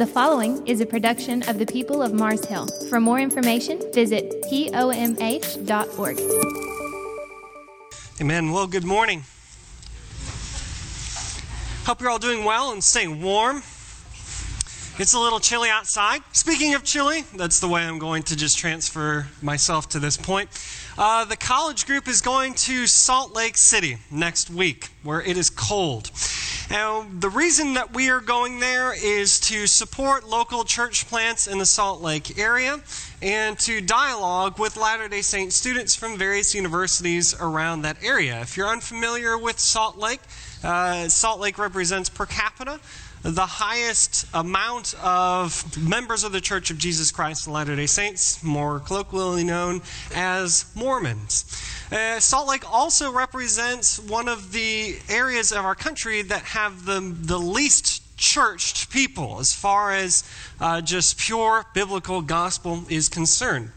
The 0.00 0.06
following 0.06 0.66
is 0.66 0.80
a 0.80 0.86
production 0.86 1.46
of 1.46 1.58
the 1.58 1.66
people 1.66 2.00
of 2.00 2.14
Mars 2.14 2.42
Hill. 2.46 2.66
For 2.88 3.00
more 3.00 3.18
information, 3.18 3.82
visit 3.92 4.40
pomh.org. 4.48 6.18
Amen. 8.18 8.50
Well, 8.50 8.66
good 8.66 8.84
morning. 8.84 9.24
Hope 11.84 12.00
you're 12.00 12.08
all 12.08 12.18
doing 12.18 12.44
well 12.46 12.72
and 12.72 12.82
staying 12.82 13.20
warm. 13.20 13.56
It's 14.98 15.12
a 15.12 15.18
little 15.18 15.38
chilly 15.38 15.68
outside. 15.68 16.22
Speaking 16.32 16.72
of 16.74 16.82
chilly, 16.82 17.26
that's 17.36 17.60
the 17.60 17.68
way 17.68 17.82
I'm 17.82 17.98
going 17.98 18.22
to 18.22 18.36
just 18.36 18.56
transfer 18.56 19.26
myself 19.42 19.90
to 19.90 19.98
this 19.98 20.16
point. 20.16 20.48
Uh, 20.96 21.26
the 21.26 21.36
college 21.36 21.84
group 21.84 22.08
is 22.08 22.22
going 22.22 22.54
to 22.54 22.86
Salt 22.86 23.34
Lake 23.34 23.58
City 23.58 23.98
next 24.10 24.48
week, 24.48 24.88
where 25.02 25.20
it 25.20 25.36
is 25.36 25.50
cold. 25.50 26.10
Now, 26.70 27.04
the 27.18 27.28
reason 27.28 27.74
that 27.74 27.94
we 27.94 28.10
are 28.10 28.20
going 28.20 28.60
there 28.60 28.94
is 28.94 29.40
to 29.40 29.66
support 29.66 30.28
local 30.28 30.62
church 30.62 31.08
plants 31.08 31.48
in 31.48 31.58
the 31.58 31.66
Salt 31.66 32.00
Lake 32.00 32.38
area 32.38 32.80
and 33.20 33.58
to 33.58 33.80
dialogue 33.80 34.56
with 34.56 34.76
Latter 34.76 35.08
day 35.08 35.20
Saint 35.20 35.52
students 35.52 35.96
from 35.96 36.16
various 36.16 36.54
universities 36.54 37.34
around 37.40 37.82
that 37.82 37.96
area. 38.04 38.40
If 38.40 38.56
you're 38.56 38.68
unfamiliar 38.68 39.36
with 39.36 39.58
Salt 39.58 39.98
Lake, 39.98 40.20
uh, 40.62 41.08
Salt 41.08 41.40
Lake 41.40 41.58
represents 41.58 42.08
per 42.08 42.26
capita 42.26 42.78
the 43.22 43.46
highest 43.46 44.26
amount 44.32 44.94
of 45.02 45.76
members 45.78 46.24
of 46.24 46.32
the 46.32 46.40
Church 46.40 46.70
of 46.70 46.78
Jesus 46.78 47.10
Christ 47.10 47.46
of 47.46 47.52
Latter 47.52 47.76
day 47.76 47.86
Saints, 47.86 48.42
more 48.42 48.80
colloquially 48.80 49.44
known 49.44 49.82
as 50.14 50.64
Mormons. 50.74 51.44
Uh, 51.92 52.18
Salt 52.18 52.48
Lake 52.48 52.70
also 52.72 53.12
represents 53.12 53.98
one 53.98 54.28
of 54.28 54.52
the 54.52 54.96
areas 55.08 55.52
of 55.52 55.64
our 55.64 55.74
country 55.74 56.22
that 56.22 56.42
have 56.42 56.86
the, 56.86 57.00
the 57.00 57.38
least 57.38 58.02
churched 58.16 58.90
people 58.90 59.38
as 59.40 59.52
far 59.52 59.92
as 59.92 60.24
uh, 60.60 60.80
just 60.80 61.18
pure 61.18 61.64
biblical 61.74 62.22
gospel 62.22 62.84
is 62.88 63.08
concerned. 63.08 63.70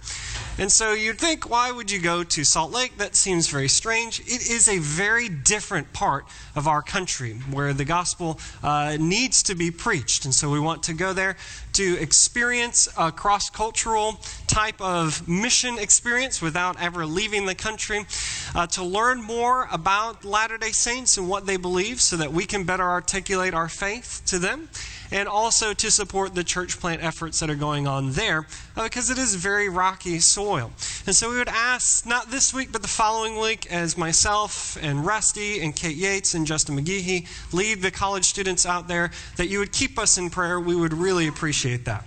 And 0.60 0.72
so 0.72 0.94
you'd 0.94 1.18
think, 1.18 1.50
why 1.50 1.72
would 1.72 1.90
you 1.90 2.00
go 2.00 2.24
to 2.24 2.44
Salt 2.44 2.72
Lake? 2.72 2.98
That 2.98 3.16
seems 3.16 3.48
very 3.48 3.68
strange. 3.68 4.20
It 4.20 4.48
is 4.48 4.70
a 4.70 4.78
very 4.78 5.28
different 5.28 5.94
part 5.94 6.26
of 6.56 6.68
our 6.68 6.84
country 6.84 7.34
where 7.50 7.74
the 7.74 7.86
gospel 7.86 8.40
uh, 8.62 8.98
needs 9.00 9.42
to 9.44 9.56
be 9.56 9.72
preached. 9.72 10.26
And 10.26 10.34
so 10.34 10.52
we 10.52 10.60
want 10.60 10.84
to 10.84 10.94
go 10.94 11.12
there 11.12 11.38
to 11.74 12.00
experience 12.00 12.88
a 13.00 13.12
cross 13.12 13.50
cultural 13.50 14.22
type 14.46 14.80
of 14.80 15.28
mission 15.28 15.80
experience 15.80 16.40
without 16.40 16.80
ever 16.80 17.08
leaving 17.08 17.48
the 17.48 17.56
country, 17.56 18.06
uh, 18.54 18.68
to 18.68 18.84
learn 18.84 19.24
more 19.24 19.68
about 19.72 20.24
Latter 20.24 20.60
day 20.60 20.72
Saints 20.72 21.18
and 21.18 21.28
what 21.28 21.48
they 21.48 21.58
believe 21.58 22.00
so 22.00 22.16
that 22.18 22.32
we 22.32 22.46
can 22.46 22.64
better 22.64 22.84
articulate 22.84 23.56
our 23.56 23.70
faith 23.70 24.22
to 24.28 24.38
them 24.38 24.70
and 25.14 25.30
also 25.30 25.74
to 25.74 25.92
support 25.92 26.34
the 26.34 26.44
church 26.44 26.80
plant 26.80 27.04
efforts 27.04 27.40
that 27.40 27.50
are 27.50 27.56
going 27.56 27.88
on 27.88 28.12
there 28.14 28.48
uh, 28.76 28.84
because 28.84 29.12
it 29.12 29.18
is 29.20 29.36
very 29.36 29.70
rocky 29.70 30.20
soil. 30.20 30.72
And 31.06 31.16
so 31.16 31.30
we 31.30 31.38
would 31.38 31.48
ask, 31.48 32.06
not 32.06 32.32
this 32.32 32.52
week, 32.52 32.72
but 32.72 32.82
the 32.82 32.88
following 32.88 33.40
week, 33.40 33.72
as 33.72 33.96
myself 33.96 34.76
and 34.82 35.06
Rusty 35.06 35.62
and 35.62 35.76
Kate 35.76 35.96
Yates 35.96 36.34
and 36.34 36.48
Justin 36.48 36.76
McGehee 36.78 37.28
lead 37.54 37.84
the 37.84 37.92
college 37.92 38.26
students 38.26 38.66
out 38.66 38.88
there, 38.88 39.12
that 39.38 39.48
you 39.48 39.60
would 39.60 39.72
keep 39.72 40.00
us 40.00 40.18
in 40.18 40.32
prayer. 40.32 40.60
We 40.60 40.76
would 40.76 40.94
really 40.94 41.28
appreciate 41.28 41.86
that. 41.86 42.06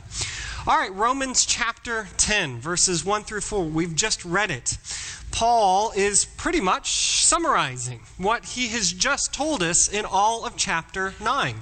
All 0.67 0.77
right, 0.77 0.93
Romans 0.93 1.47
chapter 1.47 2.09
10, 2.17 2.59
verses 2.59 3.05
1 3.05 3.23
through 3.23 3.43
4. 3.43 3.67
We've 3.67 3.95
just 3.95 4.25
read 4.25 4.51
it. 4.51 4.77
Paul 5.37 5.93
is 5.95 6.25
pretty 6.25 6.63
much 6.63 6.93
summarizing 7.23 8.01
what 8.17 8.47
he 8.47 8.69
has 8.69 8.91
just 8.91 9.35
told 9.35 9.63
us 9.63 9.87
in 9.87 10.07
all 10.07 10.47
of 10.47 10.57
chapter 10.57 11.13
9. 11.23 11.57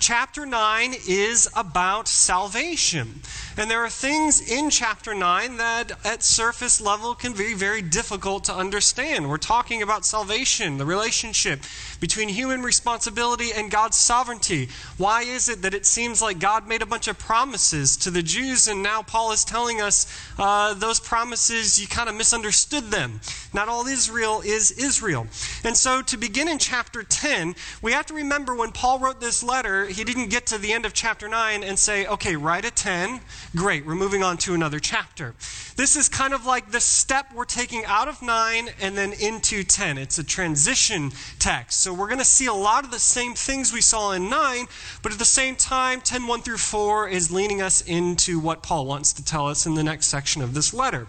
Chapter 0.00 0.46
9 0.46 0.94
is 1.06 1.48
about 1.54 2.08
salvation. 2.08 3.20
And 3.56 3.70
there 3.70 3.84
are 3.84 3.90
things 3.90 4.40
in 4.50 4.70
chapter 4.70 5.14
9 5.14 5.58
that 5.58 5.92
at 6.04 6.24
surface 6.24 6.80
level 6.80 7.14
can 7.14 7.32
be 7.32 7.54
very 7.54 7.82
difficult 7.82 8.44
to 8.44 8.54
understand. 8.54 9.28
We're 9.28 9.36
talking 9.36 9.82
about 9.82 10.06
salvation, 10.06 10.78
the 10.78 10.86
relationship 10.86 11.60
between 12.00 12.30
human 12.30 12.62
responsibility 12.62 13.50
and 13.54 13.70
God's 13.70 13.98
sovereignty. 13.98 14.70
Why 14.96 15.22
is 15.22 15.48
it 15.48 15.62
that 15.62 15.74
it 15.74 15.86
seems 15.86 16.22
like 16.22 16.40
God 16.40 16.66
made 16.66 16.82
a 16.82 16.86
bunch 16.86 17.06
of 17.06 17.18
promises 17.18 17.96
to 17.98 18.10
the 18.10 18.22
Jews 18.22 18.66
and 18.66 18.82
now 18.82 19.02
Paul 19.02 19.30
is 19.30 19.44
telling 19.44 19.80
us 19.80 20.06
uh, 20.38 20.74
those 20.74 20.98
promises, 20.98 21.78
you 21.78 21.86
kind 21.86 22.08
of 22.08 22.16
misunderstood 22.16 22.90
them? 22.90 23.19
Not 23.52 23.68
all 23.68 23.86
Israel 23.86 24.42
is 24.44 24.70
Israel. 24.72 25.26
And 25.64 25.76
so 25.76 26.02
to 26.02 26.16
begin 26.16 26.48
in 26.48 26.58
chapter 26.58 27.02
10, 27.02 27.54
we 27.82 27.92
have 27.92 28.06
to 28.06 28.14
remember 28.14 28.54
when 28.54 28.72
Paul 28.72 28.98
wrote 28.98 29.20
this 29.20 29.42
letter, 29.42 29.86
he 29.86 30.04
didn't 30.04 30.30
get 30.30 30.46
to 30.46 30.58
the 30.58 30.72
end 30.72 30.86
of 30.86 30.92
chapter 30.92 31.28
9 31.28 31.64
and 31.64 31.78
say, 31.78 32.06
okay, 32.06 32.36
write 32.36 32.64
a 32.64 32.70
10. 32.70 33.20
Great, 33.56 33.84
we're 33.84 33.94
moving 33.94 34.22
on 34.22 34.36
to 34.38 34.54
another 34.54 34.78
chapter. 34.78 35.34
This 35.76 35.96
is 35.96 36.08
kind 36.08 36.34
of 36.34 36.46
like 36.46 36.70
the 36.70 36.80
step 36.80 37.32
we're 37.34 37.44
taking 37.44 37.84
out 37.86 38.08
of 38.08 38.22
9 38.22 38.68
and 38.80 38.96
then 38.96 39.12
into 39.14 39.64
10. 39.64 39.98
It's 39.98 40.18
a 40.18 40.24
transition 40.24 41.10
text. 41.38 41.80
So 41.80 41.92
we're 41.92 42.06
going 42.06 42.18
to 42.18 42.24
see 42.24 42.46
a 42.46 42.54
lot 42.54 42.84
of 42.84 42.90
the 42.90 42.98
same 42.98 43.34
things 43.34 43.72
we 43.72 43.80
saw 43.80 44.12
in 44.12 44.28
9, 44.28 44.66
but 45.02 45.12
at 45.12 45.18
the 45.18 45.24
same 45.24 45.56
time, 45.56 46.00
10 46.00 46.26
1 46.26 46.42
through 46.42 46.58
4 46.58 47.08
is 47.08 47.30
leading 47.30 47.62
us 47.62 47.80
into 47.82 48.38
what 48.38 48.62
Paul 48.62 48.86
wants 48.86 49.12
to 49.14 49.24
tell 49.24 49.48
us 49.48 49.66
in 49.66 49.74
the 49.74 49.82
next 49.82 50.06
section 50.06 50.42
of 50.42 50.54
this 50.54 50.74
letter. 50.74 51.06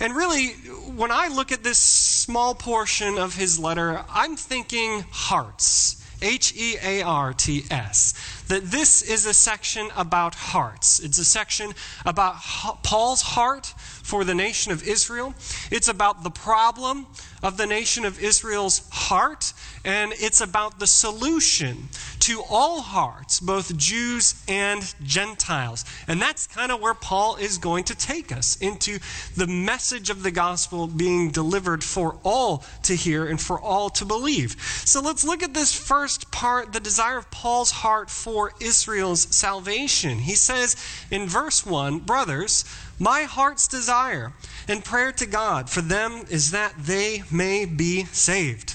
And 0.00 0.16
really, 0.16 0.52
when 0.96 1.10
I 1.10 1.28
look 1.36 1.52
at 1.52 1.62
this 1.62 1.78
small 1.78 2.54
portion 2.54 3.18
of 3.18 3.36
his 3.36 3.58
letter, 3.58 4.02
I'm 4.10 4.36
thinking 4.36 5.04
hearts. 5.10 6.02
H 6.22 6.54
E 6.56 6.76
A 6.82 7.02
R 7.02 7.34
T 7.34 7.64
S. 7.70 8.14
That 8.48 8.70
this 8.70 9.02
is 9.02 9.26
a 9.26 9.34
section 9.34 9.88
about 9.96 10.34
hearts. 10.34 11.00
It's 11.00 11.18
a 11.18 11.24
section 11.24 11.72
about 12.04 12.36
Paul's 12.82 13.22
heart 13.22 13.66
for 13.76 14.24
the 14.24 14.34
nation 14.34 14.70
of 14.72 14.86
Israel. 14.86 15.34
It's 15.70 15.88
about 15.88 16.22
the 16.22 16.30
problem 16.30 17.06
of 17.42 17.56
the 17.56 17.66
nation 17.66 18.04
of 18.04 18.22
Israel's 18.22 18.88
heart, 18.90 19.52
and 19.84 20.12
it's 20.16 20.40
about 20.40 20.78
the 20.78 20.86
solution 20.86 21.88
to 22.20 22.42
all 22.48 22.80
hearts, 22.80 23.40
both 23.40 23.76
Jews 23.76 24.42
and 24.48 24.94
Gentiles. 25.04 25.84
And 26.08 26.20
that's 26.20 26.46
kind 26.46 26.72
of 26.72 26.80
where 26.80 26.94
Paul 26.94 27.36
is 27.36 27.58
going 27.58 27.84
to 27.84 27.94
take 27.94 28.32
us 28.32 28.56
into 28.56 28.98
the 29.36 29.46
message 29.46 30.10
of 30.10 30.22
the 30.22 30.30
gospel 30.30 30.86
being 30.86 31.30
delivered 31.30 31.84
for 31.84 32.16
all 32.24 32.64
to 32.82 32.94
hear 32.94 33.26
and 33.26 33.40
for 33.40 33.60
all 33.60 33.90
to 33.90 34.04
believe. 34.04 34.56
So 34.84 35.00
let's 35.00 35.24
look 35.24 35.42
at 35.42 35.54
this 35.54 35.72
first 35.72 36.30
part 36.30 36.72
the 36.72 36.80
desire 36.80 37.18
of 37.18 37.30
Paul's 37.30 37.70
heart 37.70 38.10
for 38.10 38.35
Israel's 38.60 39.34
salvation. 39.34 40.18
He 40.18 40.34
says 40.34 40.76
in 41.10 41.26
verse 41.28 41.64
1 41.64 42.00
Brothers, 42.00 42.64
my 42.98 43.22
heart's 43.22 43.68
desire 43.68 44.32
and 44.68 44.84
prayer 44.84 45.12
to 45.12 45.26
God 45.26 45.68
for 45.68 45.80
them 45.80 46.24
is 46.30 46.50
that 46.50 46.74
they 46.78 47.22
may 47.30 47.64
be 47.64 48.04
saved. 48.06 48.74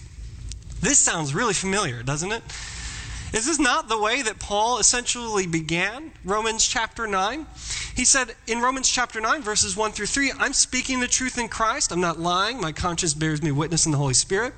This 0.82 1.00
sounds 1.00 1.34
really 1.36 1.54
familiar, 1.54 2.04
doesn't 2.04 2.32
it? 2.32 2.44
Is 3.34 3.46
this 3.46 3.60
not 3.60 3.88
the 3.88 4.00
way 4.00 4.22
that 4.24 4.40
Paul 4.40 4.80
essentially 4.80 5.48
began 5.48 6.12
Romans 6.26 6.68
chapter 6.68 7.08
9? 7.08 7.46
He 7.96 8.04
said 8.04 8.36
in 8.46 8.60
Romans 8.60 8.90
chapter 8.90 9.22
9, 9.22 9.42
verses 9.42 9.78
1 9.78 9.92
through 9.94 10.08
3, 10.08 10.34
I'm 10.38 10.52
speaking 10.52 11.00
the 11.00 11.08
truth 11.08 11.38
in 11.38 11.48
Christ. 11.48 11.94
I'm 11.94 12.02
not 12.02 12.20
lying. 12.20 12.60
My 12.60 12.74
conscience 12.74 13.14
bears 13.14 13.42
me 13.42 13.52
witness 13.52 13.86
in 13.86 13.94
the 13.94 13.98
Holy 13.98 14.14
Spirit. 14.14 14.54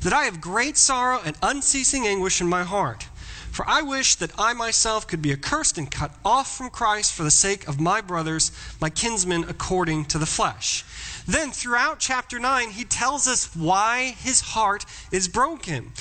That 0.00 0.12
I 0.12 0.24
have 0.24 0.40
great 0.40 0.76
sorrow 0.76 1.20
and 1.24 1.36
unceasing 1.42 2.08
anguish 2.08 2.40
in 2.40 2.48
my 2.48 2.64
heart. 2.64 3.06
For 3.52 3.68
I 3.68 3.82
wish 3.82 4.14
that 4.14 4.32
I 4.38 4.54
myself 4.54 5.06
could 5.06 5.20
be 5.20 5.30
accursed 5.30 5.76
and 5.76 5.90
cut 5.90 6.10
off 6.24 6.56
from 6.56 6.70
Christ 6.70 7.12
for 7.12 7.22
the 7.22 7.30
sake 7.30 7.68
of 7.68 7.78
my 7.78 8.00
brothers, 8.00 8.50
my 8.80 8.88
kinsmen 8.88 9.44
according 9.46 10.06
to 10.06 10.18
the 10.18 10.24
flesh. 10.24 10.86
Then, 11.28 11.50
throughout 11.50 12.00
chapter 12.00 12.38
9, 12.38 12.70
he 12.70 12.84
tells 12.84 13.28
us 13.28 13.54
why 13.54 14.16
his 14.18 14.40
heart 14.40 14.86
is 15.12 15.28
broken. 15.28 15.92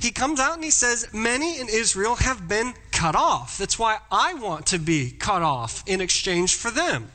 He 0.00 0.12
comes 0.12 0.38
out 0.38 0.54
and 0.54 0.62
he 0.62 0.70
says, 0.70 1.12
Many 1.12 1.58
in 1.58 1.68
Israel 1.68 2.14
have 2.14 2.46
been 2.46 2.74
cut 2.92 3.16
off. 3.16 3.58
That's 3.58 3.76
why 3.78 3.98
I 4.12 4.34
want 4.34 4.66
to 4.66 4.78
be 4.78 5.10
cut 5.10 5.42
off 5.42 5.82
in 5.88 6.00
exchange 6.00 6.54
for 6.54 6.70
them. 6.70 7.10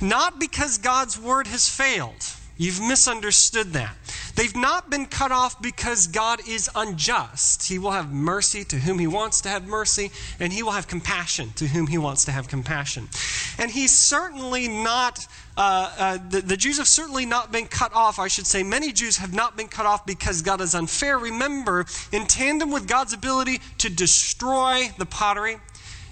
Not 0.00 0.38
because 0.38 0.78
God's 0.78 1.18
word 1.18 1.48
has 1.48 1.68
failed. 1.68 2.24
You've 2.58 2.80
misunderstood 2.80 3.72
that. 3.74 3.94
They've 4.34 4.54
not 4.54 4.90
been 4.90 5.06
cut 5.06 5.30
off 5.30 5.62
because 5.62 6.08
God 6.08 6.40
is 6.48 6.68
unjust. 6.74 7.68
He 7.68 7.78
will 7.78 7.92
have 7.92 8.12
mercy 8.12 8.64
to 8.64 8.76
whom 8.76 8.98
He 8.98 9.06
wants 9.06 9.40
to 9.42 9.48
have 9.48 9.66
mercy, 9.66 10.10
and 10.40 10.52
He 10.52 10.64
will 10.64 10.72
have 10.72 10.88
compassion 10.88 11.52
to 11.54 11.68
whom 11.68 11.86
He 11.86 11.98
wants 11.98 12.24
to 12.24 12.32
have 12.32 12.48
compassion. 12.48 13.08
And 13.58 13.70
He's 13.70 13.96
certainly 13.96 14.66
not, 14.66 15.26
uh, 15.56 15.94
uh, 15.96 16.18
the, 16.28 16.40
the 16.40 16.56
Jews 16.56 16.78
have 16.78 16.88
certainly 16.88 17.26
not 17.26 17.52
been 17.52 17.66
cut 17.66 17.94
off. 17.94 18.18
I 18.18 18.26
should 18.26 18.46
say, 18.46 18.64
many 18.64 18.90
Jews 18.92 19.18
have 19.18 19.32
not 19.32 19.56
been 19.56 19.68
cut 19.68 19.86
off 19.86 20.04
because 20.04 20.42
God 20.42 20.60
is 20.60 20.74
unfair. 20.74 21.16
Remember, 21.16 21.86
in 22.10 22.26
tandem 22.26 22.72
with 22.72 22.88
God's 22.88 23.12
ability 23.12 23.60
to 23.78 23.88
destroy 23.88 24.90
the 24.98 25.06
pottery, 25.06 25.58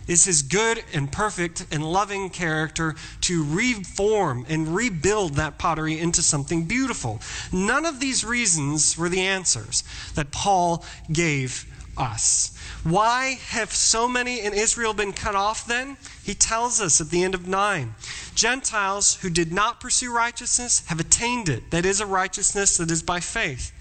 is 0.06 0.25
his 0.25 0.43
good 0.43 0.82
and 0.93 1.11
perfect 1.11 1.67
and 1.70 1.85
loving 1.85 2.31
character 2.31 2.94
to 3.23 3.44
reform 3.44 4.47
and 4.49 4.75
rebuild 4.75 5.35
that 5.35 5.58
pottery 5.58 5.99
into 5.99 6.23
something 6.23 6.64
beautiful. 6.64 7.20
None 7.53 7.85
of 7.85 8.00
these 8.00 8.25
reasons 8.25 8.97
were 8.97 9.08
the 9.08 9.23
answers 9.23 9.82
that 10.14 10.31
Paul 10.31 10.85
gave 11.12 11.67
us. 11.97 12.56
Why 12.85 13.38
have 13.49 13.73
so 13.73 14.06
many 14.06 14.41
in 14.41 14.53
Israel 14.53 14.94
been 14.94 15.12
cut 15.12 15.35
off 15.35 15.67
then? 15.67 15.97
He 16.23 16.35
tells 16.35 16.81
us 16.81 17.00
at 17.00 17.11
the 17.11 17.25
end 17.25 17.35
of 17.35 17.49
9 17.49 17.94
Gentiles 18.35 19.17
who 19.23 19.31
did 19.31 19.52
not 19.52 19.81
pursue 19.81 20.14
righteousness 20.14 20.85
have 20.87 21.00
attained 21.00 21.49
it. 21.49 21.70
That 21.70 21.87
is 21.87 22.00
a 22.00 22.06
righteousness 22.06 22.76
that 22.76 22.91
is 22.91 23.02
by 23.02 23.20
faith. 23.20 23.73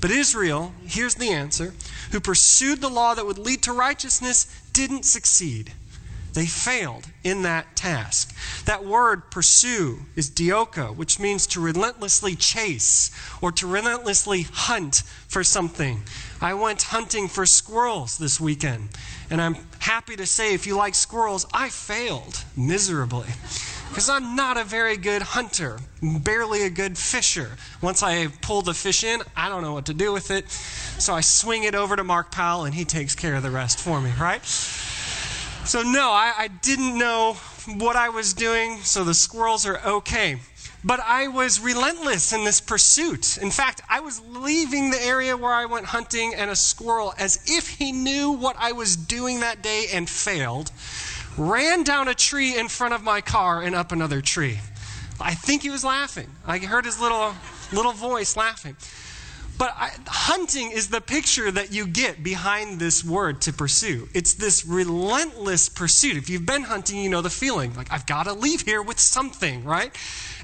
But 0.00 0.10
Israel, 0.10 0.72
here's 0.86 1.16
the 1.16 1.28
answer, 1.28 1.74
who 2.10 2.20
pursued 2.20 2.80
the 2.80 2.88
law 2.88 3.14
that 3.14 3.26
would 3.26 3.38
lead 3.38 3.62
to 3.64 3.72
righteousness, 3.72 4.46
didn't 4.72 5.04
succeed. 5.04 5.72
They 6.32 6.46
failed 6.46 7.06
in 7.24 7.42
that 7.42 7.74
task. 7.74 8.36
That 8.64 8.84
word 8.84 9.30
pursue 9.30 10.00
is 10.14 10.30
dioko, 10.30 10.94
which 10.94 11.18
means 11.18 11.46
to 11.48 11.60
relentlessly 11.60 12.36
chase 12.36 13.10
or 13.40 13.50
to 13.52 13.66
relentlessly 13.66 14.42
hunt 14.42 15.02
for 15.26 15.42
something. 15.42 16.02
I 16.40 16.54
went 16.54 16.82
hunting 16.82 17.26
for 17.26 17.46
squirrels 17.46 18.16
this 18.16 18.40
weekend, 18.40 18.90
and 19.28 19.42
I'm 19.42 19.56
happy 19.80 20.14
to 20.16 20.26
say 20.26 20.54
if 20.54 20.66
you 20.66 20.76
like 20.76 20.94
squirrels, 20.94 21.46
I 21.52 21.68
failed 21.68 22.44
miserably. 22.56 23.26
Because 23.90 24.08
I'm 24.08 24.36
not 24.36 24.56
a 24.56 24.62
very 24.62 24.96
good 24.96 25.20
hunter, 25.20 25.78
barely 26.00 26.62
a 26.62 26.70
good 26.70 26.96
fisher. 26.96 27.50
Once 27.82 28.04
I 28.04 28.28
pull 28.40 28.62
the 28.62 28.72
fish 28.72 29.02
in, 29.02 29.20
I 29.36 29.48
don't 29.48 29.62
know 29.62 29.74
what 29.74 29.86
to 29.86 29.94
do 29.94 30.12
with 30.12 30.30
it. 30.30 30.48
So 30.48 31.12
I 31.12 31.20
swing 31.22 31.64
it 31.64 31.74
over 31.74 31.96
to 31.96 32.04
Mark 32.04 32.30
Powell, 32.30 32.64
and 32.64 32.74
he 32.74 32.84
takes 32.84 33.16
care 33.16 33.34
of 33.34 33.42
the 33.42 33.50
rest 33.50 33.80
for 33.80 34.00
me, 34.00 34.12
right? 34.18 34.44
So, 34.44 35.82
no, 35.82 36.10
I, 36.12 36.32
I 36.38 36.48
didn't 36.48 36.96
know 36.96 37.34
what 37.66 37.96
I 37.96 38.10
was 38.10 38.32
doing, 38.32 38.78
so 38.78 39.02
the 39.02 39.12
squirrels 39.12 39.66
are 39.66 39.80
okay. 39.84 40.38
But 40.84 41.00
I 41.00 41.26
was 41.26 41.60
relentless 41.60 42.32
in 42.32 42.44
this 42.44 42.60
pursuit. 42.60 43.38
In 43.38 43.50
fact, 43.50 43.82
I 43.90 44.00
was 44.00 44.22
leaving 44.22 44.90
the 44.90 45.02
area 45.02 45.36
where 45.36 45.52
I 45.52 45.66
went 45.66 45.86
hunting, 45.86 46.32
and 46.34 46.48
a 46.48 46.56
squirrel, 46.56 47.12
as 47.18 47.44
if 47.50 47.68
he 47.68 47.90
knew 47.90 48.30
what 48.30 48.54
I 48.58 48.70
was 48.72 48.96
doing 48.96 49.40
that 49.40 49.62
day 49.62 49.86
and 49.92 50.08
failed, 50.08 50.70
ran 51.36 51.82
down 51.82 52.08
a 52.08 52.14
tree 52.14 52.58
in 52.58 52.68
front 52.68 52.94
of 52.94 53.02
my 53.02 53.20
car 53.20 53.62
and 53.62 53.74
up 53.74 53.92
another 53.92 54.20
tree. 54.20 54.58
I 55.20 55.34
think 55.34 55.62
he 55.62 55.70
was 55.70 55.84
laughing. 55.84 56.30
I 56.46 56.58
heard 56.58 56.84
his 56.84 57.00
little, 57.00 57.34
little 57.72 57.92
voice 57.92 58.36
laughing. 58.36 58.76
But 59.60 59.74
I, 59.76 59.90
hunting 60.06 60.70
is 60.70 60.88
the 60.88 61.02
picture 61.02 61.50
that 61.50 61.70
you 61.70 61.86
get 61.86 62.24
behind 62.24 62.80
this 62.80 63.04
word 63.04 63.42
to 63.42 63.52
pursue. 63.52 64.08
It's 64.14 64.32
this 64.32 64.64
relentless 64.64 65.68
pursuit. 65.68 66.16
If 66.16 66.30
you've 66.30 66.46
been 66.46 66.62
hunting, 66.62 66.96
you 66.98 67.10
know 67.10 67.20
the 67.20 67.28
feeling 67.28 67.74
like, 67.74 67.92
I've 67.92 68.06
got 68.06 68.22
to 68.22 68.32
leave 68.32 68.62
here 68.62 68.80
with 68.80 68.98
something, 68.98 69.62
right? 69.62 69.94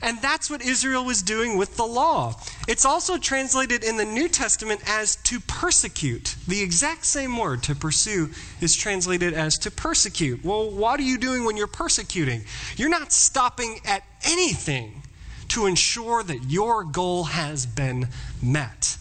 And 0.03 0.21
that's 0.21 0.51
what 0.51 0.61
Israel 0.61 1.03
was 1.03 1.23
doing 1.23 1.57
with 1.57 1.79
the 1.79 1.87
law. 1.87 2.39
It's 2.69 2.85
also 2.85 3.17
translated 3.17 3.85
in 3.85 3.97
the 3.97 4.05
New 4.05 4.29
Testament 4.29 4.83
as 4.87 5.17
to 5.17 5.41
persecute. 5.41 6.37
The 6.47 6.61
exact 6.61 7.07
same 7.07 7.39
word, 7.39 7.63
to 7.63 7.75
pursue, 7.75 8.29
is 8.61 8.77
translated 8.77 9.33
as 9.33 9.57
to 9.61 9.71
persecute. 9.71 10.45
Well, 10.45 10.71
what 10.71 11.01
are 11.01 11.05
you 11.05 11.17
doing 11.17 11.47
when 11.47 11.57
you're 11.57 11.69
persecuting? 11.69 12.45
You're 12.77 12.91
not 12.91 13.13
stopping 13.13 13.81
at 13.87 14.03
anything 14.27 15.05
to 15.49 15.65
ensure 15.65 16.23
that 16.23 16.51
your 16.51 16.85
goal 16.85 17.25
has 17.25 17.65
been 17.65 18.09
met. 18.43 18.99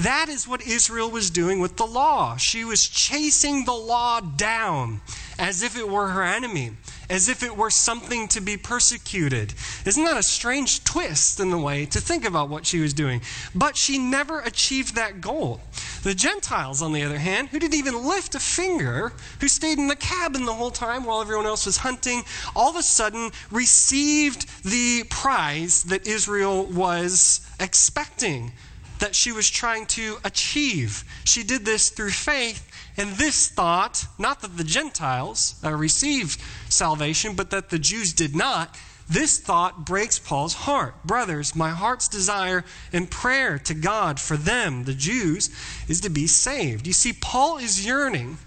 That 0.00 0.30
is 0.30 0.48
what 0.48 0.62
Israel 0.62 1.10
was 1.10 1.28
doing 1.28 1.60
with 1.60 1.76
the 1.76 1.86
law. 1.86 2.38
She 2.38 2.64
was 2.64 2.88
chasing 2.88 3.66
the 3.66 3.74
law 3.74 4.20
down 4.20 5.02
as 5.38 5.62
if 5.62 5.76
it 5.76 5.86
were 5.86 6.08
her 6.08 6.22
enemy, 6.22 6.70
as 7.10 7.28
if 7.28 7.42
it 7.42 7.54
were 7.54 7.68
something 7.68 8.26
to 8.28 8.40
be 8.40 8.56
persecuted. 8.56 9.52
Isn't 9.84 10.04
that 10.04 10.16
a 10.16 10.22
strange 10.22 10.84
twist 10.84 11.38
in 11.38 11.50
the 11.50 11.58
way 11.58 11.84
to 11.84 12.00
think 12.00 12.24
about 12.24 12.48
what 12.48 12.64
she 12.64 12.80
was 12.80 12.94
doing? 12.94 13.20
But 13.54 13.76
she 13.76 13.98
never 13.98 14.40
achieved 14.40 14.94
that 14.94 15.20
goal. 15.20 15.60
The 16.02 16.14
Gentiles, 16.14 16.80
on 16.80 16.94
the 16.94 17.02
other 17.02 17.18
hand, 17.18 17.48
who 17.48 17.58
didn't 17.58 17.74
even 17.74 18.06
lift 18.06 18.34
a 18.34 18.40
finger, 18.40 19.12
who 19.40 19.48
stayed 19.48 19.78
in 19.78 19.88
the 19.88 19.96
cabin 19.96 20.46
the 20.46 20.54
whole 20.54 20.70
time 20.70 21.04
while 21.04 21.20
everyone 21.20 21.44
else 21.44 21.66
was 21.66 21.76
hunting, 21.76 22.22
all 22.56 22.70
of 22.70 22.76
a 22.76 22.82
sudden 22.82 23.32
received 23.50 24.46
the 24.64 25.04
prize 25.10 25.82
that 25.84 26.06
Israel 26.06 26.64
was 26.64 27.42
expecting 27.60 28.52
that 29.00 29.14
she 29.14 29.32
was 29.32 29.50
trying 29.50 29.86
to 29.86 30.18
achieve. 30.24 31.04
She 31.24 31.42
did 31.42 31.64
this 31.64 31.90
through 31.90 32.10
faith, 32.10 32.70
and 32.96 33.10
this 33.16 33.48
thought, 33.48 34.06
not 34.18 34.40
that 34.42 34.56
the 34.56 34.64
Gentiles 34.64 35.60
uh, 35.64 35.72
received 35.72 36.40
salvation, 36.68 37.34
but 37.34 37.50
that 37.50 37.70
the 37.70 37.78
Jews 37.78 38.12
did 38.12 38.36
not, 38.36 38.76
this 39.08 39.38
thought 39.40 39.84
breaks 39.84 40.20
Paul's 40.20 40.54
heart. 40.54 40.94
Brothers, 41.04 41.56
my 41.56 41.70
heart's 41.70 42.06
desire 42.06 42.64
and 42.92 43.10
prayer 43.10 43.58
to 43.58 43.74
God 43.74 44.20
for 44.20 44.36
them, 44.36 44.84
the 44.84 44.94
Jews, 44.94 45.50
is 45.88 46.00
to 46.02 46.10
be 46.10 46.28
saved. 46.28 46.86
You 46.86 46.92
see, 46.92 47.12
Paul 47.12 47.58
is 47.58 47.84
yearning 47.84 48.38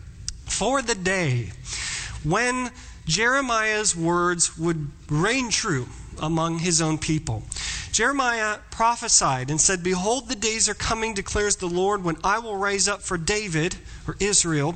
for 0.46 0.82
the 0.82 0.96
day 0.96 1.52
when 2.24 2.72
Jeremiah's 3.06 3.96
words 3.96 4.58
would 4.58 4.88
reign 5.10 5.50
true 5.50 5.88
among 6.22 6.60
his 6.60 6.82
own 6.82 6.98
people. 6.98 7.44
Jeremiah 7.94 8.58
prophesied 8.72 9.52
and 9.52 9.62
said, 9.62 9.84
Behold, 9.84 10.28
the 10.28 10.36
days 10.36 10.68
are 10.68 10.74
coming, 10.74 11.14
declares 11.14 11.58
the 11.58 11.68
Lord, 11.68 12.04
when 12.04 12.18
I 12.24 12.40
will 12.40 12.58
raise 12.58 12.88
up 12.88 13.04
for 13.04 13.20
David, 13.20 13.76
or 14.08 14.18
Israel, 14.20 14.76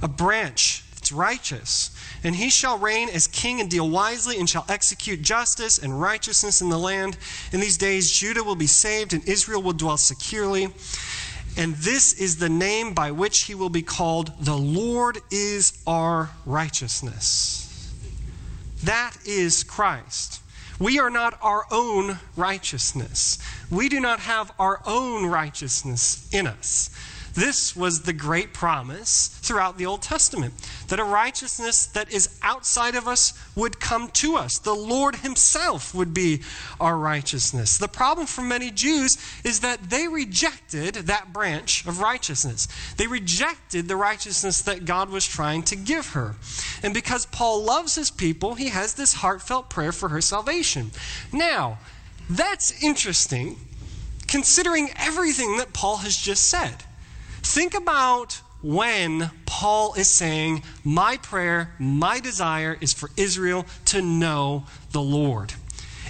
a 0.00 0.06
branch 0.06 0.84
that's 0.94 1.10
righteous. 1.10 1.90
And 2.22 2.36
he 2.36 2.50
shall 2.50 2.78
reign 2.78 3.08
as 3.08 3.26
king 3.26 3.60
and 3.60 3.68
deal 3.68 3.90
wisely, 3.90 4.38
and 4.38 4.48
shall 4.48 4.64
execute 4.68 5.22
justice 5.22 5.76
and 5.76 6.00
righteousness 6.00 6.62
in 6.62 6.68
the 6.68 6.78
land. 6.78 7.18
In 7.50 7.58
these 7.58 7.76
days, 7.76 8.12
Judah 8.12 8.44
will 8.44 8.54
be 8.54 8.68
saved, 8.68 9.12
and 9.12 9.28
Israel 9.28 9.60
will 9.60 9.72
dwell 9.72 9.96
securely. 9.96 10.68
And 11.56 11.74
this 11.74 12.12
is 12.12 12.36
the 12.36 12.48
name 12.48 12.94
by 12.94 13.10
which 13.10 13.42
he 13.46 13.56
will 13.56 13.70
be 13.70 13.82
called 13.82 14.30
The 14.38 14.56
Lord 14.56 15.18
is 15.32 15.82
our 15.84 16.30
righteousness. 16.46 17.92
That 18.84 19.16
is 19.26 19.64
Christ. 19.64 20.41
We 20.82 20.98
are 20.98 21.10
not 21.10 21.38
our 21.42 21.64
own 21.70 22.18
righteousness. 22.34 23.38
We 23.70 23.88
do 23.88 24.00
not 24.00 24.18
have 24.18 24.50
our 24.58 24.80
own 24.84 25.26
righteousness 25.26 26.28
in 26.32 26.48
us. 26.48 26.90
This 27.34 27.74
was 27.74 28.02
the 28.02 28.12
great 28.12 28.52
promise 28.52 29.28
throughout 29.28 29.78
the 29.78 29.86
Old 29.86 30.02
Testament 30.02 30.52
that 30.88 31.00
a 31.00 31.04
righteousness 31.04 31.86
that 31.86 32.12
is 32.12 32.38
outside 32.42 32.94
of 32.94 33.08
us 33.08 33.32
would 33.56 33.80
come 33.80 34.08
to 34.08 34.36
us. 34.36 34.58
The 34.58 34.74
Lord 34.74 35.16
Himself 35.16 35.94
would 35.94 36.12
be 36.12 36.42
our 36.78 36.98
righteousness. 36.98 37.78
The 37.78 37.88
problem 37.88 38.26
for 38.26 38.42
many 38.42 38.70
Jews 38.70 39.16
is 39.44 39.60
that 39.60 39.90
they 39.90 40.08
rejected 40.08 40.94
that 40.94 41.32
branch 41.32 41.86
of 41.86 42.00
righteousness. 42.00 42.68
They 42.96 43.06
rejected 43.06 43.88
the 43.88 43.96
righteousness 43.96 44.60
that 44.62 44.84
God 44.84 45.08
was 45.08 45.26
trying 45.26 45.62
to 45.64 45.76
give 45.76 46.08
her. 46.08 46.36
And 46.82 46.92
because 46.92 47.26
Paul 47.26 47.62
loves 47.62 47.94
his 47.94 48.10
people, 48.10 48.54
he 48.54 48.68
has 48.68 48.94
this 48.94 49.14
heartfelt 49.14 49.70
prayer 49.70 49.92
for 49.92 50.10
her 50.10 50.20
salvation. 50.20 50.90
Now, 51.32 51.78
that's 52.28 52.82
interesting 52.82 53.56
considering 54.26 54.88
everything 54.96 55.58
that 55.58 55.72
Paul 55.72 55.98
has 55.98 56.16
just 56.16 56.48
said. 56.48 56.84
Think 57.42 57.74
about 57.74 58.40
when 58.62 59.30
Paul 59.46 59.94
is 59.94 60.08
saying, 60.08 60.62
My 60.84 61.16
prayer, 61.16 61.74
my 61.78 62.20
desire 62.20 62.78
is 62.80 62.92
for 62.92 63.10
Israel 63.16 63.66
to 63.86 64.00
know 64.00 64.64
the 64.92 65.02
Lord. 65.02 65.54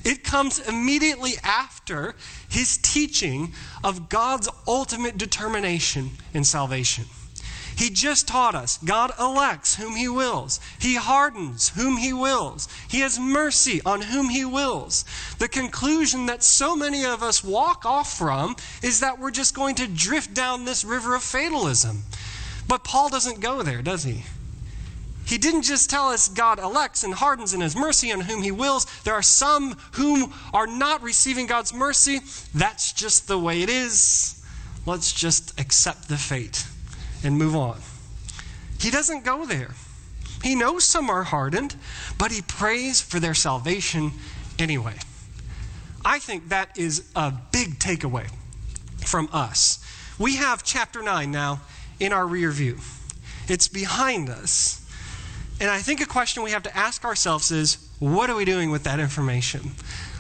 It 0.05 0.25
comes 0.25 0.59
immediately 0.59 1.35
after 1.43 2.15
his 2.49 2.77
teaching 2.77 3.53
of 3.83 4.09
God's 4.09 4.49
ultimate 4.67 5.17
determination 5.17 6.11
in 6.35 6.45
salvation. 6.45 7.05
He 7.77 7.91
just 7.91 8.29
taught 8.29 8.55
us 8.55 8.79
God 8.79 9.13
elects 9.19 9.77
whom 9.77 9.97
He 9.97 10.09
wills, 10.09 10.61
He 10.79 10.97
hardens 10.97 11.71
whom 11.71 11.97
He 11.97 12.13
wills, 12.13 12.69
He 12.89 13.01
has 13.01 13.19
mercy 13.19 13.81
on 13.85 14.03
whom 14.03 14.29
He 14.29 14.45
wills. 14.45 15.05
The 15.39 15.49
conclusion 15.49 16.27
that 16.27 16.43
so 16.43 16.77
many 16.77 17.05
of 17.05 17.23
us 17.23 17.43
walk 17.43 17.85
off 17.85 18.17
from 18.17 18.57
is 18.83 19.01
that 19.01 19.19
we're 19.19 19.31
just 19.31 19.55
going 19.55 19.75
to 19.77 19.87
drift 19.87 20.35
down 20.35 20.65
this 20.65 20.85
river 20.85 21.15
of 21.15 21.23
fatalism. 21.23 22.03
But 22.69 22.85
Paul 22.85 23.09
doesn't 23.09 23.41
go 23.41 23.63
there, 23.63 23.83
does 23.83 24.05
he? 24.05 24.25
He 25.25 25.39
didn't 25.39 25.63
just 25.63 25.89
tell 25.89 26.09
us 26.09 26.29
God 26.29 26.59
elects 26.59 27.05
and 27.05 27.15
hardens 27.15 27.53
and 27.53 27.63
has 27.63 27.77
mercy 27.77 28.13
on 28.13 28.21
whom 28.21 28.43
he 28.43 28.51
wills. 28.51 28.87
There 29.05 29.15
are 29.15 29.23
some 29.23 29.77
whom 29.93 30.33
are 30.53 30.67
not 30.67 31.03
receiving 31.03 31.47
God's 31.47 31.73
mercy. 31.73 32.21
That's 32.55 32.93
just 32.93 33.29
the 33.29 33.39
way 33.39 33.63
it 33.63 33.69
is. 33.71 34.45
Let's 34.85 35.13
just 35.13 35.59
accept 35.61 36.09
the 36.09 36.17
fate 36.17 36.67
and 37.23 37.39
move 37.39 37.55
on. 37.55 37.81
He 38.81 38.91
doesn't 38.91 39.25
go 39.25 39.47
there. 39.47 39.71
He 40.43 40.55
knows 40.55 40.85
some 40.85 41.09
are 41.09 41.23
hardened, 41.23 41.77
but 42.19 42.33
he 42.33 42.43
prays 42.43 43.01
for 43.01 43.21
their 43.21 43.35
salvation 43.35 44.13
anyway. 44.59 44.97
I 46.05 46.19
think 46.19 46.49
that 46.49 46.77
is 46.77 47.09
a 47.15 47.33
big 47.53 47.79
takeaway 47.79 48.29
from 49.05 49.29
us. 49.33 49.85
We 50.19 50.37
have 50.37 50.65
chapter 50.65 51.03
9 51.03 51.31
now 51.31 51.61
in 52.01 52.13
our 52.13 52.27
rear 52.27 52.51
view, 52.51 52.79
it's 53.49 53.69
behind 53.69 54.29
us. 54.29 54.79
And 55.61 55.71
I 55.71 55.79
think 55.79 56.01
a 56.01 56.07
question 56.07 56.43
we 56.43 56.51
have 56.51 56.65
to 56.65 56.77
ask 56.77 57.05
ourselves 57.05 57.53
is 57.53 57.89
what 58.01 58.29
are 58.29 58.35
we 58.35 58.45
doing 58.45 58.73
with 58.73 58.83
that 58.85 58.99
information? 58.99 59.71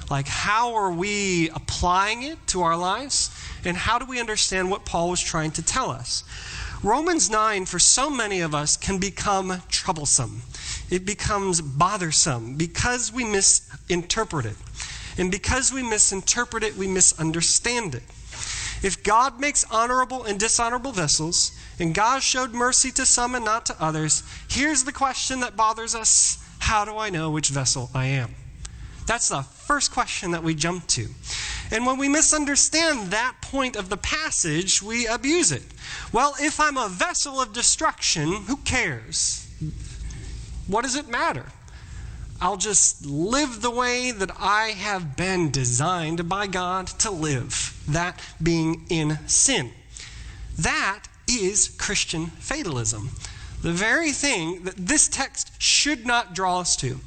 Like, 0.09 0.28
how 0.28 0.75
are 0.75 0.92
we 0.92 1.49
applying 1.50 2.23
it 2.23 2.38
to 2.49 2.62
our 2.62 2.76
lives? 2.76 3.37
And 3.64 3.76
how 3.76 3.99
do 3.99 4.04
we 4.04 4.21
understand 4.21 4.71
what 4.71 4.85
Paul 4.85 5.11
was 5.11 5.21
trying 5.21 5.50
to 5.52 5.62
tell 5.62 5.90
us? 5.90 6.23
Romans 6.82 7.30
9, 7.30 7.66
for 7.66 7.78
so 7.78 8.10
many 8.10 8.40
of 8.40 8.56
us, 8.56 8.76
can 8.76 8.98
become 8.98 9.62
troublesome. 9.68 10.42
It 10.90 11.06
becomes 11.06 11.60
bothersome 11.60 12.56
because 12.56 13.12
we 13.12 13.24
misinterpret 13.24 14.46
it. 14.46 14.56
And 15.16 15.30
because 15.30 15.72
we 15.72 15.82
misinterpret 15.82 16.64
it, 16.64 16.76
we 16.76 16.88
misunderstand 16.88 17.94
it. 17.94 18.02
If 18.82 19.04
God 19.04 19.38
makes 19.38 19.64
honorable 19.70 20.24
and 20.24 20.40
dishonorable 20.40 20.90
vessels, 20.90 21.56
and 21.78 21.94
God 21.94 22.20
showed 22.20 22.52
mercy 22.52 22.90
to 22.92 23.06
some 23.06 23.36
and 23.36 23.44
not 23.44 23.64
to 23.66 23.80
others, 23.80 24.24
here's 24.48 24.82
the 24.82 24.92
question 24.92 25.38
that 25.40 25.56
bothers 25.56 25.94
us 25.94 26.44
How 26.58 26.84
do 26.84 26.98
I 26.98 27.10
know 27.10 27.30
which 27.30 27.50
vessel 27.50 27.90
I 27.94 28.06
am? 28.06 28.34
That's 29.06 29.28
the 29.28 29.42
first 29.42 29.92
question 29.92 30.32
that 30.32 30.42
we 30.42 30.54
jump 30.54 30.88
to. 30.88 31.08
And 31.72 31.86
when 31.86 31.96
we 31.96 32.06
misunderstand 32.06 33.10
that 33.10 33.36
point 33.40 33.76
of 33.76 33.88
the 33.88 33.96
passage, 33.96 34.82
we 34.82 35.06
abuse 35.06 35.50
it. 35.50 35.62
Well, 36.12 36.34
if 36.38 36.60
I'm 36.60 36.76
a 36.76 36.90
vessel 36.90 37.40
of 37.40 37.54
destruction, 37.54 38.30
who 38.30 38.58
cares? 38.58 39.48
What 40.66 40.82
does 40.82 40.96
it 40.96 41.08
matter? 41.08 41.46
I'll 42.42 42.58
just 42.58 43.06
live 43.06 43.62
the 43.62 43.70
way 43.70 44.10
that 44.10 44.30
I 44.38 44.72
have 44.72 45.16
been 45.16 45.50
designed 45.50 46.28
by 46.28 46.46
God 46.46 46.88
to 46.98 47.10
live, 47.10 47.82
that 47.88 48.20
being 48.42 48.84
in 48.90 49.18
sin. 49.26 49.70
That 50.58 51.04
is 51.26 51.68
Christian 51.78 52.26
fatalism. 52.26 53.10
The 53.62 53.72
very 53.72 54.12
thing 54.12 54.64
that 54.64 54.76
this 54.76 55.08
text 55.08 55.52
should 55.62 56.04
not 56.04 56.34
draw 56.34 56.60
us 56.60 56.76
to. 56.76 57.00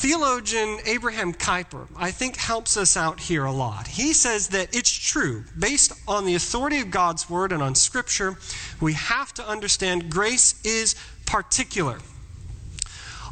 Theologian 0.00 0.78
Abraham 0.84 1.34
Kuyper, 1.34 1.88
I 1.96 2.12
think, 2.12 2.36
helps 2.36 2.76
us 2.76 2.96
out 2.96 3.18
here 3.18 3.44
a 3.44 3.50
lot. 3.50 3.88
He 3.88 4.12
says 4.12 4.46
that 4.50 4.72
it's 4.72 4.92
true, 4.92 5.42
based 5.58 5.92
on 6.06 6.24
the 6.24 6.36
authority 6.36 6.78
of 6.78 6.92
God's 6.92 7.28
word 7.28 7.50
and 7.50 7.60
on 7.60 7.74
Scripture, 7.74 8.38
we 8.80 8.92
have 8.92 9.34
to 9.34 9.44
understand 9.44 10.08
grace 10.08 10.64
is 10.64 10.94
particular. 11.26 11.98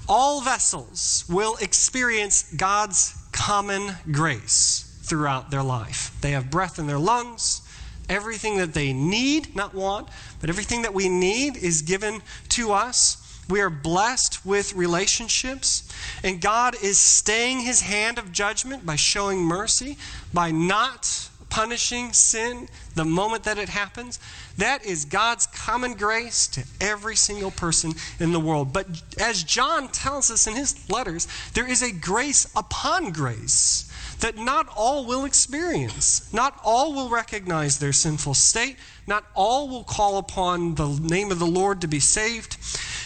All 0.08 0.40
vessels 0.40 1.24
will 1.28 1.54
experience 1.60 2.52
God's 2.56 3.14
common 3.30 3.94
grace 4.10 4.98
throughout 5.04 5.52
their 5.52 5.62
life. 5.62 6.16
They 6.20 6.32
have 6.32 6.50
breath 6.50 6.80
in 6.80 6.88
their 6.88 6.98
lungs. 6.98 7.62
Everything 8.08 8.56
that 8.56 8.74
they 8.74 8.92
need, 8.92 9.54
not 9.54 9.72
want, 9.72 10.08
but 10.40 10.50
everything 10.50 10.82
that 10.82 10.94
we 10.94 11.08
need 11.08 11.56
is 11.56 11.82
given 11.82 12.22
to 12.48 12.72
us. 12.72 13.22
We 13.48 13.60
are 13.60 13.70
blessed 13.70 14.44
with 14.44 14.74
relationships, 14.74 15.88
and 16.24 16.40
God 16.40 16.74
is 16.82 16.98
staying 16.98 17.60
his 17.60 17.82
hand 17.82 18.18
of 18.18 18.32
judgment 18.32 18.84
by 18.84 18.96
showing 18.96 19.40
mercy, 19.40 19.96
by 20.34 20.50
not 20.50 21.28
punishing 21.48 22.12
sin 22.12 22.68
the 22.96 23.04
moment 23.04 23.44
that 23.44 23.56
it 23.56 23.68
happens. 23.68 24.18
That 24.58 24.84
is 24.84 25.04
God's 25.04 25.46
common 25.46 25.94
grace 25.94 26.48
to 26.48 26.64
every 26.80 27.14
single 27.14 27.52
person 27.52 27.94
in 28.18 28.32
the 28.32 28.40
world. 28.40 28.72
But 28.72 28.86
as 29.18 29.44
John 29.44 29.88
tells 29.88 30.30
us 30.30 30.46
in 30.46 30.56
his 30.56 30.90
letters, 30.90 31.28
there 31.54 31.68
is 31.68 31.82
a 31.82 31.92
grace 31.92 32.50
upon 32.56 33.12
grace 33.12 33.85
that 34.20 34.36
not 34.36 34.68
all 34.74 35.04
will 35.04 35.24
experience. 35.24 36.32
Not 36.32 36.58
all 36.64 36.94
will 36.94 37.08
recognize 37.08 37.78
their 37.78 37.92
sinful 37.92 38.34
state. 38.34 38.76
Not 39.06 39.24
all 39.34 39.68
will 39.68 39.84
call 39.84 40.18
upon 40.18 40.74
the 40.74 40.88
name 40.88 41.30
of 41.30 41.38
the 41.38 41.46
Lord 41.46 41.80
to 41.82 41.88
be 41.88 42.00
saved. 42.00 42.56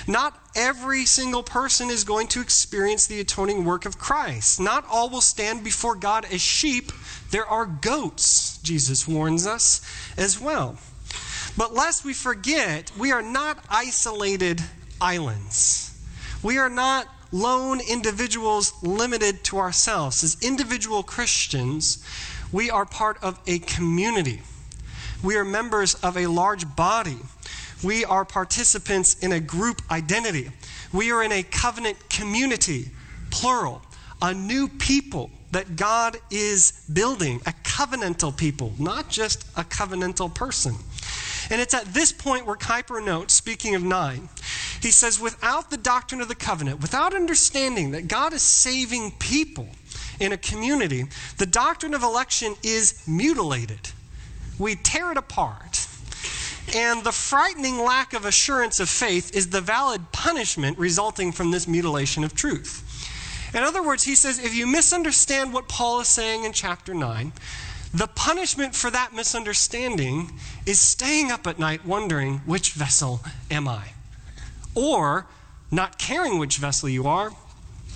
Not 0.07 0.39
every 0.55 1.05
single 1.05 1.43
person 1.43 1.91
is 1.91 2.05
going 2.05 2.29
to 2.29 2.41
experience 2.41 3.07
the 3.07 3.21
atoning 3.21 3.65
work 3.65 3.87
of 3.87 3.99
Christ. 3.99 4.61
Not 4.61 4.85
all 4.91 5.09
will 5.11 5.21
stand 5.21 5.63
before 5.63 5.95
God 5.95 6.25
as 6.33 6.41
sheep. 6.41 6.93
There 7.31 7.47
are 7.47 7.67
goats, 7.67 8.59
Jesus 8.59 9.07
warns 9.07 9.47
us, 9.47 9.81
as 10.17 10.41
well. 10.41 10.79
But 11.57 11.75
lest 11.75 12.05
we 12.05 12.15
forget, 12.15 12.91
we 12.99 13.13
are 13.13 13.23
not 13.23 13.63
isolated 13.69 14.63
islands. 15.01 15.87
We 16.43 16.59
are 16.59 16.71
not 16.71 17.07
lone 17.33 17.81
individuals 17.81 18.73
limited 18.83 19.45
to 19.45 19.59
ourselves. 19.59 20.25
As 20.25 20.37
individual 20.43 21.03
Christians, 21.03 22.05
we 22.53 22.71
are 22.71 22.85
part 22.85 23.23
of 23.23 23.39
a 23.47 23.59
community. 23.61 24.43
We 25.23 25.37
are 25.37 25.45
members 25.45 25.95
of 25.97 26.17
a 26.17 26.27
large 26.27 26.75
body. 26.77 27.19
We 27.83 28.05
are 28.05 28.25
participants 28.25 29.19
in 29.21 29.33
a 29.33 29.41
group 29.41 29.83
identity. 29.91 30.51
We 30.93 31.13
are 31.13 31.23
in 31.23 31.33
a 31.33 31.43
covenant 31.43 32.11
community, 32.11 32.91
plural, 33.31 33.83
a 34.21 34.35
new 34.35 34.69
people 34.69 35.31
that 35.53 35.77
God 35.77 36.17
is 36.31 36.85
building, 36.93 37.41
a 37.47 37.53
covenantal 37.65 38.37
people, 38.37 38.73
not 38.79 39.09
just 39.09 39.45
a 39.57 39.65
covenantal 39.65 40.35
person. 40.35 40.75
And 41.51 41.61
it's 41.61 41.75
at 41.75 41.87
this 41.87 42.13
point 42.13 42.47
where 42.47 42.57
Kuyper 42.57 43.05
notes, 43.05 43.35
speaking 43.35 43.75
of 43.75 43.83
nine, 43.83 44.29
he 44.83 44.91
says, 44.91 45.21
without 45.21 45.71
the 45.71 45.77
doctrine 45.77 46.21
of 46.21 46.29
the 46.29 46.35
covenant, 46.35 46.81
without 46.81 47.15
understanding 47.15 47.91
that 47.91 48.09
God 48.09 48.33
is 48.33 48.43
saving 48.43 49.13
people 49.13 49.69
in 50.19 50.33
a 50.33 50.37
community, 50.37 51.05
the 51.39 51.47
doctrine 51.47 51.95
of 51.95 52.03
election 52.03 52.55
is 52.63 53.03
mutilated. 53.07 53.91
We 54.59 54.77
tear 54.77 55.13
it 55.13 55.19
apart. 55.19 55.87
And 56.75 57.03
the 57.03 57.13
frightening 57.13 57.79
lack 57.79 58.13
of 58.13 58.25
assurance 58.25 58.79
of 58.79 58.89
faith 58.89 59.35
is 59.35 59.51
the 59.51 59.61
valid 59.61 60.13
punishment 60.13 60.79
resulting 60.79 61.33
from 61.33 61.51
this 61.51 61.67
mutilation 61.67 62.23
of 62.23 62.35
truth. 62.35 62.87
In 63.55 63.65
other 63.65 63.83
words, 63.83 64.05
he 64.05 64.15
says 64.15 64.39
if 64.39 64.55
you 64.55 64.67
misunderstand 64.67 65.53
what 65.53 65.69
Paul 65.69 66.01
is 66.01 66.09
saying 66.09 66.45
in 66.45 66.53
chapter 66.53 66.95
9, 66.95 67.33
the 67.93 68.07
punishment 68.07 68.77
for 68.77 68.91
that 68.91 69.13
misunderstanding 69.13 70.39
is 70.65 70.79
staying 70.79 71.33
up 71.33 71.49
at 71.49 71.59
night 71.59 71.85
wondering, 71.85 72.39
which 72.47 72.73
vessel 72.73 73.21
am 73.51 73.67
I? 73.67 73.89
Or 74.81 75.27
not 75.71 75.99
caring 75.99 76.39
which 76.39 76.57
vessel 76.57 76.89
you 76.89 77.07
are 77.07 77.33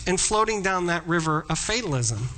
and 0.07 0.21
floating 0.21 0.62
down 0.62 0.87
that 0.87 1.07
river 1.07 1.47
of 1.49 1.59
fatalism. 1.59 2.29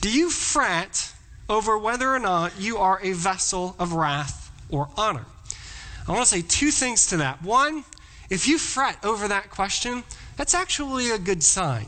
Do 0.00 0.10
you 0.10 0.30
fret 0.30 1.12
over 1.48 1.78
whether 1.78 2.12
or 2.12 2.18
not 2.18 2.58
you 2.58 2.78
are 2.78 2.98
a 3.02 3.12
vessel 3.12 3.76
of 3.78 3.92
wrath 3.92 4.50
or 4.68 4.88
honor? 4.96 5.26
I 6.08 6.12
want 6.12 6.26
to 6.26 6.28
say 6.28 6.42
two 6.42 6.72
things 6.72 7.06
to 7.06 7.18
that. 7.18 7.40
One, 7.40 7.84
if 8.30 8.48
you 8.48 8.58
fret 8.58 8.98
over 9.04 9.28
that 9.28 9.50
question, 9.50 10.02
that's 10.36 10.54
actually 10.54 11.10
a 11.10 11.18
good 11.18 11.44
sign 11.44 11.86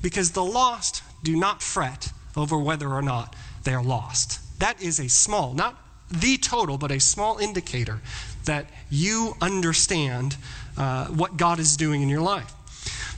because 0.00 0.30
the 0.30 0.44
lost 0.44 1.02
do 1.24 1.34
not 1.34 1.60
fret 1.60 2.12
over 2.36 2.56
whether 2.56 2.88
or 2.88 3.02
not 3.02 3.34
they 3.64 3.74
are 3.74 3.82
lost. 3.82 4.38
That 4.60 4.80
is 4.80 5.00
a 5.00 5.08
small, 5.08 5.54
not 5.54 5.76
the 6.08 6.36
total, 6.36 6.78
but 6.78 6.92
a 6.92 7.00
small 7.00 7.38
indicator 7.38 8.00
that 8.44 8.66
you 8.90 9.34
understand 9.40 10.36
uh, 10.76 11.06
what 11.06 11.36
God 11.36 11.58
is 11.58 11.76
doing 11.76 12.02
in 12.02 12.08
your 12.08 12.20
life. 12.20 12.52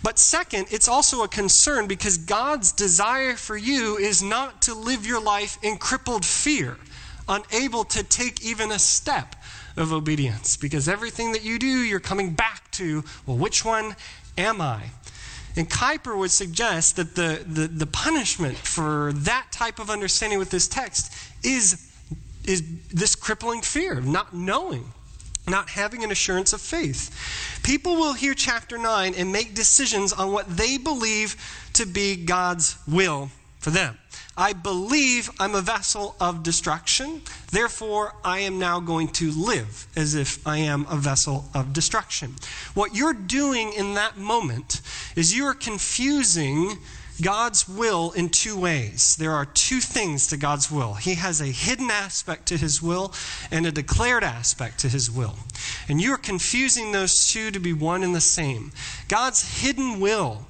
But 0.02 0.18
second, 0.18 0.66
it's 0.70 0.86
also 0.86 1.22
a 1.22 1.28
concern 1.28 1.86
because 1.86 2.18
God's 2.18 2.72
desire 2.72 3.36
for 3.36 3.56
you 3.56 3.96
is 3.96 4.22
not 4.22 4.60
to 4.62 4.74
live 4.74 5.06
your 5.06 5.20
life 5.20 5.56
in 5.62 5.78
crippled 5.78 6.26
fear, 6.26 6.76
unable 7.26 7.84
to 7.84 8.02
take 8.02 8.44
even 8.44 8.70
a 8.70 8.78
step 8.78 9.34
of 9.78 9.94
obedience. 9.94 10.58
Because 10.58 10.88
everything 10.88 11.32
that 11.32 11.42
you 11.42 11.58
do, 11.58 11.66
you're 11.66 12.00
coming 12.00 12.34
back 12.34 12.70
to, 12.72 13.02
well, 13.24 13.38
which 13.38 13.64
one 13.64 13.96
am 14.36 14.60
I? 14.60 14.90
And 15.56 15.70
Kuyper 15.70 16.18
would 16.18 16.32
suggest 16.32 16.96
that 16.96 17.14
the, 17.14 17.42
the, 17.46 17.68
the 17.68 17.86
punishment 17.86 18.58
for 18.58 19.12
that 19.14 19.46
type 19.52 19.78
of 19.78 19.88
understanding 19.88 20.38
with 20.38 20.50
this 20.50 20.68
text 20.68 21.14
is, 21.42 21.90
is 22.44 22.62
this 22.92 23.14
crippling 23.14 23.62
fear, 23.62 23.98
of 23.98 24.06
not 24.06 24.34
knowing, 24.34 24.92
not 25.46 25.70
having 25.70 26.02
an 26.02 26.10
assurance 26.10 26.52
of 26.52 26.60
faith. 26.60 27.10
People 27.62 27.96
will 27.96 28.14
hear 28.14 28.34
chapter 28.34 28.78
9 28.78 29.14
and 29.14 29.32
make 29.32 29.54
decisions 29.54 30.12
on 30.12 30.32
what 30.32 30.56
they 30.56 30.78
believe 30.78 31.36
to 31.74 31.86
be 31.86 32.16
God's 32.16 32.76
will 32.88 33.30
for 33.58 33.70
them. 33.70 33.98
I 34.36 34.52
believe 34.52 35.30
I'm 35.38 35.54
a 35.54 35.60
vessel 35.60 36.16
of 36.20 36.42
destruction, 36.42 37.22
therefore, 37.52 38.14
I 38.24 38.40
am 38.40 38.58
now 38.58 38.80
going 38.80 39.08
to 39.08 39.30
live 39.30 39.86
as 39.94 40.16
if 40.16 40.44
I 40.46 40.58
am 40.58 40.86
a 40.90 40.96
vessel 40.96 41.44
of 41.54 41.72
destruction. 41.72 42.34
What 42.74 42.96
you're 42.96 43.14
doing 43.14 43.72
in 43.72 43.94
that 43.94 44.16
moment 44.16 44.80
is 45.14 45.36
you 45.36 45.44
are 45.44 45.54
confusing 45.54 46.78
God's 47.22 47.68
will 47.68 48.10
in 48.12 48.28
two 48.28 48.58
ways. 48.58 49.16
There 49.16 49.32
are 49.32 49.46
two 49.46 49.80
things 49.80 50.26
to 50.28 50.36
God's 50.36 50.70
will. 50.70 50.94
He 50.94 51.14
has 51.14 51.40
a 51.40 51.46
hidden 51.46 51.90
aspect 51.90 52.46
to 52.46 52.56
his 52.56 52.82
will 52.82 53.14
and 53.50 53.66
a 53.66 53.72
declared 53.72 54.24
aspect 54.24 54.78
to 54.80 54.88
his 54.88 55.10
will. 55.10 55.36
And 55.88 56.00
you 56.00 56.12
are 56.12 56.18
confusing 56.18 56.92
those 56.92 57.28
two 57.28 57.50
to 57.50 57.60
be 57.60 57.72
one 57.72 58.02
and 58.02 58.14
the 58.14 58.20
same. 58.20 58.72
God's 59.08 59.60
hidden 59.62 60.00
will 60.00 60.46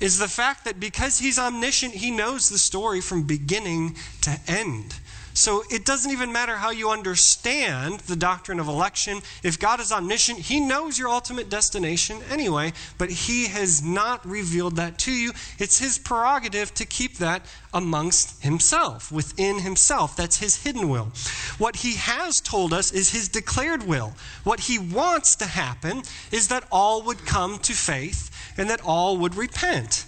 is 0.00 0.18
the 0.18 0.28
fact 0.28 0.64
that 0.64 0.80
because 0.80 1.20
he's 1.20 1.38
omniscient, 1.38 1.94
he 1.94 2.10
knows 2.10 2.48
the 2.48 2.58
story 2.58 3.00
from 3.00 3.22
beginning 3.22 3.96
to 4.22 4.38
end. 4.48 4.96
So 5.34 5.64
it 5.70 5.84
doesn't 5.84 6.10
even 6.10 6.32
matter 6.32 6.56
how 6.56 6.70
you 6.70 6.90
understand 6.90 8.00
the 8.00 8.16
doctrine 8.16 8.60
of 8.60 8.68
election. 8.68 9.20
If 9.42 9.58
God 9.58 9.80
is 9.80 9.90
omniscient, 9.90 10.38
He 10.38 10.60
knows 10.60 10.98
your 10.98 11.08
ultimate 11.08 11.48
destination 11.48 12.20
anyway, 12.30 12.72
but 12.98 13.10
He 13.10 13.46
has 13.46 13.82
not 13.82 14.26
revealed 14.26 14.76
that 14.76 14.98
to 15.00 15.12
you. 15.12 15.32
It's 15.58 15.78
His 15.78 15.98
prerogative 15.98 16.74
to 16.74 16.84
keep 16.84 17.16
that 17.18 17.46
amongst 17.72 18.42
Himself, 18.42 19.10
within 19.10 19.60
Himself. 19.60 20.16
That's 20.16 20.38
His 20.38 20.62
hidden 20.62 20.88
will. 20.88 21.12
What 21.58 21.76
He 21.76 21.94
has 21.96 22.40
told 22.40 22.72
us 22.72 22.92
is 22.92 23.10
His 23.10 23.28
declared 23.28 23.84
will. 23.84 24.12
What 24.44 24.60
He 24.60 24.78
wants 24.78 25.36
to 25.36 25.46
happen 25.46 26.02
is 26.30 26.48
that 26.48 26.64
all 26.70 27.02
would 27.02 27.24
come 27.24 27.58
to 27.60 27.72
faith 27.72 28.30
and 28.58 28.68
that 28.68 28.82
all 28.84 29.16
would 29.18 29.34
repent. 29.34 30.04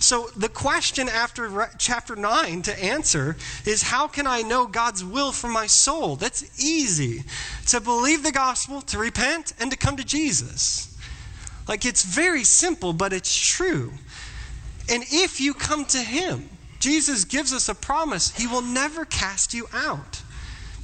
So, 0.00 0.30
the 0.36 0.48
question 0.48 1.08
after 1.08 1.70
chapter 1.76 2.14
9 2.14 2.62
to 2.62 2.84
answer 2.84 3.36
is 3.66 3.82
how 3.82 4.06
can 4.06 4.28
I 4.28 4.42
know 4.42 4.66
God's 4.66 5.04
will 5.04 5.32
for 5.32 5.48
my 5.48 5.66
soul? 5.66 6.14
That's 6.14 6.64
easy. 6.64 7.24
To 7.66 7.80
believe 7.80 8.22
the 8.22 8.30
gospel, 8.30 8.80
to 8.82 8.98
repent, 8.98 9.54
and 9.58 9.70
to 9.72 9.76
come 9.76 9.96
to 9.96 10.04
Jesus. 10.04 10.96
Like, 11.66 11.84
it's 11.84 12.04
very 12.04 12.44
simple, 12.44 12.92
but 12.92 13.12
it's 13.12 13.36
true. 13.36 13.92
And 14.88 15.02
if 15.10 15.40
you 15.40 15.52
come 15.52 15.84
to 15.86 15.98
Him, 15.98 16.48
Jesus 16.78 17.24
gives 17.24 17.52
us 17.52 17.68
a 17.68 17.74
promise 17.74 18.30
He 18.36 18.46
will 18.46 18.62
never 18.62 19.04
cast 19.04 19.52
you 19.52 19.66
out 19.72 20.22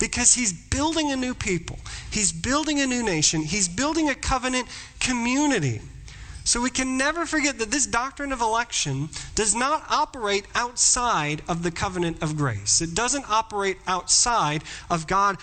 because 0.00 0.34
He's 0.34 0.52
building 0.52 1.12
a 1.12 1.16
new 1.16 1.34
people, 1.34 1.78
He's 2.10 2.32
building 2.32 2.80
a 2.80 2.86
new 2.86 3.02
nation, 3.02 3.42
He's 3.42 3.68
building 3.68 4.10
a 4.10 4.14
covenant 4.14 4.66
community. 4.98 5.80
So 6.44 6.60
we 6.60 6.70
can 6.70 6.98
never 6.98 7.24
forget 7.24 7.58
that 7.58 7.70
this 7.70 7.86
doctrine 7.86 8.30
of 8.30 8.42
election 8.42 9.08
does 9.34 9.54
not 9.54 9.82
operate 9.88 10.46
outside 10.54 11.40
of 11.48 11.62
the 11.62 11.70
covenant 11.70 12.22
of 12.22 12.36
grace. 12.36 12.82
It 12.82 12.94
doesn't 12.94 13.28
operate 13.30 13.78
outside 13.86 14.62
of 14.90 15.06
God 15.06 15.38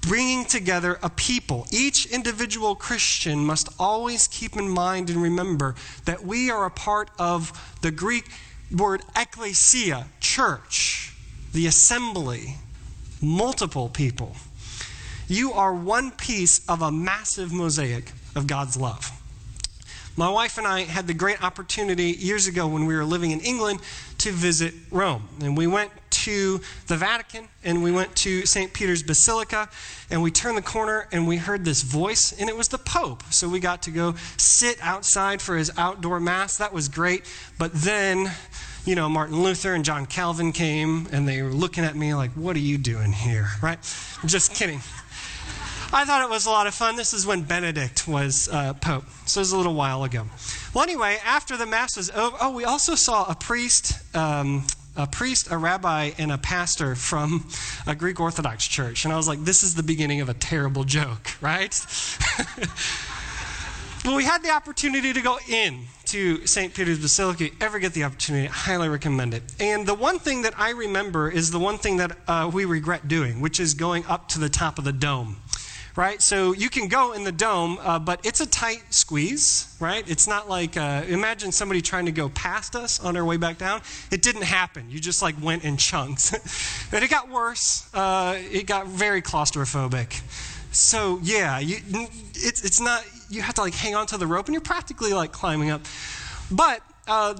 bringing 0.00 0.44
together 0.44 0.98
a 1.02 1.10
people. 1.10 1.66
Each 1.70 2.06
individual 2.06 2.74
Christian 2.74 3.38
must 3.44 3.68
always 3.78 4.26
keep 4.26 4.56
in 4.56 4.68
mind 4.68 5.08
and 5.08 5.22
remember 5.22 5.76
that 6.04 6.24
we 6.24 6.50
are 6.50 6.64
a 6.64 6.70
part 6.70 7.10
of 7.18 7.76
the 7.82 7.92
Greek 7.92 8.24
word 8.76 9.02
ecclesia, 9.16 10.06
church, 10.18 11.14
the 11.52 11.66
assembly, 11.66 12.56
multiple 13.22 13.88
people. 13.88 14.34
You 15.28 15.52
are 15.52 15.72
one 15.72 16.10
piece 16.10 16.66
of 16.68 16.82
a 16.82 16.90
massive 16.90 17.52
mosaic 17.52 18.10
of 18.34 18.48
God's 18.48 18.76
love. 18.76 19.19
My 20.16 20.28
wife 20.28 20.58
and 20.58 20.66
I 20.66 20.82
had 20.82 21.06
the 21.06 21.14
great 21.14 21.42
opportunity 21.42 22.10
years 22.10 22.46
ago 22.46 22.66
when 22.66 22.84
we 22.86 22.94
were 22.94 23.04
living 23.04 23.30
in 23.30 23.40
England 23.40 23.80
to 24.18 24.32
visit 24.32 24.74
Rome. 24.90 25.28
And 25.40 25.56
we 25.56 25.66
went 25.66 25.90
to 26.10 26.60
the 26.88 26.96
Vatican 26.96 27.48
and 27.64 27.82
we 27.82 27.92
went 27.92 28.14
to 28.16 28.44
St. 28.44 28.72
Peter's 28.72 29.02
Basilica 29.02 29.68
and 30.10 30.22
we 30.22 30.30
turned 30.30 30.58
the 30.58 30.62
corner 30.62 31.06
and 31.12 31.26
we 31.26 31.36
heard 31.36 31.64
this 31.64 31.82
voice 31.82 32.32
and 32.38 32.50
it 32.50 32.56
was 32.56 32.68
the 32.68 32.78
Pope. 32.78 33.22
So 33.30 33.48
we 33.48 33.60
got 33.60 33.82
to 33.82 33.90
go 33.90 34.14
sit 34.36 34.78
outside 34.82 35.40
for 35.40 35.56
his 35.56 35.70
outdoor 35.78 36.20
mass. 36.20 36.58
That 36.58 36.72
was 36.72 36.88
great. 36.88 37.24
But 37.56 37.72
then, 37.72 38.30
you 38.84 38.96
know, 38.96 39.08
Martin 39.08 39.42
Luther 39.42 39.74
and 39.74 39.84
John 39.84 40.06
Calvin 40.06 40.52
came 40.52 41.06
and 41.12 41.26
they 41.26 41.40
were 41.42 41.52
looking 41.52 41.84
at 41.84 41.94
me 41.94 42.14
like, 42.14 42.32
what 42.32 42.56
are 42.56 42.60
you 42.60 42.78
doing 42.78 43.12
here? 43.12 43.48
Right? 43.62 43.78
Just 44.26 44.54
kidding. 44.54 44.80
I 45.92 46.04
thought 46.04 46.22
it 46.22 46.30
was 46.30 46.46
a 46.46 46.50
lot 46.50 46.68
of 46.68 46.74
fun. 46.74 46.94
This 46.94 47.12
is 47.12 47.26
when 47.26 47.42
Benedict 47.42 48.06
was 48.06 48.48
uh, 48.52 48.74
Pope, 48.74 49.04
so 49.26 49.40
it 49.40 49.42
was 49.42 49.52
a 49.52 49.56
little 49.56 49.74
while 49.74 50.04
ago. 50.04 50.24
Well, 50.72 50.84
anyway, 50.84 51.18
after 51.24 51.56
the 51.56 51.66
Mass 51.66 51.96
was 51.96 52.10
over, 52.10 52.36
oh, 52.40 52.52
we 52.52 52.64
also 52.64 52.94
saw 52.94 53.28
a 53.28 53.34
priest. 53.34 53.98
Um, 54.14 54.66
a 54.96 55.06
priest, 55.06 55.50
a 55.50 55.56
rabbi, 55.56 56.10
and 56.18 56.30
a 56.30 56.38
pastor 56.38 56.94
from 56.94 57.48
a 57.86 57.94
Greek 57.94 58.20
Orthodox 58.20 58.66
church. 58.66 59.04
And 59.04 59.14
I 59.14 59.16
was 59.16 59.26
like, 59.28 59.44
this 59.44 59.62
is 59.62 59.74
the 59.74 59.84
beginning 59.84 60.20
of 60.20 60.28
a 60.28 60.34
terrible 60.34 60.84
joke, 60.84 61.30
right? 61.40 61.74
well, 64.04 64.16
we 64.16 64.24
had 64.24 64.42
the 64.42 64.50
opportunity 64.50 65.12
to 65.12 65.20
go 65.22 65.38
in 65.48 65.86
to 66.06 66.44
St. 66.46 66.74
Peter's 66.74 66.98
Basilica. 66.98 67.44
If 67.44 67.52
you 67.52 67.56
ever 67.60 67.78
get 67.78 67.94
the 67.94 68.04
opportunity, 68.04 68.48
I 68.48 68.52
highly 68.52 68.88
recommend 68.88 69.32
it. 69.32 69.42
And 69.60 69.86
the 69.86 69.94
one 69.94 70.18
thing 70.18 70.42
that 70.42 70.54
I 70.58 70.70
remember 70.70 71.30
is 71.30 71.50
the 71.50 71.60
one 71.60 71.78
thing 71.78 71.96
that 71.98 72.16
uh, 72.28 72.50
we 72.52 72.64
regret 72.64 73.08
doing, 73.08 73.40
which 73.40 73.58
is 73.58 73.74
going 73.74 74.04
up 74.06 74.28
to 74.30 74.40
the 74.40 74.48
top 74.48 74.78
of 74.78 74.84
the 74.84 74.92
dome 74.92 75.36
right? 75.96 76.20
So 76.22 76.52
you 76.52 76.70
can 76.70 76.88
go 76.88 77.12
in 77.12 77.24
the 77.24 77.32
dome, 77.32 77.78
uh, 77.80 77.98
but 77.98 78.24
it's 78.24 78.40
a 78.40 78.46
tight 78.46 78.82
squeeze, 78.90 79.74
right? 79.80 80.08
It's 80.08 80.26
not 80.26 80.48
like, 80.48 80.76
uh, 80.76 81.04
imagine 81.08 81.52
somebody 81.52 81.82
trying 81.82 82.06
to 82.06 82.12
go 82.12 82.28
past 82.28 82.76
us 82.76 83.00
on 83.00 83.16
our 83.16 83.24
way 83.24 83.36
back 83.36 83.58
down. 83.58 83.82
It 84.10 84.22
didn't 84.22 84.42
happen. 84.42 84.90
You 84.90 85.00
just 85.00 85.22
like 85.22 85.34
went 85.42 85.64
in 85.64 85.76
chunks. 85.76 86.32
and 86.92 87.04
it 87.04 87.10
got 87.10 87.28
worse. 87.28 87.92
Uh, 87.94 88.36
it 88.38 88.66
got 88.66 88.86
very 88.86 89.22
claustrophobic. 89.22 90.22
So 90.72 91.18
yeah, 91.22 91.58
you, 91.58 91.78
it's, 92.34 92.64
it's 92.64 92.80
not, 92.80 93.04
you 93.28 93.42
have 93.42 93.54
to 93.54 93.60
like 93.62 93.74
hang 93.74 93.94
on 93.94 94.06
to 94.08 94.16
the 94.16 94.26
rope 94.26 94.46
and 94.46 94.54
you're 94.54 94.60
practically 94.60 95.12
like 95.12 95.32
climbing 95.32 95.70
up. 95.70 95.82
But 96.50 96.80
uh, 97.08 97.34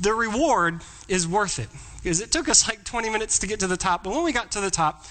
the 0.00 0.14
reward 0.14 0.80
is 1.08 1.26
worth 1.26 1.58
it 1.58 1.68
because 2.02 2.20
it 2.20 2.30
took 2.30 2.48
us 2.48 2.68
like 2.68 2.84
20 2.84 3.10
minutes 3.10 3.40
to 3.40 3.46
get 3.46 3.60
to 3.60 3.66
the 3.66 3.76
top. 3.76 4.04
But 4.04 4.10
when 4.10 4.22
we 4.22 4.32
got 4.32 4.52
to 4.52 4.60
the 4.60 4.70
top, 4.70 5.04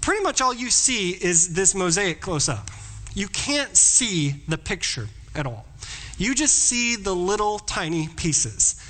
pretty 0.00 0.22
much 0.22 0.40
all 0.40 0.54
you 0.54 0.70
see 0.70 1.10
is 1.10 1.54
this 1.54 1.74
mosaic 1.74 2.20
close 2.20 2.48
up. 2.48 2.70
You 3.14 3.28
can't 3.28 3.76
see 3.76 4.36
the 4.48 4.58
picture 4.58 5.08
at 5.34 5.46
all. 5.46 5.66
You 6.18 6.34
just 6.34 6.54
see 6.54 6.96
the 6.96 7.14
little 7.14 7.58
tiny 7.58 8.08
pieces. 8.08 8.80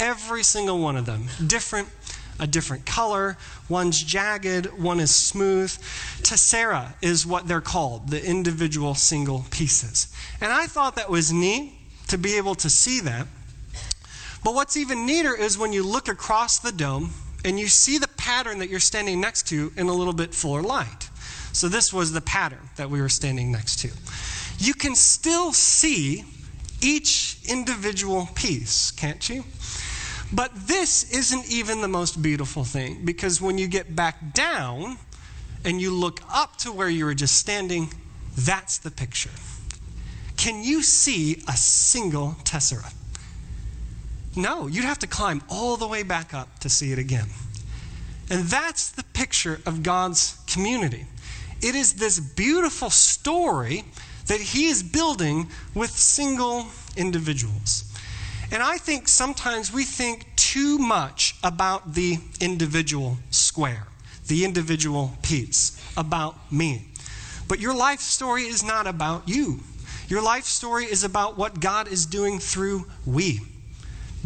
Every 0.00 0.42
single 0.42 0.78
one 0.78 0.96
of 0.96 1.06
them, 1.06 1.26
different, 1.46 1.88
a 2.38 2.46
different 2.46 2.86
color. 2.86 3.36
One's 3.68 4.02
jagged, 4.02 4.66
one 4.78 5.00
is 5.00 5.14
smooth. 5.14 5.70
Tessera 6.22 6.94
is 7.02 7.26
what 7.26 7.46
they're 7.46 7.60
called, 7.60 8.08
the 8.08 8.24
individual 8.24 8.94
single 8.94 9.44
pieces. 9.50 10.14
And 10.40 10.52
I 10.52 10.66
thought 10.66 10.96
that 10.96 11.10
was 11.10 11.32
neat 11.32 11.72
to 12.08 12.16
be 12.18 12.36
able 12.36 12.54
to 12.56 12.70
see 12.70 13.00
that. 13.00 13.26
But 14.44 14.54
what's 14.54 14.76
even 14.76 15.04
neater 15.04 15.34
is 15.34 15.58
when 15.58 15.72
you 15.72 15.82
look 15.82 16.08
across 16.08 16.58
the 16.58 16.72
dome 16.72 17.12
and 17.44 17.58
you 17.58 17.68
see 17.68 17.98
the 17.98 18.08
pattern 18.08 18.58
that 18.58 18.68
you're 18.68 18.80
standing 18.80 19.20
next 19.20 19.48
to 19.48 19.72
in 19.76 19.88
a 19.88 19.92
little 19.92 20.12
bit 20.12 20.34
fuller 20.34 20.62
light. 20.62 21.08
So, 21.52 21.68
this 21.68 21.92
was 21.92 22.12
the 22.12 22.20
pattern 22.20 22.68
that 22.76 22.90
we 22.90 23.00
were 23.00 23.08
standing 23.08 23.50
next 23.50 23.80
to. 23.80 23.90
You 24.58 24.74
can 24.74 24.94
still 24.94 25.52
see 25.52 26.24
each 26.80 27.38
individual 27.48 28.28
piece, 28.34 28.90
can't 28.90 29.28
you? 29.28 29.44
But 30.32 30.52
this 30.68 31.10
isn't 31.10 31.50
even 31.50 31.80
the 31.80 31.88
most 31.88 32.20
beautiful 32.20 32.64
thing 32.64 33.04
because 33.04 33.40
when 33.40 33.56
you 33.56 33.66
get 33.66 33.96
back 33.96 34.34
down 34.34 34.98
and 35.64 35.80
you 35.80 35.90
look 35.90 36.20
up 36.32 36.56
to 36.58 36.72
where 36.72 36.88
you 36.88 37.06
were 37.06 37.14
just 37.14 37.36
standing, 37.36 37.92
that's 38.36 38.78
the 38.78 38.90
picture. 38.90 39.30
Can 40.36 40.62
you 40.62 40.82
see 40.82 41.42
a 41.48 41.56
single 41.56 42.36
tessera? 42.44 42.90
No, 44.36 44.66
you'd 44.66 44.84
have 44.84 44.98
to 45.00 45.06
climb 45.06 45.42
all 45.48 45.76
the 45.76 45.88
way 45.88 46.02
back 46.02 46.32
up 46.32 46.58
to 46.60 46.68
see 46.68 46.92
it 46.92 46.98
again. 46.98 47.28
And 48.30 48.44
that's 48.44 48.90
the 48.90 49.04
picture 49.04 49.60
of 49.66 49.82
God's 49.82 50.38
community. 50.46 51.06
It 51.62 51.74
is 51.74 51.94
this 51.94 52.20
beautiful 52.20 52.90
story 52.90 53.84
that 54.26 54.40
He 54.40 54.66
is 54.66 54.82
building 54.82 55.48
with 55.74 55.90
single 55.90 56.66
individuals. 56.96 57.84
And 58.52 58.62
I 58.62 58.78
think 58.78 59.08
sometimes 59.08 59.72
we 59.72 59.84
think 59.84 60.26
too 60.36 60.78
much 60.78 61.36
about 61.42 61.94
the 61.94 62.18
individual 62.40 63.18
square, 63.30 63.88
the 64.26 64.44
individual 64.44 65.12
piece, 65.22 65.82
about 65.96 66.52
me. 66.52 66.86
But 67.48 67.60
your 67.60 67.74
life 67.74 68.00
story 68.00 68.42
is 68.42 68.62
not 68.62 68.86
about 68.86 69.28
you. 69.28 69.60
Your 70.08 70.22
life 70.22 70.44
story 70.44 70.84
is 70.84 71.02
about 71.02 71.36
what 71.36 71.60
God 71.60 71.88
is 71.88 72.06
doing 72.06 72.38
through 72.38 72.86
we 73.04 73.40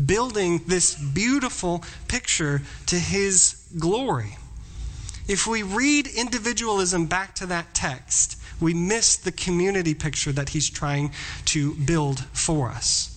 building 0.06 0.62
this 0.66 0.94
beautiful 0.94 1.84
picture 2.08 2.62
to 2.86 2.98
his 2.98 3.68
glory. 3.78 4.36
If 5.28 5.46
we 5.46 5.62
read 5.62 6.08
individualism 6.08 7.06
back 7.06 7.34
to 7.36 7.46
that 7.46 7.74
text, 7.74 8.40
we 8.60 8.74
miss 8.74 9.16
the 9.16 9.32
community 9.32 9.94
picture 9.94 10.32
that 10.32 10.50
he's 10.50 10.68
trying 10.68 11.12
to 11.46 11.74
build 11.74 12.20
for 12.32 12.68
us. 12.68 13.08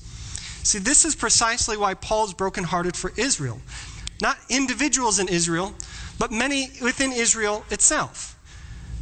See, 0.64 0.80
this 0.80 1.06
is 1.06 1.16
precisely 1.16 1.78
why 1.78 1.94
Paul's 1.94 2.34
brokenhearted 2.34 2.96
for 2.96 3.12
Israel. 3.18 3.62
Not 4.22 4.38
individuals 4.50 5.20
in 5.20 5.28
Israel, 5.28 5.76
but 6.18 6.32
many 6.32 6.72
within 6.82 7.12
Israel 7.12 7.66
itself. 7.70 8.35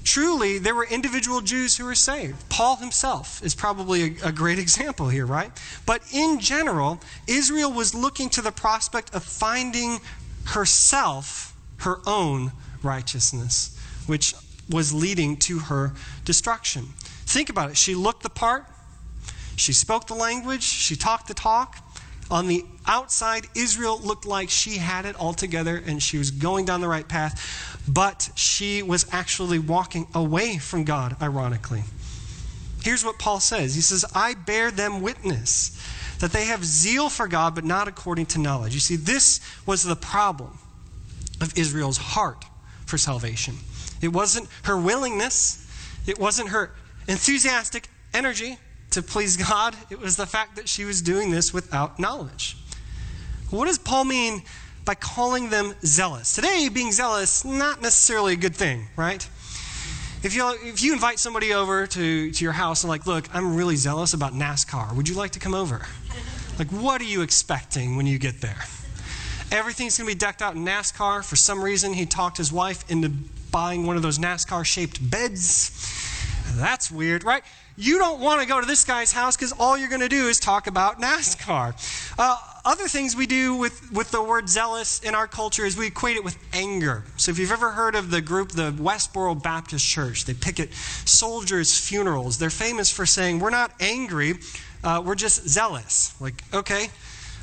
Truly, 0.04 0.58
there 0.60 0.76
were 0.76 0.86
individual 0.86 1.40
Jews 1.40 1.78
who 1.78 1.86
were 1.86 1.96
saved. 1.96 2.50
Paul 2.50 2.76
himself 2.76 3.42
is 3.44 3.56
probably 3.56 4.18
a, 4.18 4.28
a, 4.28 4.32
great 4.32 4.60
example 4.60 5.08
here, 5.08 5.26
right? 5.26 5.52
But 5.86 6.02
in 6.12 6.40
general, 6.40 7.00
Israel 7.26 7.72
was 7.72 7.96
looking 7.96 8.30
to 8.32 8.42
the 8.42 8.52
prospect 8.52 9.16
of 9.16 9.24
finding 9.24 10.00
herself 10.46 11.56
her 11.78 12.00
own 12.06 12.52
righteousness, 12.82 13.80
which 14.06 14.34
was 14.70 14.94
leading 14.94 15.38
to 15.38 15.60
her 15.60 15.94
destruction. 16.26 16.88
Think 17.26 17.50
about 17.50 17.70
it. 17.70 17.78
She 17.78 17.96
looked 17.96 18.24
the 18.24 18.30
part, 18.30 18.66
she 19.56 19.74
spoke 19.74 20.08
the 20.08 20.16
language, 20.16 20.64
she 20.64 20.96
talked 20.96 21.28
the 21.28 21.34
talk. 21.34 21.78
On 22.32 22.48
the 22.48 22.66
outside, 22.88 23.46
Israel 23.54 24.00
looked 24.00 24.26
like 24.26 24.50
she 24.50 24.78
had 24.78 25.06
it 25.06 25.16
all 25.18 25.34
together 25.34 25.82
and 25.86 26.02
she 26.02 26.18
was 26.18 26.32
going 26.32 26.66
down 26.66 26.82
the 26.82 26.88
right 26.88 27.08
path. 27.08 27.73
But 27.88 28.30
she 28.36 28.82
was 28.82 29.06
actually 29.12 29.60
walking 29.60 30.08
away 30.14 30.58
from 30.58 30.84
God, 30.84 31.16
ironically. 31.22 31.84
Here's 32.84 33.04
what 33.04 33.18
Paul 33.20 33.40
says 33.40 33.76
He 33.76 33.82
says, 33.82 34.06
I 34.14 34.34
bear 34.34 34.72
them 34.72 35.02
witness 35.02 35.80
that 36.20 36.32
they 36.32 36.46
have 36.46 36.64
zeal 36.64 37.10
for 37.10 37.28
God, 37.28 37.56
but 37.56 37.66
not 37.66 37.88
according 37.88 38.28
to 38.28 38.40
knowledge. 38.40 38.74
You 38.74 38.80
see, 38.80 38.96
this 38.96 39.42
was 39.66 39.84
the 39.84 39.96
problem 39.96 40.58
of 41.42 41.58
Israel's 41.58 41.98
heart 41.98 42.46
for 42.86 42.98
salvation. 42.98 43.56
It 44.02 44.10
wasn't 44.10 44.48
her 44.64 44.78
willingness, 44.78 45.68
it 46.08 46.20
wasn't 46.20 46.50
her 46.50 46.72
enthusiastic 47.08 47.90
energy 48.14 48.58
to 48.92 49.02
please 49.02 49.38
God, 49.38 49.76
it 49.90 50.00
was 50.00 50.18
the 50.18 50.26
fact 50.26 50.56
that 50.56 50.70
she 50.70 50.86
was 50.86 51.02
doing 51.02 51.32
this 51.32 51.54
without 51.54 52.00
knowledge. 52.00 52.58
What 53.50 53.66
does 53.66 53.78
Paul 53.78 54.06
mean 54.06 54.44
by 54.86 54.96
calling 54.96 55.50
them 55.50 55.74
zealous? 55.84 56.34
Today, 56.36 56.70
being 56.70 56.92
zealous, 56.92 57.46
is 57.46 57.46
not 57.46 57.82
necessarily 57.82 58.34
a 58.34 58.38
good 58.38 58.56
thing, 58.56 58.88
right? 58.96 59.28
If 60.24 60.34
you, 60.36 60.50
if 60.64 60.82
you 60.82 60.94
invite 60.94 61.20
somebody 61.20 61.54
over 61.54 61.86
to, 61.86 62.32
to 62.32 62.44
your 62.44 62.54
house 62.54 62.84
and, 62.84 62.90
like, 62.90 63.06
look, 63.06 63.34
I'm 63.34 63.56
really 63.56 63.76
zealous 63.76 64.14
about 64.14 64.34
NASCAR, 64.34 64.96
would 64.96 65.10
you 65.10 65.16
like 65.16 65.32
to 65.32 65.40
come 65.40 65.54
over? 65.54 65.86
Like, 66.58 66.70
what 66.70 67.02
are 67.02 67.06
you 67.06 67.22
expecting 67.22 67.98
when 67.98 68.06
you 68.06 68.20
get 68.20 68.42
there? 68.42 68.64
Everything's 69.52 69.98
going 69.98 70.08
to 70.10 70.16
be 70.16 70.18
decked 70.18 70.42
out 70.42 70.56
in 70.56 70.66
NASCAR. 70.66 71.24
For 71.24 71.36
some 71.36 71.62
reason, 71.62 71.94
he 71.94 72.06
talked 72.06 72.38
his 72.38 72.52
wife 72.52 72.90
into 72.90 73.10
buying 73.52 73.86
one 73.86 73.96
of 73.96 74.02
those 74.02 74.18
NASCAR 74.18 74.66
shaped 74.66 75.10
beds. 75.10 75.72
That's 76.56 76.92
weird, 76.92 77.24
right? 77.24 77.44
You 77.76 77.98
don't 77.98 78.20
want 78.20 78.42
to 78.42 78.48
go 78.48 78.60
to 78.62 78.66
this 78.66 78.86
guy's 78.86 79.12
house 79.12 79.36
because 79.36 79.52
all 79.52 79.78
you're 79.78 79.90
going 79.90 80.02
to 80.02 80.10
do 80.10 80.28
is 80.28 80.40
talk 80.40 80.68
about 80.68 81.02
NASCAR. 81.02 81.74
Uh, 82.18 82.38
other 82.66 82.88
things 82.88 83.16
we 83.16 83.28
do 83.28 83.56
with, 83.56 83.92
with 83.92 84.12
the 84.12 84.24
word 84.24 84.48
zealous 84.48 85.02
in 85.02 85.16
our 85.16 85.28
culture 85.28 85.66
is 85.66 85.76
we 85.76 85.88
equate 85.88 86.16
it 86.16 86.24
with 86.24 86.38
anger. 86.54 87.04
So 87.18 87.32
if 87.32 87.38
you've 87.38 87.52
ever 87.52 87.72
heard 87.72 87.96
of 87.96 88.10
the 88.10 88.22
group, 88.22 88.52
the 88.52 88.72
Westboro 88.72 89.42
Baptist 89.42 89.86
Church, 89.86 90.26
they 90.26 90.34
picket 90.34 90.74
soldiers' 90.74 91.78
funerals. 91.78 92.38
They're 92.38 92.50
famous 92.50 92.90
for 92.90 93.06
saying, 93.06 93.40
We're 93.40 93.50
not 93.50 93.74
angry, 93.82 94.36
uh, 94.84 95.02
we're 95.06 95.16
just 95.16 95.48
zealous. 95.48 96.16
Like, 96.22 96.42
okay, 96.54 96.90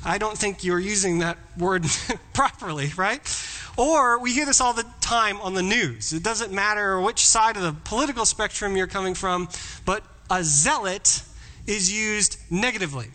I 0.04 0.16
don't 0.16 0.38
think 0.38 0.64
you're 0.64 0.80
using 0.80 1.18
that 1.18 1.36
word 1.58 1.84
properly, 2.32 2.90
right? 2.96 3.20
Or 3.76 4.18
we 4.18 4.32
hear 4.32 4.46
this 4.46 4.60
all 4.60 4.72
the 4.72 4.86
time 5.00 5.40
on 5.42 5.52
the 5.54 5.62
news. 5.62 6.12
It 6.14 6.22
doesn't 6.22 6.52
matter 6.52 6.98
which 7.00 7.26
side 7.26 7.56
of 7.56 7.62
the 7.62 7.74
political 7.84 8.24
spectrum 8.24 8.76
you're 8.76 8.86
coming 8.86 9.14
from, 9.14 9.48
but 9.84 10.02
a 10.30 10.42
zealot 10.42 11.22
is 11.66 11.92
used 11.92 12.38
negatively. 12.50 13.08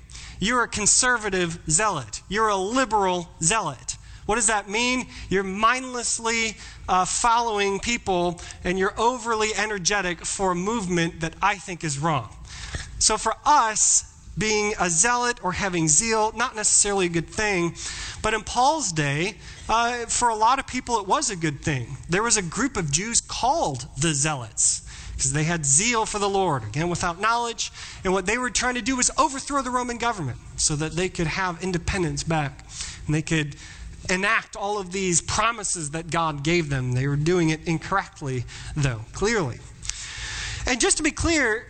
You're 0.46 0.62
a 0.62 0.68
conservative 0.68 1.58
zealot. 1.68 2.22
You're 2.30 2.50
a 2.50 2.56
liberal 2.56 3.28
zealot. 3.42 3.98
What 4.28 4.36
does 4.36 4.46
that 4.46 4.70
mean? 4.70 5.08
You're 5.28 5.42
mindlessly 5.42 6.56
uh, 6.88 7.06
following 7.06 7.80
people 7.80 8.40
and 8.64 8.78
you're 8.78 8.94
overly 8.96 9.56
energetic 9.58 10.24
for 10.24 10.52
a 10.52 10.56
movement 10.56 11.22
that 11.22 11.34
I 11.42 11.56
think 11.56 11.84
is 11.84 11.98
wrong. 11.98 12.30
So 13.00 13.18
for 13.18 13.34
us, 13.44 14.14
being 14.38 14.76
a 14.80 14.88
zealot 14.88 15.44
or 15.44 15.52
having 15.52 15.88
zeal, 15.88 16.32
not 16.36 16.56
necessarily 16.56 17.08
a 17.08 17.10
good 17.10 17.28
thing. 17.28 17.74
But 18.22 18.36
in 18.36 18.44
Paul's 18.44 18.92
day, 18.92 19.38
uh, 19.68 20.06
for 20.06 20.30
a 20.30 20.36
lot 20.36 20.60
of 20.60 20.68
people, 20.68 21.00
it 21.00 21.08
was 21.08 21.32
a 21.32 21.36
good 21.36 21.64
thing. 21.64 21.98
There 22.08 22.22
was 22.22 22.38
a 22.38 22.44
group 22.44 22.78
of 22.78 22.92
Jews 22.92 23.20
called 23.20 23.88
the 24.00 24.14
Zealots 24.14 24.84
because 25.16 25.34
they 25.34 25.44
had 25.46 25.66
zeal 25.66 26.06
for 26.06 26.20
the 26.20 26.30
Lord, 26.30 26.64
again, 26.64 26.90
without 26.90 27.20
knowledge. 27.20 27.72
And 28.04 28.12
what 28.12 28.26
they 28.26 28.38
were 28.38 28.50
trying 28.50 28.76
to 28.76 28.82
do 28.82 28.98
was 28.98 29.10
overthrow 29.18 29.62
the 29.62 29.72
Roman 29.72 29.98
government 29.98 30.38
so 30.58 30.76
that 30.76 30.94
they 30.94 31.10
could 31.10 31.28
have 31.28 31.64
independence 31.64 32.24
back 32.24 32.66
and 33.06 33.16
they 33.16 33.22
could 33.22 33.56
enact 34.10 34.56
all 34.56 34.78
of 34.78 34.92
these 34.92 35.22
promises 35.22 35.92
that 35.92 36.12
God 36.12 36.44
gave 36.44 36.70
them. 36.70 36.92
They 36.92 37.08
were 37.08 37.16
doing 37.16 37.50
it 37.50 37.62
incorrectly, 37.66 38.44
though, 38.76 39.02
clearly. 39.14 39.60
And 40.68 40.80
just 40.80 40.98
to 40.98 41.04
be 41.04 41.12
clear, 41.12 41.66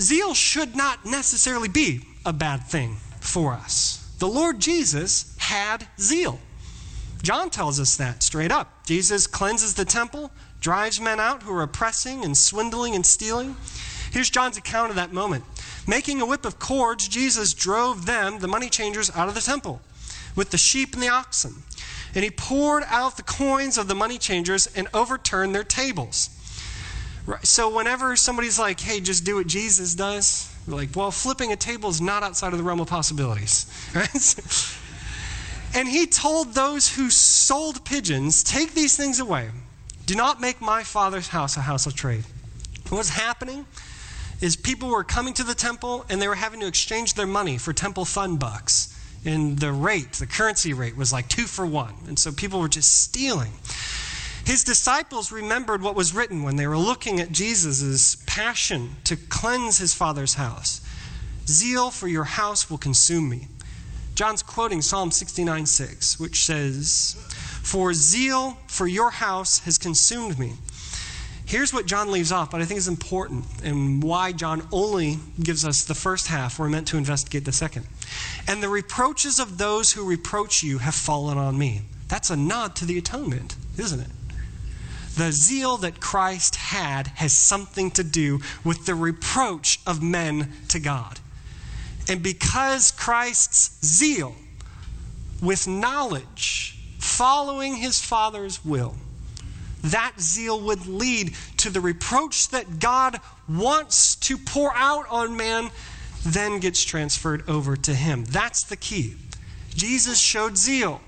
zeal 0.00 0.34
should 0.34 0.74
not 0.74 1.04
necessarily 1.04 1.68
be 1.68 2.00
a 2.24 2.32
bad 2.32 2.64
thing 2.64 2.96
for 3.20 3.52
us. 3.52 4.10
The 4.18 4.28
Lord 4.28 4.58
Jesus 4.60 5.36
had 5.38 5.86
zeal. 6.00 6.38
John 7.22 7.50
tells 7.50 7.80
us 7.80 7.96
that 7.96 8.22
straight 8.22 8.52
up. 8.52 8.84
Jesus 8.84 9.26
cleanses 9.26 9.74
the 9.74 9.84
temple, 9.84 10.30
drives 10.64 10.98
men 10.98 11.20
out 11.20 11.42
who 11.42 11.52
are 11.54 11.62
oppressing 11.62 12.24
and 12.24 12.34
swindling 12.34 12.94
and 12.94 13.04
stealing. 13.04 13.54
Here's 14.10 14.30
John's 14.30 14.56
account 14.56 14.88
of 14.88 14.96
that 14.96 15.12
moment. 15.12 15.44
Making 15.86 16.22
a 16.22 16.26
whip 16.26 16.46
of 16.46 16.58
cords, 16.58 17.06
Jesus 17.06 17.52
drove 17.52 18.06
them, 18.06 18.38
the 18.38 18.48
money 18.48 18.70
changers, 18.70 19.10
out 19.14 19.28
of 19.28 19.34
the 19.34 19.42
temple 19.42 19.82
with 20.34 20.50
the 20.50 20.56
sheep 20.56 20.94
and 20.94 21.02
the 21.02 21.10
oxen. 21.10 21.52
And 22.14 22.24
he 22.24 22.30
poured 22.30 22.82
out 22.86 23.18
the 23.18 23.22
coins 23.22 23.76
of 23.76 23.88
the 23.88 23.94
money 23.94 24.16
changers 24.16 24.66
and 24.74 24.88
overturned 24.94 25.54
their 25.54 25.64
tables. 25.64 26.30
Right. 27.26 27.44
So 27.44 27.68
whenever 27.76 28.16
somebody's 28.16 28.58
like, 28.58 28.80
hey, 28.80 29.00
just 29.00 29.22
do 29.22 29.36
what 29.36 29.46
Jesus 29.46 29.94
does, 29.94 30.50
like, 30.66 30.96
well, 30.96 31.10
flipping 31.10 31.52
a 31.52 31.56
table 31.56 31.90
is 31.90 32.00
not 32.00 32.22
outside 32.22 32.52
of 32.54 32.58
the 32.58 32.64
realm 32.64 32.80
of 32.80 32.88
possibilities. 32.88 33.66
Right? 33.94 34.78
and 35.74 35.86
he 35.86 36.06
told 36.06 36.54
those 36.54 36.88
who 36.94 37.10
sold 37.10 37.84
pigeons, 37.84 38.42
take 38.42 38.72
these 38.72 38.96
things 38.96 39.20
away. 39.20 39.50
Do 40.06 40.14
not 40.14 40.40
make 40.40 40.60
my 40.60 40.82
father's 40.82 41.28
house 41.28 41.56
a 41.56 41.60
house 41.60 41.86
of 41.86 41.94
trade. 41.94 42.24
What's 42.90 43.08
happening 43.08 43.66
is 44.40 44.56
people 44.56 44.90
were 44.90 45.04
coming 45.04 45.32
to 45.34 45.44
the 45.44 45.54
temple 45.54 46.04
and 46.10 46.20
they 46.20 46.28
were 46.28 46.34
having 46.34 46.60
to 46.60 46.66
exchange 46.66 47.14
their 47.14 47.26
money 47.26 47.56
for 47.56 47.72
temple 47.72 48.04
fund 48.04 48.38
bucks. 48.38 48.90
And 49.24 49.58
the 49.58 49.72
rate, 49.72 50.12
the 50.12 50.26
currency 50.26 50.74
rate, 50.74 50.96
was 50.96 51.12
like 51.12 51.28
two 51.28 51.44
for 51.44 51.64
one. 51.64 51.94
And 52.06 52.18
so 52.18 52.30
people 52.30 52.60
were 52.60 52.68
just 52.68 53.02
stealing. 53.02 53.52
His 54.44 54.62
disciples 54.62 55.32
remembered 55.32 55.80
what 55.80 55.94
was 55.94 56.14
written 56.14 56.42
when 56.42 56.56
they 56.56 56.66
were 56.66 56.76
looking 56.76 57.18
at 57.20 57.32
Jesus' 57.32 58.18
passion 58.26 58.96
to 59.04 59.16
cleanse 59.16 59.78
his 59.78 59.94
father's 59.94 60.34
house. 60.34 60.82
Zeal 61.46 61.90
for 61.90 62.08
your 62.08 62.24
house 62.24 62.68
will 62.68 62.76
consume 62.76 63.30
me. 63.30 63.48
John's 64.14 64.42
quoting 64.42 64.82
Psalm 64.82 65.10
69 65.10 65.64
6, 65.64 66.20
which 66.20 66.44
says, 66.44 67.16
For 67.64 67.92
zeal 67.94 68.56
for 68.68 68.86
your 68.86 69.10
house 69.10 69.58
has 69.60 69.78
consumed 69.78 70.38
me. 70.38 70.52
Here's 71.46 71.72
what 71.72 71.86
John 71.86 72.12
leaves 72.12 72.30
off, 72.30 72.50
but 72.50 72.60
I 72.62 72.64
think 72.64 72.78
is 72.78 72.88
important 72.88 73.44
and 73.64 74.02
why 74.02 74.32
John 74.32 74.66
only 74.70 75.18
gives 75.42 75.64
us 75.64 75.84
the 75.84 75.94
first 75.94 76.28
half. 76.28 76.58
We're 76.58 76.68
meant 76.68 76.86
to 76.88 76.96
investigate 76.96 77.44
the 77.44 77.52
second. 77.52 77.86
And 78.46 78.62
the 78.62 78.68
reproaches 78.68 79.40
of 79.40 79.58
those 79.58 79.92
who 79.92 80.08
reproach 80.08 80.62
you 80.62 80.78
have 80.78 80.94
fallen 80.94 81.36
on 81.36 81.58
me. 81.58 81.82
That's 82.08 82.30
a 82.30 82.36
nod 82.36 82.76
to 82.76 82.84
the 82.84 82.98
atonement, 82.98 83.56
isn't 83.76 84.00
it? 84.00 84.10
the 85.16 85.30
zeal 85.30 85.76
that 85.78 86.00
Christ 86.00 86.56
had 86.56 87.06
has 87.08 87.32
something 87.32 87.90
to 87.92 88.02
do 88.02 88.40
with 88.64 88.86
the 88.86 88.94
reproach 88.94 89.78
of 89.86 90.02
men 90.02 90.52
to 90.68 90.80
God. 90.80 91.20
And 92.08 92.22
because 92.22 92.90
Christ's 92.90 93.78
zeal, 93.84 94.34
with 95.40 95.68
knowledge, 95.68 96.73
following 97.04 97.76
his 97.76 98.00
Father's 98.00 98.64
will, 98.64 98.94
that 99.82 100.14
zeal 100.18 100.58
would 100.58 100.86
lead 100.86 101.34
to 101.58 101.68
the 101.68 101.80
reproach 101.80 102.48
that 102.48 102.78
God 102.80 103.20
wants 103.46 104.16
to 104.16 104.38
pour 104.38 104.72
out 104.74 105.04
on 105.10 105.36
man, 105.36 105.70
then 106.24 106.58
gets 106.58 106.82
transferred 106.82 107.46
over 107.46 107.76
to 107.76 107.94
him. 107.94 108.24
That's 108.24 108.62
the 108.62 108.76
key. 108.76 109.16
Jesus 109.68 110.18
showed 110.18 110.56
zeal, 110.56 111.02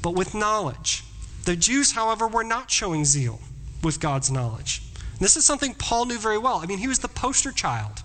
but 0.00 0.12
with 0.12 0.34
knowledge. 0.34 1.02
The 1.44 1.56
Jews, 1.56 1.92
however, 1.92 2.28
were 2.28 2.44
not 2.44 2.70
showing 2.70 3.04
zeal 3.04 3.40
with 3.82 3.98
God's 3.98 4.30
knowledge. 4.30 4.82
this 5.18 5.36
is 5.36 5.44
something 5.44 5.74
Paul 5.74 6.06
knew 6.06 6.18
very 6.18 6.38
well. 6.38 6.60
I 6.62 6.66
mean, 6.66 6.78
he 6.78 6.88
was 6.88 7.00
the 7.00 7.08
poster 7.08 7.50
child 7.50 8.03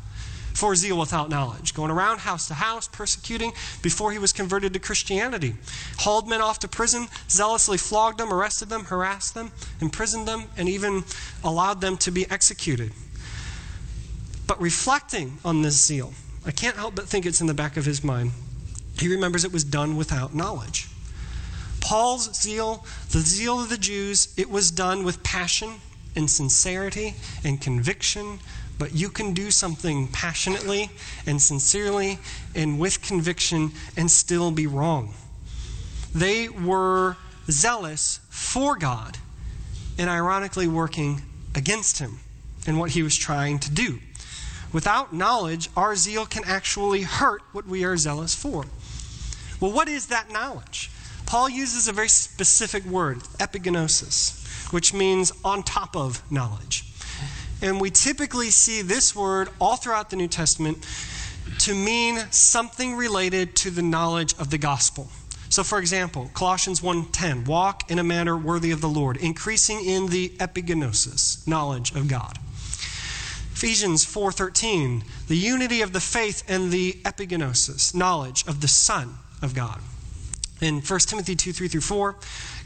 for 0.60 0.76
zeal 0.76 1.00
without 1.00 1.30
knowledge, 1.30 1.74
going 1.74 1.90
around 1.90 2.20
house 2.20 2.50
to 2.50 2.54
house, 2.54 2.90
persecuting 2.90 3.54
before 3.82 4.12
he 4.12 4.20
was 4.20 4.34
converted 4.34 4.74
to 4.74 4.80
Christianity. 4.80 5.56
Hauled 6.00 6.28
men 6.28 6.42
off 6.42 6.60
to 6.60 6.68
prison, 6.68 7.08
zealously 7.30 7.78
flogged 7.78 8.18
them, 8.18 8.34
arrested 8.34 8.68
them, 8.68 8.84
harassed 8.84 9.34
them, 9.34 9.54
imprisoned 9.80 10.28
them, 10.28 10.44
and 10.58 10.68
even 10.68 11.06
allowed 11.46 11.80
them 11.80 11.96
to 11.98 12.12
be 12.12 12.30
executed. 12.30 12.92
But 14.48 14.60
reflecting 14.60 15.38
on 15.46 15.62
this 15.62 15.82
zeal, 15.82 16.14
I 16.46 16.52
can't 16.52 16.76
help 16.76 16.94
but 16.94 17.08
think 17.08 17.26
it's 17.26 17.40
in 17.40 17.48
the 17.48 17.54
back 17.54 17.78
of 17.78 17.86
his 17.86 18.04
mind. 18.04 18.32
He 19.00 19.08
remembers 19.08 19.46
it 19.46 19.54
was 19.54 19.64
done 19.64 19.96
without 19.96 20.36
knowledge. 20.36 20.90
Paul's 21.80 22.36
zeal, 22.36 22.86
the 23.12 23.20
zeal 23.20 23.62
of 23.62 23.70
the 23.70 23.78
Jews, 23.78 24.34
it 24.36 24.50
was 24.50 24.72
done 24.72 25.06
with 25.06 25.24
passion 25.24 25.76
and 26.18 26.30
sincerity 26.30 27.16
and 27.46 27.62
conviction. 27.62 28.40
But 28.80 28.96
you 28.96 29.10
can 29.10 29.34
do 29.34 29.52
something 29.52 30.08
passionately 30.08 30.90
and 31.28 31.40
sincerely 31.40 32.18
and 32.56 32.80
with 32.80 33.02
conviction 33.02 33.72
and 33.96 34.10
still 34.10 34.52
be 34.52 34.66
wrong. 34.66 35.14
They 36.16 36.50
were 36.50 37.18
zealous 37.52 38.22
for 38.30 38.78
God 38.78 39.18
and 39.98 40.10
ironically 40.10 40.68
working 40.68 41.22
against 41.54 42.00
Him 42.00 42.20
and 42.66 42.80
what 42.80 42.92
He 42.92 43.04
was 43.04 43.18
trying 43.18 43.60
to 43.60 43.70
do. 43.70 44.00
Without 44.72 45.14
knowledge, 45.14 45.70
our 45.76 45.96
zeal 45.96 46.26
can 46.26 46.44
actually 46.46 47.02
hurt 47.02 47.42
what 47.52 47.68
we 47.68 47.84
are 47.84 47.98
zealous 47.98 48.34
for. 48.34 48.66
Well, 49.60 49.74
what 49.74 49.90
is 49.90 50.08
that 50.08 50.32
knowledge? 50.32 50.90
Paul 51.26 51.50
uses 51.50 51.88
a 51.88 51.92
very 51.92 52.08
specific 52.08 52.86
word, 52.86 53.20
epignosis, 53.40 54.72
which 54.72 54.94
means 54.94 55.34
on 55.44 55.64
top 55.64 55.98
of 55.98 56.24
knowledge. 56.32 56.89
And 57.62 57.82
we 57.82 57.90
typically 57.90 58.52
see 58.52 58.82
this 58.82 59.16
word 59.16 59.50
all 59.60 59.76
throughout 59.76 60.10
the 60.10 60.16
New 60.16 60.28
Testament 60.28 60.78
to 61.60 61.74
mean 61.74 62.20
something 62.32 62.96
related 62.96 63.56
to 63.58 63.70
the 63.70 63.82
knowledge 63.82 64.34
of 64.40 64.50
the 64.50 64.58
gospel. 64.58 65.10
So 65.50 65.64
for 65.64 65.80
example, 65.80 66.30
Colossians 66.34 66.82
1:10, 66.82 67.46
walk 67.46 67.90
in 67.90 68.00
a 68.00 68.04
manner 68.04 68.38
worthy 68.38 68.72
of 68.72 68.82
the 68.82 68.88
Lord, 68.88 69.18
increasing 69.18 69.84
in 69.84 70.08
the 70.08 70.30
epignosis, 70.40 71.46
knowledge 71.48 71.92
of 71.92 72.08
God. 72.08 72.40
Ephesians 73.56 74.06
4:13, 74.06 75.04
the 75.28 75.36
unity 75.36 75.82
of 75.82 75.92
the 75.92 76.00
faith 76.00 76.44
and 76.48 76.72
the 76.72 77.02
epignosis, 77.04 77.94
knowledge 77.94 78.46
of 78.48 78.62
the 78.62 78.68
Son 78.68 79.18
of 79.42 79.54
God. 79.54 79.82
In 80.62 80.82
1 80.82 81.08
Timothy 81.08 81.36
2 81.36 81.52
3 81.52 81.68
through 81.68 81.82
4, 81.82 82.16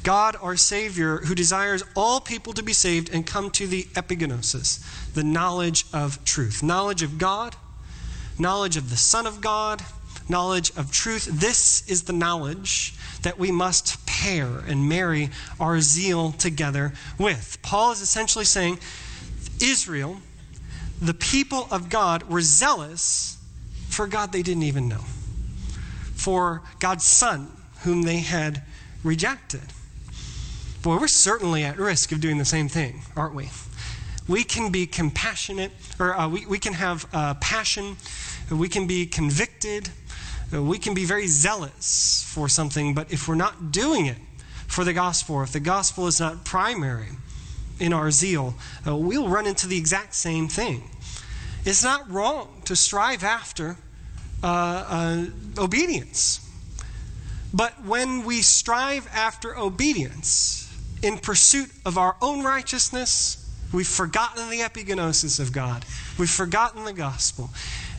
God, 0.04 0.36
our 0.42 0.58
Savior, 0.58 1.18
who 1.18 1.34
desires 1.34 1.84
all 1.96 2.20
people 2.20 2.54
to 2.54 2.64
be 2.64 2.74
saved 2.74 3.10
and 3.14 3.26
come 3.26 3.50
to 3.52 3.68
the 3.68 3.84
epignosis, 3.94 5.14
the 5.14 5.24
knowledge 5.24 5.86
of 5.94 6.24
truth. 6.26 6.62
Knowledge 6.62 7.04
of 7.04 7.18
God, 7.18 7.56
knowledge 8.38 8.76
of 8.76 8.90
the 8.90 8.98
Son 8.98 9.26
of 9.26 9.40
God, 9.40 9.82
knowledge 10.28 10.72
of 10.76 10.92
truth. 10.92 11.26
This 11.26 11.88
is 11.90 12.04
the 12.04 12.14
knowledge 12.14 12.96
that 13.22 13.40
we 13.40 13.52
must 13.52 14.06
pair 14.06 14.60
and 14.68 14.90
marry 14.90 15.30
our 15.60 15.80
zeal 15.80 16.34
together 16.34 16.94
with. 17.18 17.58
Paul 17.62 17.94
is 17.94 18.02
essentially 18.02 18.46
saying 18.46 18.80
Israel, 19.62 20.18
the 21.02 21.14
people 21.14 21.68
of 21.72 21.90
God, 21.90 22.24
were 22.30 22.42
zealous 22.42 23.38
for 23.90 24.08
God 24.08 24.32
they 24.32 24.42
didn't 24.42 24.64
even 24.64 24.90
know, 24.90 25.04
for 26.16 26.64
God's 26.80 27.06
Son, 27.06 27.50
whom 27.84 28.04
they 28.04 28.18
had 28.18 28.64
rejected. 29.04 29.62
Boy, 30.84 30.98
we're 30.98 31.08
certainly 31.08 31.64
at 31.64 31.80
risk 31.80 32.12
of 32.12 32.20
doing 32.20 32.38
the 32.38 32.44
same 32.44 32.68
thing, 32.68 33.04
aren't 33.16 33.34
we? 33.34 33.50
We 34.28 34.44
can 34.44 34.70
be 34.70 34.86
compassionate, 34.86 35.72
or 35.98 36.14
uh, 36.14 36.28
we, 36.28 36.46
we 36.46 36.60
can 36.60 36.74
have 36.74 37.08
uh, 37.14 37.36
passion, 37.36 37.96
we 38.52 38.68
can 38.68 38.86
be 38.86 39.06
convicted, 39.06 39.88
we 40.52 40.78
can 40.78 40.94
be 40.94 41.06
very 41.06 41.28
zealous 41.28 42.26
for 42.28 42.50
something, 42.50 42.94
but 42.94 43.14
if 43.14 43.30
we're 43.30 43.36
not 43.36 43.72
doing 43.72 44.08
it 44.08 44.18
for 44.68 44.84
the 44.84 44.92
gospel, 44.92 45.42
if 45.42 45.54
the 45.54 45.62
gospel 45.62 46.06
is 46.08 46.20
not 46.20 46.44
primary 46.44 47.12
in 47.80 47.94
our 47.94 48.12
zeal, 48.12 48.54
uh, 48.86 48.94
we'll 48.94 49.30
run 49.30 49.48
into 49.48 49.68
the 49.68 49.78
exact 49.78 50.14
same 50.14 50.50
thing. 50.50 50.84
It's 51.64 51.82
not 51.82 52.12
wrong 52.12 52.62
to 52.66 52.76
strive 52.76 53.24
after 53.24 53.78
uh, 54.44 54.48
uh, 54.90 55.26
obedience. 55.58 56.42
But 57.54 57.86
when 57.86 58.26
we 58.26 58.42
strive 58.42 59.08
after 59.14 59.58
obedience 59.58 60.63
in 61.04 61.18
pursuit 61.18 61.70
of 61.86 61.98
our 61.98 62.16
own 62.22 62.44
righteousness, 62.44 63.38
we've 63.74 63.88
forgotten 63.88 64.50
the 64.50 64.60
epignosis 64.60 65.40
of 65.40 65.52
God. 65.52 65.86
We've 66.18 66.30
forgotten 66.30 66.86
the 66.86 66.94
gospel. 66.94 67.50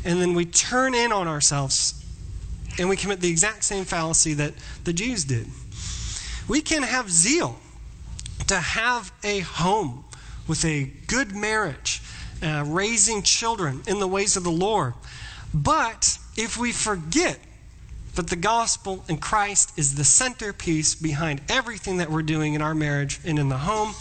And 0.05 0.21
then 0.21 0.35
we 0.35 0.47
turn 0.47 0.95
in 0.95 1.13
on 1.13 1.29
ourselves 1.29 2.03
and 2.79 2.89
we 2.89 2.97
commit 2.97 3.21
the 3.21 3.29
exact 3.29 3.63
same 3.63 3.85
fallacy 3.85 4.35
that 4.35 4.55
the 4.83 4.93
Jews 4.93 5.25
did. 5.25 5.47
We 6.49 6.61
can 6.61 6.83
have 6.83 7.11
zeal 7.11 7.59
to 8.49 8.57
have 8.57 9.13
a 9.23 9.41
home 9.41 10.05
with 10.49 10.65
a 10.65 10.91
good 11.07 11.35
marriage, 11.35 12.03
uh, 12.43 12.65
raising 12.67 13.23
children 13.23 13.83
in 13.87 14.01
the 14.01 14.09
ways 14.09 14.37
of 14.37 14.45
the 14.45 14.51
Lord. 14.51 14.95
But 15.53 16.19
if 16.37 16.57
we 16.59 16.73
forget 16.73 17.39
that 18.15 18.29
the 18.29 18.37
gospel 18.37 19.05
and 19.09 19.21
Christ 19.21 19.73
is 19.77 19.95
the 19.95 20.05
centerpiece 20.05 20.95
behind 20.95 21.41
everything 21.49 21.97
that 21.99 22.11
we're 22.11 22.23
doing 22.23 22.55
in 22.55 22.63
our 22.63 22.75
marriage 22.75 23.21
and 23.25 23.39
in 23.39 23.49
the 23.49 23.59
home, 23.59 23.95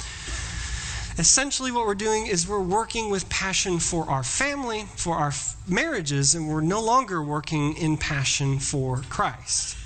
essentially 1.18 1.72
what 1.72 1.86
we're 1.86 1.96
doing 1.96 2.28
is 2.28 2.48
we're 2.48 2.60
working 2.60 3.10
with 3.10 3.28
passion 3.30 3.80
for 3.80 4.10
our 4.10 4.24
family, 4.24 4.86
for 4.96 5.16
our 5.16 5.30
f- 5.30 5.56
marriages, 5.68 6.36
and 6.36 6.48
we're 6.48 6.62
no 6.62 6.82
longer 6.82 7.24
working 7.24 7.76
in 7.78 7.98
passion 7.98 8.60
for 8.60 8.98
Christ. 9.10 9.78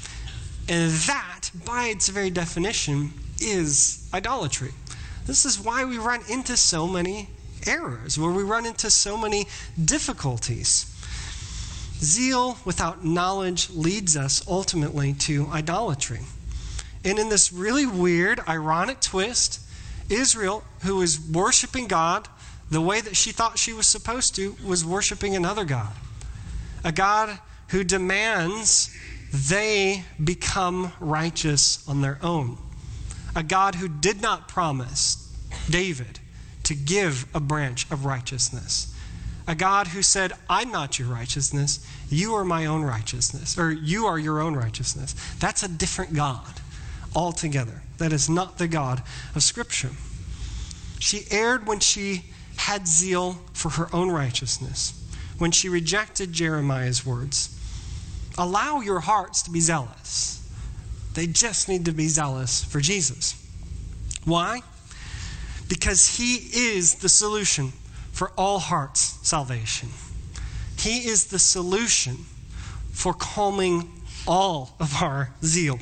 And 0.69 0.91
that, 0.91 1.49
by 1.65 1.85
its 1.85 2.09
very 2.09 2.29
definition, 2.29 3.13
is 3.39 4.09
idolatry. 4.13 4.71
This 5.25 5.45
is 5.45 5.59
why 5.59 5.85
we 5.85 5.97
run 5.97 6.21
into 6.29 6.57
so 6.57 6.87
many 6.87 7.29
errors, 7.65 8.17
where 8.17 8.31
we 8.31 8.43
run 8.43 8.65
into 8.65 8.89
so 8.89 9.17
many 9.17 9.47
difficulties. 9.83 10.96
Zeal 11.99 12.57
without 12.63 13.03
knowledge 13.03 13.69
leads 13.71 14.15
us 14.15 14.47
ultimately 14.47 15.13
to 15.13 15.47
idolatry. 15.47 16.21
And 17.03 17.17
in 17.19 17.29
this 17.29 17.51
really 17.51 17.85
weird, 17.85 18.39
ironic 18.47 18.99
twist, 18.99 19.61
Israel, 20.09 20.63
who 20.83 20.97
was 20.97 21.19
worshiping 21.19 21.87
God 21.87 22.27
the 22.69 22.81
way 22.81 23.01
that 23.01 23.15
she 23.15 23.31
thought 23.31 23.57
she 23.57 23.73
was 23.73 23.87
supposed 23.87 24.35
to, 24.35 24.55
was 24.65 24.83
worshiping 24.83 25.35
another 25.35 25.63
God. 25.63 25.93
A 26.83 26.91
God 26.91 27.39
who 27.69 27.83
demands 27.83 28.95
they 29.31 30.03
become 30.23 30.93
righteous 30.99 31.87
on 31.87 32.01
their 32.01 32.19
own. 32.21 32.57
A 33.35 33.43
God 33.43 33.75
who 33.75 33.87
did 33.87 34.21
not 34.21 34.47
promise 34.47 35.23
David 35.69 36.19
to 36.63 36.75
give 36.75 37.25
a 37.33 37.39
branch 37.39 37.89
of 37.91 38.05
righteousness. 38.05 38.93
A 39.47 39.55
God 39.55 39.87
who 39.87 40.01
said, 40.01 40.33
I'm 40.49 40.71
not 40.71 40.99
your 40.99 41.07
righteousness, 41.07 41.79
you 42.09 42.35
are 42.35 42.43
my 42.43 42.65
own 42.65 42.83
righteousness, 42.83 43.57
or 43.57 43.71
you 43.71 44.05
are 44.05 44.19
your 44.19 44.41
own 44.41 44.55
righteousness. 44.55 45.15
That's 45.39 45.63
a 45.63 45.69
different 45.69 46.13
God 46.13 46.61
altogether. 47.15 47.81
That 47.97 48.11
is 48.11 48.29
not 48.29 48.57
the 48.57 48.67
God 48.67 49.01
of 49.33 49.43
Scripture. 49.43 49.91
She 50.99 51.23
erred 51.31 51.65
when 51.65 51.79
she 51.79 52.25
had 52.57 52.87
zeal 52.87 53.37
for 53.53 53.69
her 53.69 53.87
own 53.93 54.09
righteousness, 54.09 54.93
when 55.37 55.51
she 55.51 55.69
rejected 55.69 56.33
Jeremiah's 56.33 57.05
words. 57.05 57.53
Allow 58.37 58.81
your 58.81 58.99
hearts 58.99 59.41
to 59.43 59.51
be 59.51 59.61
zealous. 59.61 60.43
They 61.13 61.25
just 61.25 61.69
need 61.69 61.85
to 61.85 61.93
be 61.93 62.07
zealous 62.09 62.63
for 62.63 62.81
Jesus. 62.81 63.33
Why? 64.25 64.61
Because 65.69 66.17
He 66.17 66.35
is 66.35 66.95
the 66.95 67.09
solution 67.09 67.71
for 68.17 68.31
all 68.35 68.57
hearts' 68.57 69.19
salvation. 69.21 69.89
He 70.79 71.07
is 71.07 71.27
the 71.27 71.37
solution 71.37 72.15
for 72.91 73.13
calming 73.13 73.91
all 74.25 74.75
of 74.79 75.03
our 75.03 75.35
zeal. 75.43 75.77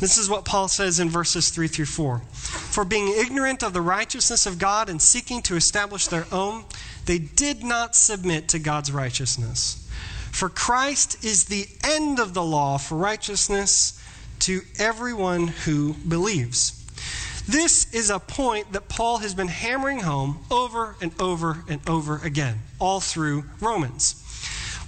This 0.00 0.18
is 0.18 0.28
what 0.28 0.44
Paul 0.44 0.68
says 0.68 1.00
in 1.00 1.08
verses 1.08 1.48
3 1.48 1.66
through 1.66 1.86
4. 1.86 2.18
For 2.18 2.84
being 2.84 3.08
ignorant 3.08 3.62
of 3.62 3.72
the 3.72 3.80
righteousness 3.80 4.44
of 4.44 4.58
God 4.58 4.90
and 4.90 5.00
seeking 5.00 5.40
to 5.42 5.56
establish 5.56 6.08
their 6.08 6.26
own, 6.30 6.64
they 7.06 7.20
did 7.20 7.64
not 7.64 7.96
submit 7.96 8.46
to 8.50 8.58
God's 8.58 8.92
righteousness. 8.92 9.88
For 10.30 10.50
Christ 10.50 11.24
is 11.24 11.44
the 11.44 11.66
end 11.82 12.18
of 12.18 12.34
the 12.34 12.44
law 12.44 12.76
for 12.76 12.96
righteousness 12.98 13.98
to 14.40 14.60
everyone 14.78 15.48
who 15.48 15.94
believes. 15.94 16.83
This 17.46 17.92
is 17.92 18.08
a 18.08 18.18
point 18.18 18.72
that 18.72 18.88
Paul 18.88 19.18
has 19.18 19.34
been 19.34 19.48
hammering 19.48 20.00
home 20.00 20.38
over 20.50 20.96
and 21.02 21.12
over 21.20 21.62
and 21.68 21.80
over 21.88 22.20
again, 22.24 22.60
all 22.78 23.00
through 23.00 23.44
Romans. 23.60 24.22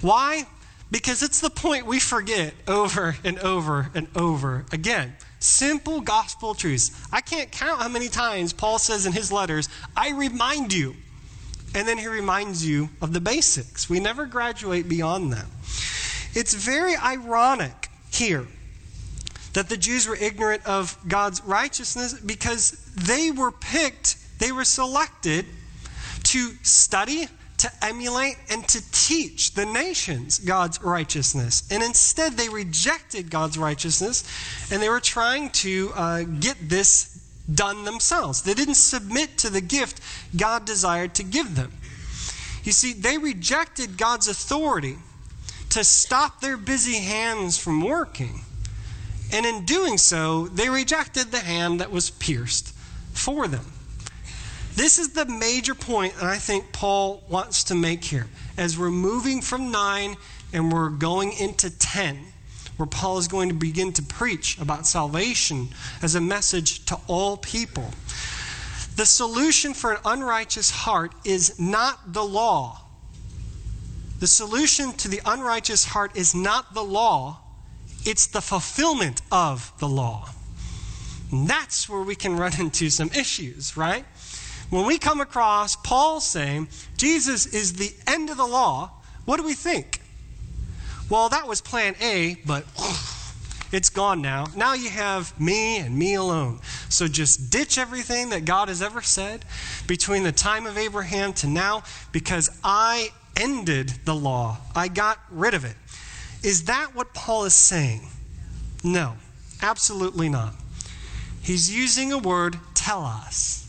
Why? 0.01 0.47
Because 0.89 1.21
it's 1.21 1.39
the 1.39 1.51
point 1.51 1.85
we 1.85 1.99
forget 1.99 2.53
over 2.67 3.15
and 3.23 3.37
over 3.39 3.91
and 3.93 4.07
over 4.15 4.65
again. 4.71 5.15
Simple 5.39 6.01
gospel 6.01 6.55
truths. 6.55 6.91
I 7.11 7.21
can't 7.21 7.51
count 7.51 7.81
how 7.81 7.89
many 7.89 8.09
times 8.09 8.53
Paul 8.53 8.79
says 8.79 9.05
in 9.05 9.13
his 9.13 9.31
letters, 9.31 9.69
I 9.95 10.11
remind 10.11 10.73
you. 10.73 10.95
And 11.75 11.87
then 11.87 11.99
he 11.99 12.07
reminds 12.07 12.65
you 12.65 12.89
of 13.01 13.13
the 13.13 13.21
basics. 13.21 13.87
We 13.87 13.99
never 13.99 14.25
graduate 14.25 14.89
beyond 14.89 15.31
them. 15.31 15.47
It's 16.33 16.55
very 16.55 16.95
ironic 16.95 17.89
here 18.11 18.47
that 19.57 19.69
the 19.69 19.77
Jews 19.77 20.07
were 20.07 20.15
ignorant 20.15 20.63
of 20.67 20.95
God's 21.07 21.41
righteousness 21.41 22.13
because 22.13 22.73
they 22.93 23.31
were 23.31 23.51
picked, 23.51 24.15
they 24.37 24.51
were 24.51 24.63
selected 24.63 25.47
to 26.25 26.51
study, 26.61 27.27
to 27.57 27.71
emulate, 27.81 28.35
and 28.51 28.67
to 28.67 28.91
teach 28.91 29.55
the 29.55 29.65
nations 29.65 30.37
God's 30.37 30.79
righteousness. 30.83 31.67
And 31.71 31.81
instead, 31.81 32.33
they 32.33 32.49
rejected 32.49 33.31
God's 33.31 33.57
righteousness 33.57 34.23
and 34.71 34.79
they 34.79 34.89
were 34.89 34.99
trying 34.99 35.49
to 35.65 35.91
uh, 35.95 36.21
get 36.21 36.57
this 36.69 37.27
done 37.51 37.83
themselves. 37.83 38.43
They 38.43 38.53
didn't 38.53 38.75
submit 38.75 39.39
to 39.39 39.49
the 39.49 39.61
gift 39.61 40.01
God 40.37 40.65
desired 40.65 41.15
to 41.15 41.23
give 41.23 41.55
them. 41.55 41.71
You 42.63 42.73
see, 42.73 42.93
they 42.93 43.17
rejected 43.17 43.97
God's 43.97 44.27
authority 44.27 44.97
to 45.71 45.83
stop 45.83 46.41
their 46.41 46.57
busy 46.57 46.99
hands 46.99 47.57
from 47.57 47.81
working. 47.81 48.41
And 49.31 49.45
in 49.45 49.65
doing 49.65 49.97
so, 49.97 50.47
they 50.47 50.69
rejected 50.69 51.31
the 51.31 51.39
hand 51.39 51.81
that 51.81 51.91
was 51.91 52.09
pierced 52.09 52.73
for 53.13 53.47
them. 53.47 53.65
This 54.75 54.99
is 54.99 55.09
the 55.09 55.25
major 55.25 55.73
point 55.73 56.13
that 56.15 56.25
I 56.25 56.37
think 56.37 56.71
Paul 56.71 57.23
wants 57.29 57.63
to 57.65 57.75
make 57.75 58.03
here. 58.03 58.27
As 58.57 58.77
we're 58.77 58.91
moving 58.91 59.41
from 59.41 59.71
9 59.71 60.15
and 60.53 60.71
we're 60.71 60.89
going 60.89 61.33
into 61.33 61.69
10, 61.69 62.19
where 62.77 62.85
Paul 62.85 63.17
is 63.17 63.27
going 63.27 63.49
to 63.49 63.55
begin 63.55 63.91
to 63.93 64.03
preach 64.03 64.57
about 64.59 64.85
salvation 64.85 65.69
as 66.01 66.15
a 66.15 66.21
message 66.21 66.85
to 66.85 66.99
all 67.07 67.37
people. 67.37 67.89
The 68.95 69.05
solution 69.05 69.73
for 69.73 69.93
an 69.93 69.99
unrighteous 70.05 70.69
heart 70.69 71.13
is 71.25 71.59
not 71.59 72.13
the 72.13 72.23
law. 72.23 72.81
The 74.19 74.27
solution 74.27 74.93
to 74.93 75.07
the 75.07 75.21
unrighteous 75.25 75.85
heart 75.85 76.15
is 76.15 76.33
not 76.33 76.73
the 76.73 76.83
law, 76.83 77.39
it's 78.07 78.27
the 78.27 78.41
fulfillment 78.41 79.21
of 79.31 79.73
the 79.79 79.87
law. 79.87 80.29
And 81.29 81.47
that's 81.47 81.89
where 81.89 82.01
we 82.01 82.15
can 82.15 82.37
run 82.37 82.53
into 82.59 82.89
some 82.89 83.09
issues, 83.09 83.75
right? 83.75 84.05
When 84.69 84.85
we 84.85 84.97
come 84.97 85.21
across 85.21 85.75
Paul 85.75 86.19
saying 86.19 86.69
Jesus 86.97 87.45
is 87.45 87.73
the 87.73 87.93
end 88.05 88.29
of 88.29 88.37
the 88.37 88.45
law, 88.45 88.91
what 89.25 89.37
do 89.37 89.43
we 89.43 89.53
think? 89.53 90.01
Well, 91.09 91.29
that 91.29 91.47
was 91.47 91.61
plan 91.61 91.95
A, 92.01 92.37
but 92.45 92.65
it's 93.71 93.89
gone 93.89 94.21
now. 94.21 94.47
Now 94.55 94.73
you 94.73 94.89
have 94.89 95.37
me 95.39 95.77
and 95.79 95.97
me 95.97 96.15
alone. 96.15 96.59
So 96.89 97.07
just 97.07 97.49
ditch 97.49 97.77
everything 97.77 98.29
that 98.29 98.45
God 98.45 98.69
has 98.69 98.81
ever 98.81 99.01
said 99.01 99.45
between 99.85 100.23
the 100.23 100.31
time 100.31 100.65
of 100.65 100.77
Abraham 100.77 101.33
to 101.33 101.47
now 101.47 101.83
because 102.11 102.49
I 102.63 103.09
ended 103.37 103.89
the 104.05 104.15
law. 104.15 104.57
I 104.75 104.87
got 104.87 105.19
rid 105.29 105.53
of 105.53 105.63
it. 105.63 105.75
Is 106.43 106.65
that 106.65 106.95
what 106.95 107.13
Paul 107.13 107.45
is 107.45 107.53
saying? 107.53 108.01
No, 108.83 109.15
absolutely 109.61 110.29
not. 110.29 110.53
He's 111.41 111.73
using 111.73 112.11
a 112.11 112.17
word, 112.17 112.57
telos. 112.73 113.63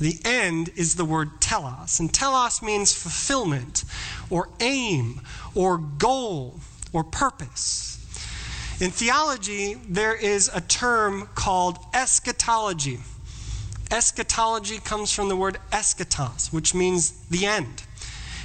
The 0.00 0.18
end 0.24 0.70
is 0.76 0.96
the 0.96 1.04
word 1.04 1.40
telos. 1.40 2.00
And 2.00 2.12
telos 2.12 2.62
means 2.62 2.92
fulfillment, 2.92 3.84
or 4.30 4.48
aim, 4.60 5.20
or 5.54 5.78
goal, 5.78 6.60
or 6.92 7.04
purpose. 7.04 7.94
In 8.80 8.90
theology, 8.90 9.74
there 9.88 10.14
is 10.14 10.50
a 10.52 10.60
term 10.60 11.28
called 11.34 11.78
eschatology. 11.94 12.98
Eschatology 13.90 14.78
comes 14.78 15.12
from 15.12 15.28
the 15.28 15.36
word 15.36 15.58
eschatos, 15.72 16.52
which 16.52 16.74
means 16.74 17.12
the 17.28 17.46
end. 17.46 17.84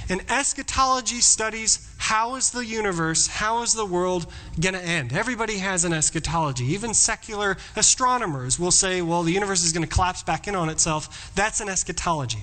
And 0.08 0.24
eschatology 0.30 1.20
studies 1.20 1.89
how 2.10 2.34
is 2.34 2.50
the 2.50 2.66
universe, 2.66 3.28
how 3.28 3.62
is 3.62 3.72
the 3.72 3.86
world 3.86 4.26
going 4.60 4.74
to 4.74 4.84
end? 4.84 5.12
Everybody 5.12 5.58
has 5.58 5.84
an 5.84 5.92
eschatology. 5.92 6.64
Even 6.64 6.92
secular 6.92 7.56
astronomers 7.76 8.58
will 8.58 8.72
say, 8.72 9.00
well, 9.00 9.22
the 9.22 9.30
universe 9.30 9.62
is 9.62 9.72
going 9.72 9.86
to 9.86 9.94
collapse 9.94 10.24
back 10.24 10.48
in 10.48 10.56
on 10.56 10.68
itself. 10.68 11.30
That's 11.36 11.60
an 11.60 11.68
eschatology. 11.68 12.42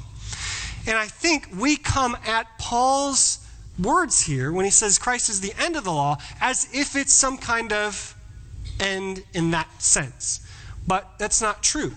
And 0.88 0.98
I 0.98 1.08
think 1.08 1.50
we 1.60 1.76
come 1.76 2.16
at 2.26 2.48
Paul's 2.58 3.46
words 3.78 4.22
here 4.22 4.54
when 4.54 4.64
he 4.64 4.72
says 4.72 4.98
Christ 4.98 5.28
is 5.30 5.42
the 5.42 5.52
end 5.60 5.76
of 5.76 5.84
the 5.84 5.92
law 5.92 6.16
as 6.40 6.70
if 6.74 6.96
it's 6.96 7.12
some 7.12 7.38
kind 7.38 7.74
of 7.74 8.16
end 8.80 9.22
in 9.34 9.52
that 9.52 9.68
sense. 9.82 10.48
But 10.88 11.12
that's 11.20 11.42
not 11.42 11.62
true. 11.62 11.92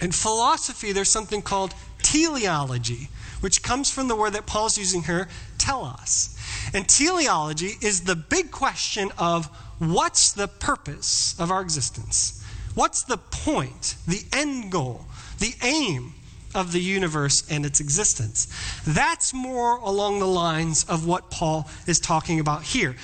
In 0.00 0.10
philosophy, 0.10 0.92
there's 0.92 1.10
something 1.10 1.42
called 1.42 1.74
teleology 2.02 3.10
which 3.40 3.62
comes 3.62 3.90
from 3.90 4.08
the 4.08 4.16
word 4.16 4.32
that 4.32 4.46
Paul's 4.46 4.78
using 4.78 5.02
here, 5.02 5.28
telos. 5.58 6.37
And 6.72 6.88
teleology 6.88 7.72
is 7.80 8.02
the 8.02 8.16
big 8.16 8.50
question 8.50 9.10
of 9.18 9.46
what's 9.78 10.32
the 10.32 10.48
purpose 10.48 11.38
of 11.38 11.50
our 11.50 11.60
existence? 11.60 12.44
What's 12.74 13.02
the 13.02 13.16
point, 13.16 13.96
the 14.06 14.22
end 14.32 14.70
goal, 14.70 15.06
the 15.38 15.54
aim 15.62 16.14
of 16.54 16.72
the 16.72 16.80
universe 16.80 17.48
and 17.50 17.64
its 17.64 17.80
existence? 17.80 18.46
That's 18.86 19.34
more 19.34 19.78
along 19.78 20.18
the 20.18 20.26
lines 20.26 20.84
of 20.84 21.06
what 21.06 21.30
Paul 21.30 21.68
is 21.86 21.98
talking 21.98 22.40
about 22.40 22.62
here. 22.62 22.96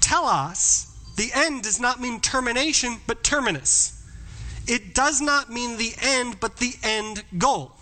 Telos, 0.00 0.86
the 1.16 1.30
end 1.34 1.62
does 1.62 1.78
not 1.78 2.00
mean 2.00 2.20
termination, 2.20 2.96
but 3.06 3.22
terminus. 3.22 3.96
It 4.66 4.94
does 4.94 5.20
not 5.20 5.50
mean 5.50 5.76
the 5.76 5.94
end, 6.00 6.40
but 6.40 6.56
the 6.56 6.74
end 6.82 7.24
goal. 7.38 7.72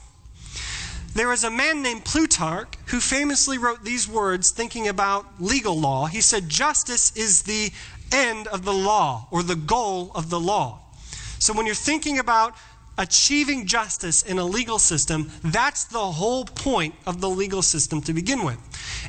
There 1.18 1.26
was 1.26 1.42
a 1.42 1.50
man 1.50 1.82
named 1.82 2.04
Plutarch 2.04 2.74
who 2.86 3.00
famously 3.00 3.58
wrote 3.58 3.82
these 3.82 4.06
words 4.06 4.52
thinking 4.52 4.86
about 4.86 5.26
legal 5.42 5.76
law. 5.76 6.06
He 6.06 6.20
said, 6.20 6.48
Justice 6.48 7.10
is 7.16 7.42
the 7.42 7.72
end 8.12 8.46
of 8.46 8.64
the 8.64 8.72
law 8.72 9.26
or 9.32 9.42
the 9.42 9.56
goal 9.56 10.12
of 10.14 10.30
the 10.30 10.38
law. 10.38 10.78
So 11.40 11.52
when 11.52 11.66
you're 11.66 11.74
thinking 11.74 12.20
about 12.20 12.54
achieving 12.96 13.66
justice 13.66 14.22
in 14.22 14.38
a 14.38 14.44
legal 14.44 14.78
system, 14.78 15.32
that's 15.42 15.86
the 15.86 15.98
whole 15.98 16.44
point 16.44 16.94
of 17.04 17.20
the 17.20 17.28
legal 17.28 17.62
system 17.62 18.00
to 18.02 18.12
begin 18.12 18.44
with. 18.44 18.58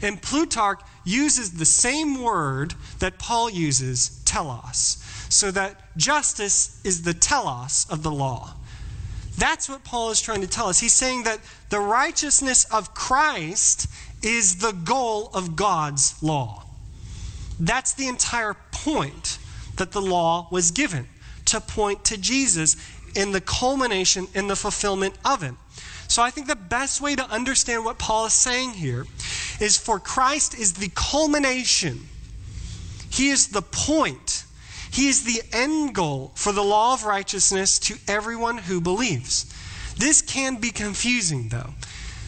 And 0.02 0.20
Plutarch 0.20 0.80
uses 1.04 1.52
the 1.52 1.66
same 1.66 2.24
word 2.24 2.74
that 2.98 3.20
Paul 3.20 3.52
uses, 3.52 4.20
telos, 4.26 4.98
so 5.30 5.52
that 5.52 5.96
justice 5.96 6.82
is 6.84 7.04
the 7.04 7.14
telos 7.14 7.86
of 7.88 8.02
the 8.02 8.12
law. 8.12 8.56
That's 9.40 9.70
what 9.70 9.86
Paul 9.86 10.12
is 10.12 10.20
trying 10.20 10.42
to 10.42 10.48
tell 10.48 10.68
us. 10.68 10.80
He's 10.80 10.94
saying 10.94 11.24
that 11.24 11.40
the 11.70 11.80
righteousness 11.80 12.66
of 12.66 12.94
Christ 12.94 13.88
is 14.22 14.58
the 14.58 14.74
goal 14.74 15.30
of 15.34 15.56
God's 15.56 16.22
law. 16.22 16.66
That's 17.58 17.94
the 17.94 18.08
entire 18.08 18.56
point 18.72 19.40
that 19.78 19.92
the 19.94 20.02
law 20.02 20.48
was 20.52 20.72
given 20.72 21.08
to 21.46 21.62
point 21.62 22.04
to 22.06 22.18
Jesus 22.18 22.76
in 23.16 23.32
the 23.32 23.42
culmination, 23.42 24.28
in 24.36 24.48
the 24.48 24.56
fulfillment 24.56 25.16
of 25.24 25.42
it. 25.42 25.54
So 26.10 26.22
I 26.22 26.32
think 26.32 26.48
the 26.48 26.56
best 26.56 27.02
way 27.02 27.16
to 27.16 27.24
understand 27.30 27.86
what 27.86 27.98
Paul 27.98 28.26
is 28.26 28.34
saying 28.34 28.72
here 28.72 29.06
is 29.62 29.78
for 29.78 30.00
Christ 30.00 30.58
is 30.58 30.74
the 30.74 30.90
culmination. 30.96 32.08
He 33.10 33.30
is 33.30 33.48
the 33.48 33.62
point 33.62 34.39
he 34.92 35.08
is 35.08 35.24
the 35.24 35.42
end 35.54 35.94
goal 35.94 36.32
for 36.36 36.52
the 36.52 36.64
law 36.64 36.94
of 36.94 37.04
righteousness 37.04 37.80
to 37.80 37.98
everyone 38.08 38.58
who 38.58 38.82
believes. 38.82 39.54
This 39.98 40.22
can 40.22 40.56
be 40.56 40.72
confusing, 40.72 41.50
though, 41.50 41.72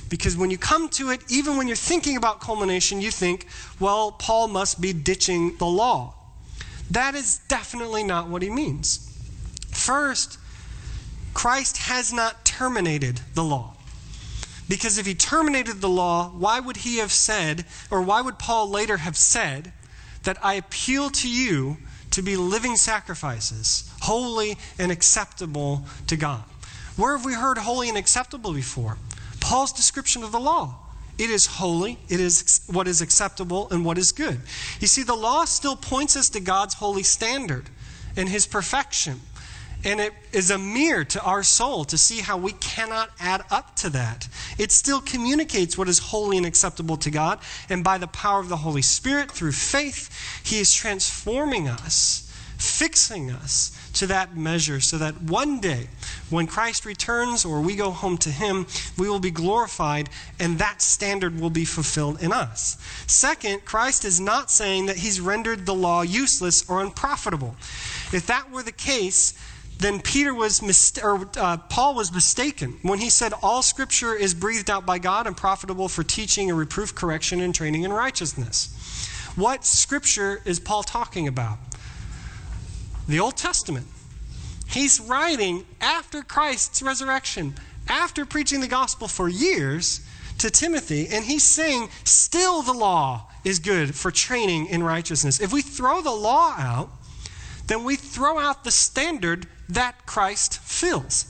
because 0.10 0.36
when 0.36 0.52
you 0.52 0.58
come 0.58 0.90
to 0.90 1.10
it, 1.10 1.22
even 1.30 1.58
when 1.58 1.68
you're 1.68 1.76
thinking 1.76 2.18
about 2.18 2.42
culmination, 2.42 3.02
you 3.02 3.12
think, 3.12 3.48
well, 3.80 4.12
Paul 4.12 4.48
must 4.48 4.82
be 4.82 4.94
ditching 4.94 5.58
the 5.58 5.66
law. 5.66 6.14
That 6.92 7.16
is 7.16 7.40
definitely 7.48 8.04
not 8.04 8.28
what 8.28 8.42
he 8.42 8.50
means. 8.50 9.08
First, 9.72 10.38
Christ 11.34 11.78
has 11.78 12.12
not 12.12 12.44
terminated 12.44 13.22
the 13.34 13.44
law. 13.44 13.76
Because 14.68 14.98
if 14.98 15.06
he 15.06 15.16
terminated 15.16 15.82
the 15.82 15.90
law, 15.90 16.30
why 16.30 16.60
would 16.60 16.78
he 16.78 16.98
have 16.98 17.12
said, 17.12 17.66
or 17.90 18.02
why 18.02 18.22
would 18.22 18.38
Paul 18.38 18.70
later 18.70 18.98
have 18.98 19.18
said, 19.18 19.72
that 20.24 20.38
I 20.44 20.54
appeal 20.56 21.10
to 21.10 21.30
you 21.30 21.78
to 22.12 22.22
be 22.22 22.36
living 22.36 22.76
sacrifices, 22.76 23.92
holy 24.02 24.58
and 24.78 24.92
acceptable 24.92 25.86
to 26.08 26.16
God. 26.16 26.44
Where 26.98 27.16
have 27.18 27.26
we 27.26 27.34
heard 27.34 27.58
holy 27.58 27.90
and 27.90 27.98
acceptable 27.98 28.54
before? 28.54 28.98
Paul's 29.40 29.74
description 29.74 30.24
of 30.24 30.32
the 30.32 30.40
law. 30.40 30.76
It 31.18 31.30
is 31.30 31.46
holy, 31.46 32.00
it 32.10 32.20
is 32.20 32.62
what 32.68 32.88
is 32.88 33.02
acceptable, 33.02 33.70
and 33.70 33.86
what 33.86 33.98
is 33.98 34.12
good. 34.12 34.40
You 34.80 34.88
see, 34.88 35.04
the 35.04 35.16
law 35.16 35.46
still 35.46 35.76
points 35.76 36.16
us 36.16 36.30
to 36.30 36.40
God's 36.40 36.76
holy 36.76 37.04
standard 37.04 37.70
and 38.16 38.28
his 38.28 38.48
perfection. 38.48 39.22
And 39.84 40.00
it 40.00 40.14
is 40.32 40.52
a 40.52 40.58
mirror 40.58 41.04
to 41.06 41.24
our 41.24 41.44
soul 41.44 41.86
to 41.86 41.98
see 41.98 42.20
how 42.20 42.38
we 42.38 42.52
cannot 42.54 43.10
add 43.20 43.44
up 43.50 43.76
to 43.78 43.90
that. 43.92 44.28
It 44.58 44.72
still 44.72 45.02
communicates 45.02 45.78
what 45.78 45.90
is 45.90 45.98
holy 46.00 46.38
and 46.38 46.46
acceptable 46.46 46.98
to 46.98 47.10
God. 47.10 47.40
And 47.70 47.84
by 47.84 47.98
the 47.98 48.08
power 48.08 48.40
of 48.40 48.50
the 48.50 48.58
Holy 48.58 48.84
Spirit, 48.84 49.32
through 49.32 49.54
faith, 49.54 50.10
He 50.44 50.60
is 50.60 50.74
transforming 50.74 51.68
us, 51.68 52.32
fixing 52.58 53.32
us 53.32 53.76
to 53.94 54.08
that 54.08 54.38
measure 54.38 54.80
so 54.80 54.98
that 54.98 55.22
one 55.22 55.60
day, 55.60 55.88
when 56.30 56.48
Christ 56.48 56.86
returns 56.86 57.44
or 57.44 57.60
we 57.60 57.76
go 57.76 57.92
home 57.92 58.18
to 58.20 58.30
Him, 58.30 58.68
we 58.98 59.10
will 59.10 59.20
be 59.20 59.32
glorified 59.32 60.10
and 60.40 60.60
that 60.60 60.82
standard 60.82 61.40
will 61.40 61.50
be 61.50 61.66
fulfilled 61.66 62.22
in 62.22 62.32
us. 62.32 62.78
Second, 63.08 63.66
Christ 63.66 64.06
is 64.06 64.20
not 64.20 64.52
saying 64.52 64.86
that 64.86 64.98
He's 64.98 65.20
rendered 65.20 65.66
the 65.66 65.74
law 65.74 66.04
useless 66.04 66.70
or 66.70 66.82
unprofitable. 66.82 67.56
If 68.14 68.28
that 68.28 68.52
were 68.52 68.64
the 68.64 68.72
case, 68.72 69.34
then 69.82 70.00
Peter 70.00 70.34
was 70.34 70.62
mis- 70.62 71.00
or 71.04 71.28
uh, 71.38 71.58
Paul 71.58 71.96
was 71.96 72.14
mistaken 72.14 72.78
when 72.82 73.00
he 73.00 73.10
said 73.10 73.34
all 73.42 73.62
scripture 73.62 74.14
is 74.14 74.34
breathed 74.34 74.70
out 74.70 74.86
by 74.86 75.00
God 75.00 75.28
and 75.28 75.36
profitable 75.36 75.88
for 75.88 76.04
teaching 76.04 76.50
and 76.50 76.58
reproof, 76.58 76.94
correction, 76.94 77.42
and 77.42 77.54
training 77.54 77.84
in 77.84 77.92
righteousness. 77.92 78.76
What 79.36 79.66
scripture 79.66 80.42
is 80.46 80.60
Paul 80.60 80.84
talking 80.84 81.28
about? 81.28 81.58
The 83.08 83.20
Old 83.20 83.38
Testament. 83.38 83.88
He's 84.68 85.00
writing 85.00 85.66
after 85.82 86.22
Christ's 86.22 86.82
resurrection, 86.82 87.56
after 87.88 88.26
preaching 88.26 88.62
the 88.62 88.68
gospel 88.68 89.08
for 89.08 89.28
years 89.28 90.06
to 90.38 90.50
Timothy, 90.50 91.08
and 91.08 91.26
he's 91.26 91.44
saying, 91.44 91.90
still 92.04 92.62
the 92.62 92.74
law 92.74 93.28
is 93.44 93.60
good 93.60 93.96
for 93.96 94.12
training 94.12 94.68
in 94.68 94.84
righteousness. 94.84 95.40
If 95.40 95.52
we 95.52 95.62
throw 95.62 96.02
the 96.02 96.12
law 96.12 96.56
out, 96.58 96.90
then 97.68 97.84
we 97.84 97.96
throw 97.96 98.40
out 98.40 98.64
the 98.64 98.72
standard 98.72 99.48
that 99.70 100.06
Christ 100.06 100.60
fills. 100.60 101.26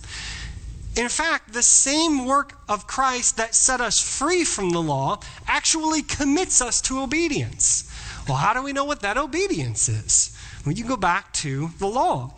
In 0.96 1.08
fact, 1.08 1.54
the 1.54 1.64
same 1.64 2.26
work 2.26 2.58
of 2.68 2.86
Christ 2.86 3.38
that 3.38 3.56
set 3.56 3.80
us 3.80 4.00
free 4.00 4.44
from 4.44 4.72
the 4.72 4.82
law 4.82 5.20
actually 5.48 6.02
commits 6.02 6.62
us 6.62 6.82
to 6.82 7.00
obedience. 7.00 7.90
Well, 8.28 8.38
how 8.38 8.54
do 8.54 8.62
we 8.62 8.74
know 8.74 8.84
what 8.84 9.02
that 9.02 9.18
obedience 9.18 9.88
is? 9.88 10.38
Well, 10.66 10.74
you 10.74 10.84
go 10.84 10.98
back 10.98 11.32
to 11.34 11.70
the 11.80 11.88
law. 11.88 12.34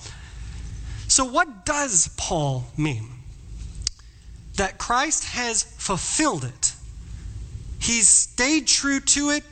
So, 1.08 1.26
what 1.26 1.66
does 1.66 2.10
Paul 2.16 2.66
mean? 2.78 3.10
That 4.56 4.78
Christ 4.78 5.26
has 5.26 5.64
fulfilled 5.64 6.46
it. 6.46 6.74
He's 7.80 8.08
stayed 8.08 8.68
true 8.68 9.00
to 9.00 9.32
it, 9.32 9.44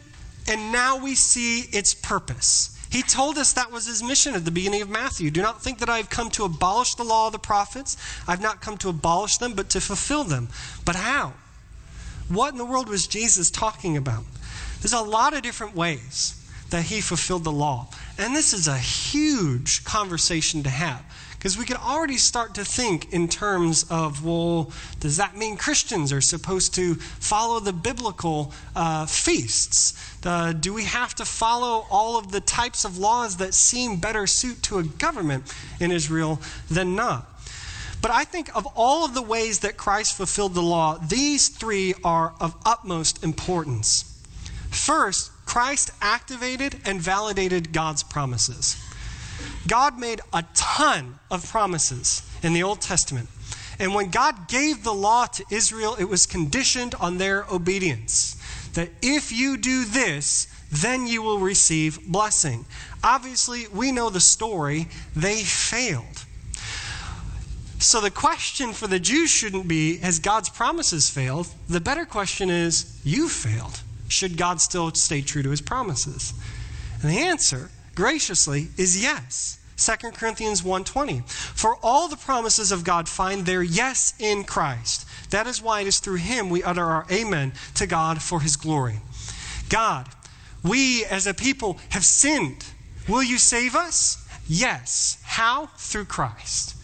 and 0.47 0.71
now 0.71 0.97
we 0.97 1.15
see 1.15 1.61
its 1.61 1.93
purpose. 1.93 2.77
He 2.91 3.01
told 3.01 3.37
us 3.37 3.53
that 3.53 3.71
was 3.71 3.85
his 3.85 4.03
mission 4.03 4.35
at 4.35 4.43
the 4.43 4.51
beginning 4.51 4.81
of 4.81 4.89
Matthew. 4.89 5.31
Do 5.31 5.41
not 5.41 5.61
think 5.61 5.79
that 5.79 5.89
I 5.89 5.95
have 5.95 6.09
come 6.09 6.29
to 6.31 6.43
abolish 6.43 6.95
the 6.95 7.05
law 7.05 7.27
of 7.27 7.31
the 7.31 7.39
prophets. 7.39 7.95
I've 8.27 8.41
not 8.41 8.59
come 8.59 8.77
to 8.79 8.89
abolish 8.89 9.37
them, 9.37 9.53
but 9.53 9.69
to 9.69 9.79
fulfill 9.79 10.25
them. 10.25 10.49
But 10.83 10.97
how? 10.97 11.33
What 12.27 12.51
in 12.51 12.57
the 12.57 12.65
world 12.65 12.89
was 12.89 13.07
Jesus 13.07 13.49
talking 13.49 13.95
about? 13.95 14.25
There's 14.81 14.91
a 14.91 15.01
lot 15.01 15.33
of 15.33 15.41
different 15.41 15.73
ways 15.73 16.37
that 16.69 16.83
he 16.83 16.99
fulfilled 16.99 17.45
the 17.45 17.51
law. 17.51 17.87
And 18.17 18.35
this 18.35 18.53
is 18.53 18.67
a 18.67 18.77
huge 18.77 19.85
conversation 19.85 20.63
to 20.63 20.69
have. 20.69 21.01
Because 21.41 21.57
we 21.57 21.65
could 21.65 21.77
already 21.77 22.17
start 22.17 22.53
to 22.53 22.63
think 22.63 23.11
in 23.11 23.27
terms 23.27 23.87
of, 23.89 24.23
well, 24.23 24.71
does 24.99 25.17
that 25.17 25.35
mean 25.35 25.57
Christians 25.57 26.13
are 26.13 26.21
supposed 26.21 26.75
to 26.75 26.93
follow 26.93 27.59
the 27.59 27.73
biblical 27.73 28.53
uh, 28.75 29.07
feasts? 29.07 29.95
Uh, 30.23 30.53
do 30.53 30.71
we 30.71 30.83
have 30.83 31.15
to 31.15 31.25
follow 31.25 31.87
all 31.89 32.15
of 32.15 32.31
the 32.31 32.41
types 32.41 32.85
of 32.85 32.99
laws 32.99 33.37
that 33.37 33.55
seem 33.55 33.95
better 33.95 34.27
suit 34.27 34.61
to 34.61 34.77
a 34.77 34.83
government 34.83 35.51
in 35.79 35.91
Israel 35.91 36.39
than 36.69 36.95
not? 36.95 37.25
But 38.03 38.11
I 38.11 38.23
think 38.23 38.55
of 38.55 38.67
all 38.75 39.03
of 39.03 39.15
the 39.15 39.23
ways 39.23 39.61
that 39.61 39.77
Christ 39.77 40.15
fulfilled 40.15 40.53
the 40.53 40.61
law, 40.61 40.99
these 40.99 41.49
three 41.49 41.95
are 42.03 42.35
of 42.39 42.55
utmost 42.67 43.23
importance. 43.23 44.23
First, 44.69 45.31
Christ 45.47 45.89
activated 46.03 46.81
and 46.85 47.01
validated 47.01 47.73
God's 47.73 48.03
promises. 48.03 48.77
God 49.67 49.99
made 49.99 50.21
a 50.33 50.43
ton 50.53 51.19
of 51.29 51.49
promises 51.49 52.27
in 52.43 52.53
the 52.53 52.63
Old 52.63 52.81
Testament. 52.81 53.29
And 53.79 53.95
when 53.95 54.11
God 54.11 54.47
gave 54.47 54.83
the 54.83 54.93
law 54.93 55.25
to 55.25 55.45
Israel, 55.49 55.95
it 55.99 56.05
was 56.05 56.25
conditioned 56.25 56.93
on 56.95 57.17
their 57.17 57.45
obedience. 57.51 58.35
That 58.73 58.89
if 59.01 59.31
you 59.31 59.57
do 59.57 59.85
this, 59.85 60.47
then 60.71 61.07
you 61.07 61.21
will 61.21 61.39
receive 61.39 62.05
blessing. 62.07 62.65
Obviously, 63.03 63.67
we 63.67 63.91
know 63.91 64.09
the 64.09 64.19
story. 64.19 64.87
They 65.15 65.41
failed. 65.43 66.25
So 67.79 67.99
the 67.99 68.11
question 68.11 68.73
for 68.73 68.85
the 68.85 68.99
Jews 68.99 69.31
shouldn't 69.31 69.67
be, 69.67 69.97
has 69.97 70.19
God's 70.19 70.49
promises 70.49 71.09
failed? 71.09 71.47
The 71.67 71.81
better 71.81 72.05
question 72.05 72.51
is, 72.51 73.01
you 73.03 73.27
failed. 73.27 73.81
Should 74.07 74.37
God 74.37 74.61
still 74.61 74.93
stay 74.93 75.21
true 75.21 75.41
to 75.41 75.49
his 75.49 75.61
promises? 75.61 76.33
And 77.01 77.11
the 77.11 77.19
answer 77.19 77.71
graciously 77.95 78.69
is 78.77 79.01
yes. 79.01 79.57
2 79.77 80.11
Corinthians 80.11 80.61
1:20 80.61 81.27
For 81.27 81.75
all 81.77 82.07
the 82.07 82.17
promises 82.17 82.71
of 82.71 82.83
God 82.83 83.09
find 83.09 83.45
their 83.45 83.63
yes 83.63 84.13
in 84.19 84.43
Christ. 84.43 85.05
That 85.31 85.47
is 85.47 85.61
why 85.61 85.81
it 85.81 85.87
is 85.87 85.99
through 85.99 86.17
him 86.17 86.49
we 86.49 86.63
utter 86.63 86.85
our 86.85 87.05
amen 87.09 87.53
to 87.75 87.87
God 87.87 88.21
for 88.21 88.41
his 88.41 88.55
glory. 88.55 88.99
God, 89.69 90.07
we 90.63 91.05
as 91.05 91.25
a 91.25 91.33
people 91.33 91.79
have 91.89 92.05
sinned. 92.05 92.65
Will 93.07 93.23
you 93.23 93.37
save 93.37 93.75
us? 93.75 94.27
Yes. 94.47 95.17
How? 95.23 95.67
Through 95.77 96.05
Christ. 96.05 96.75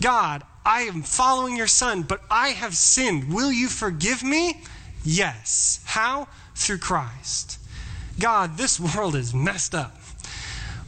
God, 0.00 0.42
I 0.64 0.82
am 0.82 1.02
following 1.02 1.56
your 1.56 1.66
son, 1.66 2.02
but 2.02 2.22
I 2.30 2.48
have 2.48 2.76
sinned. 2.76 3.32
Will 3.32 3.50
you 3.50 3.68
forgive 3.68 4.22
me? 4.22 4.62
Yes. 5.04 5.80
How? 5.84 6.28
Through 6.54 6.78
Christ. 6.78 7.58
God, 8.20 8.56
this 8.56 8.78
world 8.78 9.16
is 9.16 9.34
messed 9.34 9.74
up. 9.74 9.96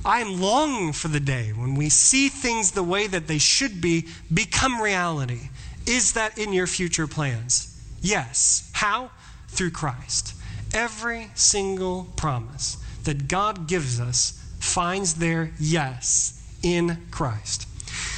I 0.04 0.20
am 0.20 0.40
longing 0.40 0.92
for 0.92 1.08
the 1.08 1.20
day 1.20 1.52
when 1.54 1.74
we 1.76 1.88
see 1.88 2.28
things 2.28 2.72
the 2.72 2.82
way 2.82 3.06
that 3.06 3.26
they 3.26 3.38
should 3.38 3.80
be 3.80 4.06
become 4.32 4.80
reality. 4.80 5.48
Is 5.86 6.12
that 6.12 6.36
in 6.36 6.52
your 6.52 6.66
future 6.66 7.06
plans? 7.06 7.70
Yes. 8.02 8.70
How? 8.74 9.10
Through 9.48 9.70
Christ. 9.70 10.34
Every 10.74 11.30
single 11.34 12.08
promise 12.16 12.76
that 13.04 13.28
God 13.28 13.66
gives 13.66 13.98
us 13.98 14.38
finds 14.60 15.14
their 15.14 15.52
yes 15.58 16.42
in 16.62 16.98
Christ. 17.10 17.66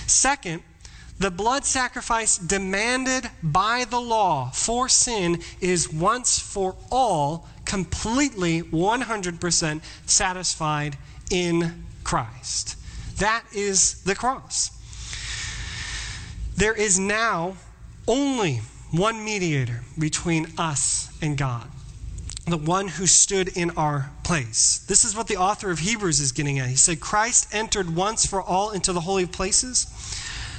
Second, 0.08 0.62
the 1.18 1.30
blood 1.30 1.64
sacrifice 1.64 2.36
demanded 2.36 3.30
by 3.42 3.84
the 3.88 4.00
law 4.00 4.50
for 4.50 4.88
sin 4.88 5.40
is 5.60 5.92
once 5.92 6.38
for 6.38 6.76
all 6.90 7.48
completely 7.64 8.62
100% 8.62 9.80
satisfied 10.06 10.96
in 11.30 11.84
Christ. 12.04 12.76
That 13.18 13.44
is 13.52 14.02
the 14.02 14.14
cross. 14.14 14.70
There 16.56 16.74
is 16.74 16.98
now 16.98 17.56
only 18.06 18.60
one 18.90 19.24
mediator 19.24 19.82
between 19.98 20.46
us 20.58 21.10
and 21.20 21.36
God, 21.36 21.68
the 22.46 22.56
one 22.56 22.88
who 22.88 23.06
stood 23.06 23.48
in 23.56 23.70
our 23.72 24.10
place. 24.22 24.78
This 24.86 25.04
is 25.04 25.16
what 25.16 25.26
the 25.26 25.36
author 25.36 25.70
of 25.70 25.80
Hebrews 25.80 26.20
is 26.20 26.32
getting 26.32 26.58
at. 26.58 26.68
He 26.68 26.76
said, 26.76 27.00
Christ 27.00 27.54
entered 27.54 27.94
once 27.94 28.24
for 28.24 28.40
all 28.40 28.70
into 28.70 28.92
the 28.92 29.00
holy 29.00 29.26
places, 29.26 29.86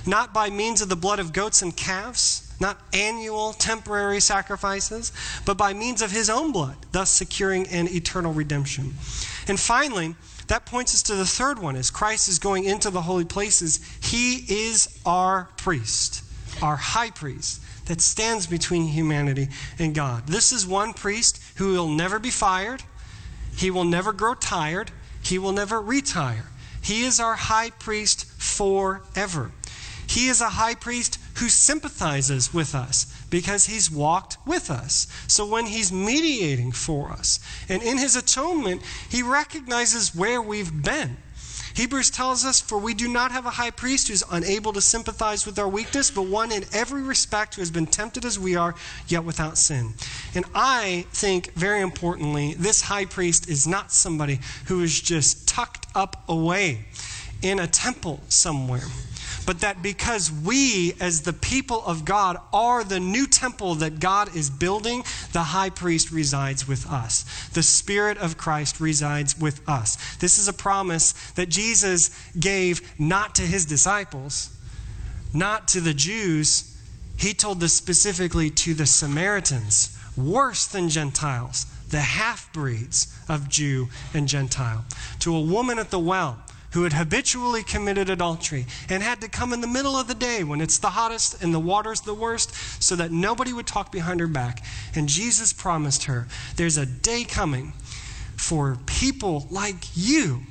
not 0.06 0.34
by 0.34 0.50
means 0.50 0.82
of 0.82 0.90
the 0.90 0.96
blood 0.96 1.20
of 1.20 1.34
goats 1.34 1.62
and 1.62 1.76
calves 1.76 2.48
not 2.60 2.80
annual 2.94 3.54
temporary 3.54 4.20
sacrifices, 4.20 5.12
but 5.46 5.58
by 5.58 5.74
means 5.74 6.02
of 6.02 6.12
his 6.12 6.30
own 6.30 6.52
blood, 6.52 6.76
thus 6.92 7.10
securing 7.10 7.68
an 7.68 7.88
eternal 7.88 8.34
redemption. 8.34 8.96
And 9.48 9.60
finally, 9.60 10.16
that 10.48 10.66
points 10.66 10.94
us 10.94 11.04
to 11.04 11.16
the 11.16 11.26
third 11.26 11.60
one 11.60 11.76
as 11.76 11.92
Christ 11.92 12.30
is 12.30 12.40
going 12.40 12.64
into 12.64 12.90
the 12.90 13.02
holy 13.02 13.26
places. 13.26 13.80
He 14.02 14.46
is 14.70 15.00
our 15.06 15.50
priest, 15.58 16.24
our 16.62 16.78
high 16.78 17.12
priest 17.12 17.62
that 17.86 18.02
stands 18.02 18.48
between 18.48 18.88
humanity 18.88 19.50
and 19.80 19.94
God. 19.94 20.28
This 20.28 20.52
is 20.52 20.66
one 20.66 20.94
priest 20.94 21.42
who 21.56 21.74
will 21.74 21.90
never 21.90 22.20
be 22.20 22.30
fired, 22.30 22.84
he 23.56 23.72
will 23.72 23.86
never 23.86 24.14
grow 24.14 24.36
tired, 24.36 24.92
he 25.22 25.38
will 25.38 25.52
never 25.52 25.82
retire. 25.82 26.46
He 26.82 27.04
is 27.04 27.20
our 27.20 27.36
high 27.36 27.72
priest 27.72 28.26
forever. 28.38 29.52
He 30.08 30.30
is 30.30 30.40
a 30.40 30.50
high 30.50 30.76
priest 30.76 31.20
who 31.36 31.50
sympathizes 31.50 32.54
with 32.54 32.74
us 32.74 33.17
because 33.30 33.66
he's 33.66 33.92
walked 33.92 34.38
with 34.46 34.70
us. 34.72 35.08
So 35.28 35.46
when 35.46 35.66
he's 35.66 35.92
mediating 35.92 36.72
for 36.72 37.12
us 37.12 37.40
and 37.70 37.82
in 37.84 37.98
his 37.98 38.16
atonement, 38.16 38.82
he 39.10 39.22
recognizes 39.22 40.16
where 40.16 40.42
we've 40.42 40.84
been. 40.84 41.18
Hebrews 41.78 42.10
tells 42.10 42.44
us, 42.44 42.60
For 42.60 42.80
we 42.80 42.96
do 42.96 43.08
not 43.08 43.32
have 43.32 43.46
a 43.46 43.52
high 43.52 43.70
priest 43.70 44.08
who's 44.08 44.24
unable 44.32 44.74
to 44.74 44.82
sympathize 44.82 45.46
with 45.46 45.60
our 45.60 45.70
weakness, 45.70 46.10
but 46.10 46.24
one 46.24 46.52
in 46.52 46.66
every 46.74 47.04
respect 47.04 47.54
who 47.54 47.62
has 47.62 47.70
been 47.70 47.86
tempted 47.86 48.26
as 48.26 48.40
we 48.40 48.56
are, 48.56 48.74
yet 49.08 49.24
without 49.24 49.60
sin. 49.60 49.94
And 50.34 50.46
I 50.56 51.06
think, 51.12 51.54
very 51.54 51.82
importantly, 51.82 52.56
this 52.56 52.82
high 52.82 53.06
priest 53.06 53.48
is 53.48 53.68
not 53.68 53.92
somebody 53.92 54.40
who 54.66 54.82
is 54.82 55.00
just 55.00 55.48
tucked 55.48 55.86
up 55.94 56.24
away 56.28 56.86
in 57.44 57.60
a 57.60 57.68
temple 57.68 58.22
somewhere 58.28 58.88
but 59.48 59.62
that 59.62 59.82
because 59.82 60.30
we, 60.30 60.94
as 61.00 61.22
the 61.22 61.32
people 61.32 61.82
of 61.86 62.04
God, 62.04 62.38
are 62.52 62.84
the 62.84 63.00
new 63.00 63.26
temple 63.26 63.76
that 63.76 63.98
God 63.98 64.36
is 64.36 64.50
building, 64.50 65.06
the 65.32 65.42
high 65.42 65.70
priest 65.70 66.12
resides 66.12 66.68
with 66.68 66.86
us. 66.92 67.24
The 67.54 67.64
Spirit 67.64 68.18
of 68.18 68.38
Christ 68.38 68.82
resides 68.82 69.40
with 69.40 69.68
us. 69.68 69.96
This 70.18 70.38
is 70.38 70.50
a 70.50 70.54
promise 70.54 71.14
that 71.36 71.48
Jesus 71.48 72.12
gave 72.38 72.82
not 73.00 73.36
to 73.36 73.44
his 73.44 73.66
disciples, 73.66 74.54
not 75.34 75.70
to 75.70 75.80
the 75.80 75.94
Jews. 75.94 76.78
He 77.18 77.34
told 77.34 77.62
this 77.62 77.74
specifically 77.74 78.50
to 78.50 78.74
the 78.74 78.86
Samaritans, 78.86 79.98
worse 80.18 80.68
than 80.68 80.90
Gentiles, 80.90 81.66
the 81.90 82.02
half 82.02 82.52
breeds 82.52 83.18
of 83.30 83.48
Jew 83.48 83.88
and 84.14 84.28
Gentile. 84.28 84.84
To 85.20 85.34
a 85.34 85.42
woman 85.42 85.80
at 85.80 85.90
the 85.90 86.00
well, 86.00 86.38
who 86.72 86.84
had 86.84 86.94
habitually 86.94 87.64
committed 87.64 88.10
adultery 88.10 88.66
and 88.90 89.02
had 89.02 89.22
to 89.22 89.30
come 89.30 89.54
in 89.54 89.62
the 89.62 89.68
middle 89.68 89.96
of 89.96 90.08
the 90.08 90.16
day 90.16 90.44
when 90.44 90.62
it's 90.62 90.78
the 90.78 90.90
hottest 90.90 91.42
and 91.42 91.54
the 91.54 91.60
water's 91.60 92.02
the 92.02 92.14
worst 92.14 92.54
so 92.82 92.96
that 92.96 93.12
nobody 93.12 93.54
would 93.54 93.68
talk 93.68 93.92
behind 93.92 94.20
her 94.20 94.28
back. 94.28 94.64
And 94.96 95.08
Jesus 95.08 95.54
promised 95.54 96.06
her, 96.06 96.28
There's 96.56 96.78
a 96.78 96.86
day 96.86 97.24
coming 97.24 97.74
for 98.36 98.78
people 98.86 99.48
like 99.50 99.96
you 99.96 100.42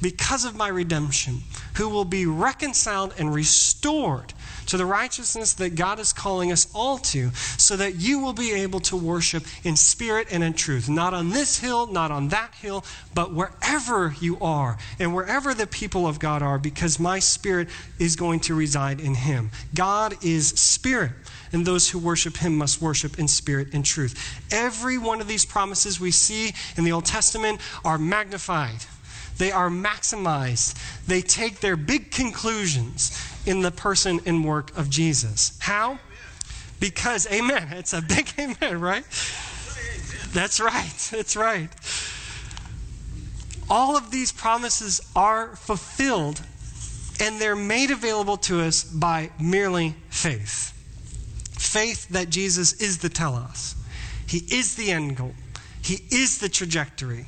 because 0.00 0.44
of 0.44 0.56
my 0.56 0.68
redemption 0.68 1.38
who 1.74 1.88
will 1.88 2.04
be 2.04 2.26
reconciled 2.26 3.14
and 3.18 3.32
restored 3.32 4.34
to 4.72 4.78
the 4.78 4.86
righteousness 4.86 5.52
that 5.52 5.74
God 5.74 5.98
is 5.98 6.14
calling 6.14 6.50
us 6.50 6.66
all 6.74 6.96
to, 6.96 7.30
so 7.58 7.76
that 7.76 7.96
you 7.96 8.20
will 8.20 8.32
be 8.32 8.52
able 8.52 8.80
to 8.80 8.96
worship 8.96 9.44
in 9.64 9.76
spirit 9.76 10.28
and 10.30 10.42
in 10.42 10.54
truth. 10.54 10.88
Not 10.88 11.12
on 11.12 11.28
this 11.28 11.58
hill, 11.58 11.88
not 11.88 12.10
on 12.10 12.28
that 12.28 12.54
hill, 12.54 12.82
but 13.14 13.34
wherever 13.34 14.14
you 14.18 14.38
are 14.40 14.78
and 14.98 15.14
wherever 15.14 15.52
the 15.52 15.66
people 15.66 16.06
of 16.06 16.18
God 16.18 16.40
are, 16.40 16.58
because 16.58 16.98
my 16.98 17.18
spirit 17.18 17.68
is 17.98 18.16
going 18.16 18.40
to 18.40 18.54
reside 18.54 18.98
in 18.98 19.12
him. 19.12 19.50
God 19.74 20.14
is 20.24 20.48
spirit 20.48 21.12
and 21.52 21.66
those 21.66 21.90
who 21.90 21.98
worship 21.98 22.38
him 22.38 22.56
must 22.56 22.80
worship 22.80 23.18
in 23.18 23.28
spirit 23.28 23.74
and 23.74 23.84
truth. 23.84 24.42
Every 24.50 24.96
one 24.96 25.20
of 25.20 25.28
these 25.28 25.44
promises 25.44 26.00
we 26.00 26.12
see 26.12 26.54
in 26.78 26.84
the 26.84 26.92
Old 26.92 27.04
Testament 27.04 27.60
are 27.84 27.98
magnified 27.98 28.86
they 29.38 29.50
are 29.50 29.70
maximized. 29.70 30.74
They 31.06 31.20
take 31.20 31.60
their 31.60 31.76
big 31.76 32.10
conclusions 32.10 33.10
in 33.46 33.62
the 33.62 33.70
person 33.70 34.20
and 34.26 34.44
work 34.44 34.76
of 34.76 34.90
Jesus. 34.90 35.56
How? 35.60 35.98
Because, 36.80 37.30
amen. 37.30 37.68
It's 37.72 37.92
a 37.92 38.02
big 38.02 38.32
amen, 38.38 38.80
right? 38.80 39.04
That's 40.32 40.60
right. 40.60 41.08
That's 41.10 41.36
right. 41.36 41.68
All 43.68 43.96
of 43.96 44.10
these 44.10 44.32
promises 44.32 45.00
are 45.14 45.54
fulfilled 45.56 46.42
and 47.20 47.40
they're 47.40 47.56
made 47.56 47.90
available 47.90 48.36
to 48.36 48.60
us 48.60 48.82
by 48.82 49.30
merely 49.40 49.94
faith. 50.10 50.70
Faith 51.58 52.08
that 52.08 52.30
Jesus 52.30 52.72
is 52.80 52.98
the 52.98 53.08
telos, 53.08 53.76
He 54.26 54.38
is 54.38 54.74
the 54.74 54.90
end 54.90 55.16
goal, 55.16 55.34
He 55.82 56.00
is 56.10 56.38
the 56.38 56.48
trajectory. 56.48 57.26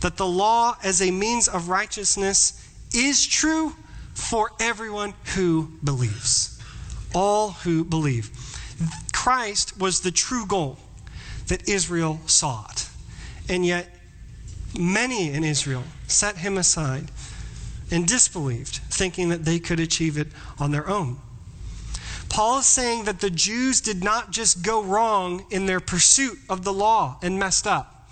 That 0.00 0.16
the 0.16 0.26
law 0.26 0.76
as 0.82 1.02
a 1.02 1.10
means 1.10 1.48
of 1.48 1.68
righteousness 1.68 2.58
is 2.94 3.26
true 3.26 3.74
for 4.28 4.50
everyone 4.60 5.14
who 5.34 5.70
believes. 5.84 6.60
All 7.14 7.50
who 7.50 7.84
believe. 7.84 8.30
Christ 9.12 9.78
was 9.78 10.00
the 10.00 10.10
true 10.10 10.46
goal 10.46 10.78
that 11.48 11.68
Israel 11.68 12.20
sought. 12.26 12.88
And 13.48 13.66
yet, 13.66 13.94
many 14.78 15.30
in 15.30 15.44
Israel 15.44 15.84
set 16.06 16.38
him 16.38 16.56
aside 16.56 17.10
and 17.90 18.06
disbelieved, 18.06 18.76
thinking 18.90 19.28
that 19.28 19.44
they 19.44 19.58
could 19.58 19.80
achieve 19.80 20.16
it 20.16 20.28
on 20.58 20.70
their 20.70 20.88
own. 20.88 21.18
Paul 22.30 22.60
is 22.60 22.66
saying 22.66 23.04
that 23.04 23.20
the 23.20 23.28
Jews 23.28 23.82
did 23.82 24.02
not 24.02 24.30
just 24.30 24.62
go 24.62 24.82
wrong 24.82 25.44
in 25.50 25.66
their 25.66 25.80
pursuit 25.80 26.38
of 26.48 26.64
the 26.64 26.72
law 26.72 27.18
and 27.22 27.38
messed 27.38 27.66
up. 27.66 28.08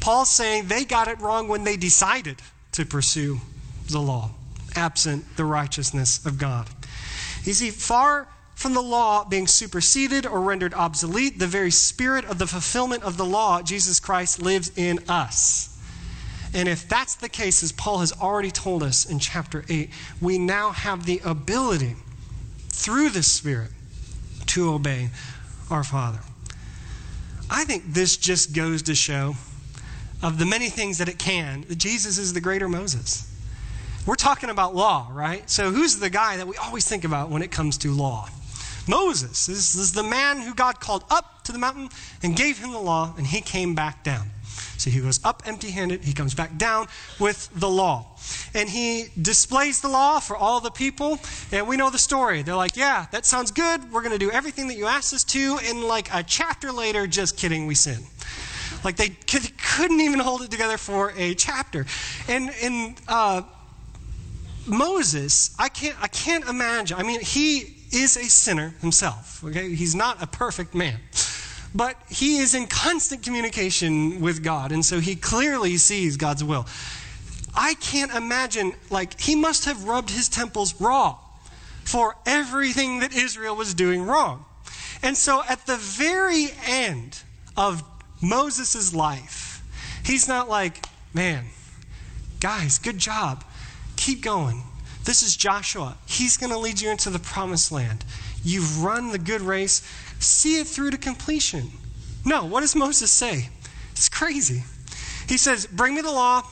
Paul's 0.00 0.30
saying 0.30 0.68
they 0.68 0.84
got 0.84 1.08
it 1.08 1.20
wrong 1.20 1.46
when 1.48 1.64
they 1.64 1.76
decided 1.76 2.36
to 2.72 2.86
pursue 2.86 3.40
the 3.90 3.98
law, 4.00 4.30
absent 4.76 5.36
the 5.36 5.44
righteousness 5.44 6.24
of 6.24 6.38
God. 6.38 6.68
You 7.44 7.52
see, 7.52 7.70
far 7.70 8.28
from 8.54 8.74
the 8.74 8.82
law 8.82 9.24
being 9.24 9.46
superseded 9.46 10.26
or 10.26 10.40
rendered 10.40 10.74
obsolete, 10.74 11.38
the 11.38 11.46
very 11.46 11.70
spirit 11.70 12.24
of 12.24 12.38
the 12.38 12.46
fulfillment 12.46 13.02
of 13.02 13.16
the 13.16 13.24
law, 13.24 13.62
Jesus 13.62 14.00
Christ, 14.00 14.40
lives 14.40 14.72
in 14.76 14.98
us. 15.08 15.78
And 16.54 16.68
if 16.68 16.88
that's 16.88 17.16
the 17.16 17.28
case, 17.28 17.62
as 17.62 17.72
Paul 17.72 17.98
has 17.98 18.12
already 18.12 18.50
told 18.50 18.82
us 18.82 19.04
in 19.04 19.18
chapter 19.18 19.64
8, 19.68 19.90
we 20.22 20.38
now 20.38 20.70
have 20.70 21.04
the 21.04 21.20
ability 21.24 21.96
through 22.70 23.10
the 23.10 23.22
Spirit 23.22 23.70
to 24.46 24.72
obey 24.72 25.10
our 25.70 25.84
Father. 25.84 26.20
I 27.50 27.64
think 27.64 27.84
this 27.86 28.16
just 28.16 28.54
goes 28.54 28.82
to 28.84 28.94
show, 28.94 29.34
of 30.22 30.38
the 30.38 30.46
many 30.46 30.70
things 30.70 30.98
that 30.98 31.08
it 31.08 31.18
can, 31.18 31.66
that 31.68 31.76
Jesus 31.76 32.16
is 32.16 32.32
the 32.32 32.40
greater 32.40 32.68
Moses. 32.68 33.30
We're 34.06 34.14
talking 34.14 34.50
about 34.50 34.72
law, 34.72 35.10
right? 35.12 35.48
So, 35.50 35.72
who's 35.72 35.98
the 35.98 36.10
guy 36.10 36.36
that 36.36 36.46
we 36.46 36.56
always 36.56 36.88
think 36.88 37.02
about 37.02 37.28
when 37.28 37.42
it 37.42 37.50
comes 37.50 37.76
to 37.78 37.90
law? 37.90 38.28
Moses. 38.88 39.46
This 39.46 39.74
is 39.74 39.92
the 39.92 40.04
man 40.04 40.40
who 40.40 40.54
God 40.54 40.78
called 40.78 41.04
up 41.10 41.42
to 41.42 41.52
the 41.52 41.58
mountain 41.58 41.88
and 42.22 42.36
gave 42.36 42.58
him 42.58 42.70
the 42.70 42.78
law, 42.78 43.12
and 43.18 43.26
he 43.26 43.40
came 43.40 43.74
back 43.74 44.04
down. 44.04 44.30
So 44.78 44.90
he 44.90 45.00
goes 45.00 45.18
up 45.24 45.42
empty 45.44 45.70
handed, 45.70 46.04
he 46.04 46.12
comes 46.12 46.34
back 46.34 46.56
down 46.56 46.86
with 47.18 47.50
the 47.52 47.68
law. 47.68 48.06
And 48.54 48.68
he 48.68 49.06
displays 49.20 49.80
the 49.80 49.88
law 49.88 50.20
for 50.20 50.36
all 50.36 50.60
the 50.60 50.70
people, 50.70 51.18
and 51.50 51.66
we 51.66 51.76
know 51.76 51.90
the 51.90 51.98
story. 51.98 52.42
They're 52.42 52.54
like, 52.54 52.76
Yeah, 52.76 53.06
that 53.10 53.26
sounds 53.26 53.50
good. 53.50 53.90
We're 53.90 54.02
going 54.02 54.12
to 54.12 54.24
do 54.24 54.30
everything 54.30 54.68
that 54.68 54.76
you 54.76 54.86
asked 54.86 55.12
us 55.14 55.24
to. 55.24 55.58
And 55.64 55.82
like 55.82 56.14
a 56.14 56.22
chapter 56.22 56.70
later, 56.70 57.08
just 57.08 57.36
kidding, 57.36 57.66
we 57.66 57.74
sin. 57.74 58.04
Like 58.84 58.94
they 58.94 59.08
couldn't 59.08 60.00
even 60.00 60.20
hold 60.20 60.42
it 60.42 60.50
together 60.52 60.78
for 60.78 61.12
a 61.16 61.34
chapter. 61.34 61.86
And, 62.28 62.50
and 62.62 63.00
uh, 63.08 63.42
Moses, 64.66 65.54
I 65.58 65.68
can't, 65.68 65.96
I 66.02 66.08
can't 66.08 66.46
imagine. 66.48 66.98
I 66.98 67.02
mean, 67.02 67.20
he 67.20 67.74
is 67.92 68.16
a 68.16 68.24
sinner 68.24 68.74
himself. 68.80 69.42
Okay, 69.44 69.74
he's 69.74 69.94
not 69.94 70.22
a 70.22 70.26
perfect 70.26 70.74
man, 70.74 70.98
but 71.74 71.96
he 72.10 72.38
is 72.38 72.54
in 72.54 72.66
constant 72.66 73.22
communication 73.22 74.20
with 74.20 74.42
God, 74.42 74.72
and 74.72 74.84
so 74.84 75.00
he 75.00 75.14
clearly 75.14 75.76
sees 75.76 76.16
God's 76.16 76.42
will. 76.42 76.66
I 77.54 77.74
can't 77.74 78.12
imagine, 78.14 78.74
like, 78.90 79.18
he 79.20 79.34
must 79.34 79.64
have 79.64 79.84
rubbed 79.84 80.10
his 80.10 80.28
temples 80.28 80.78
raw 80.80 81.16
for 81.84 82.16
everything 82.26 83.00
that 83.00 83.14
Israel 83.14 83.56
was 83.56 83.72
doing 83.72 84.02
wrong. 84.02 84.44
And 85.02 85.16
so 85.16 85.42
at 85.48 85.66
the 85.66 85.76
very 85.76 86.48
end 86.66 87.22
of 87.56 87.82
Moses' 88.20 88.94
life, 88.94 89.62
he's 90.04 90.26
not 90.28 90.48
like, 90.48 90.84
man, 91.14 91.46
guys, 92.40 92.78
good 92.78 92.98
job. 92.98 93.44
Keep 94.06 94.22
going. 94.22 94.62
This 95.02 95.24
is 95.24 95.36
Joshua. 95.36 95.96
He's 96.06 96.36
going 96.36 96.52
to 96.52 96.58
lead 96.58 96.80
you 96.80 96.90
into 96.90 97.10
the 97.10 97.18
promised 97.18 97.72
land. 97.72 98.04
You've 98.44 98.84
run 98.84 99.10
the 99.10 99.18
good 99.18 99.40
race, 99.40 99.82
see 100.20 100.60
it 100.60 100.68
through 100.68 100.92
to 100.92 100.96
completion. 100.96 101.72
No, 102.24 102.44
what 102.44 102.60
does 102.60 102.76
Moses 102.76 103.10
say? 103.10 103.48
It's 103.90 104.08
crazy. 104.08 104.62
He 105.28 105.36
says, 105.36 105.66
Bring 105.66 105.96
me 105.96 106.02
the 106.02 106.12
law, 106.12 106.42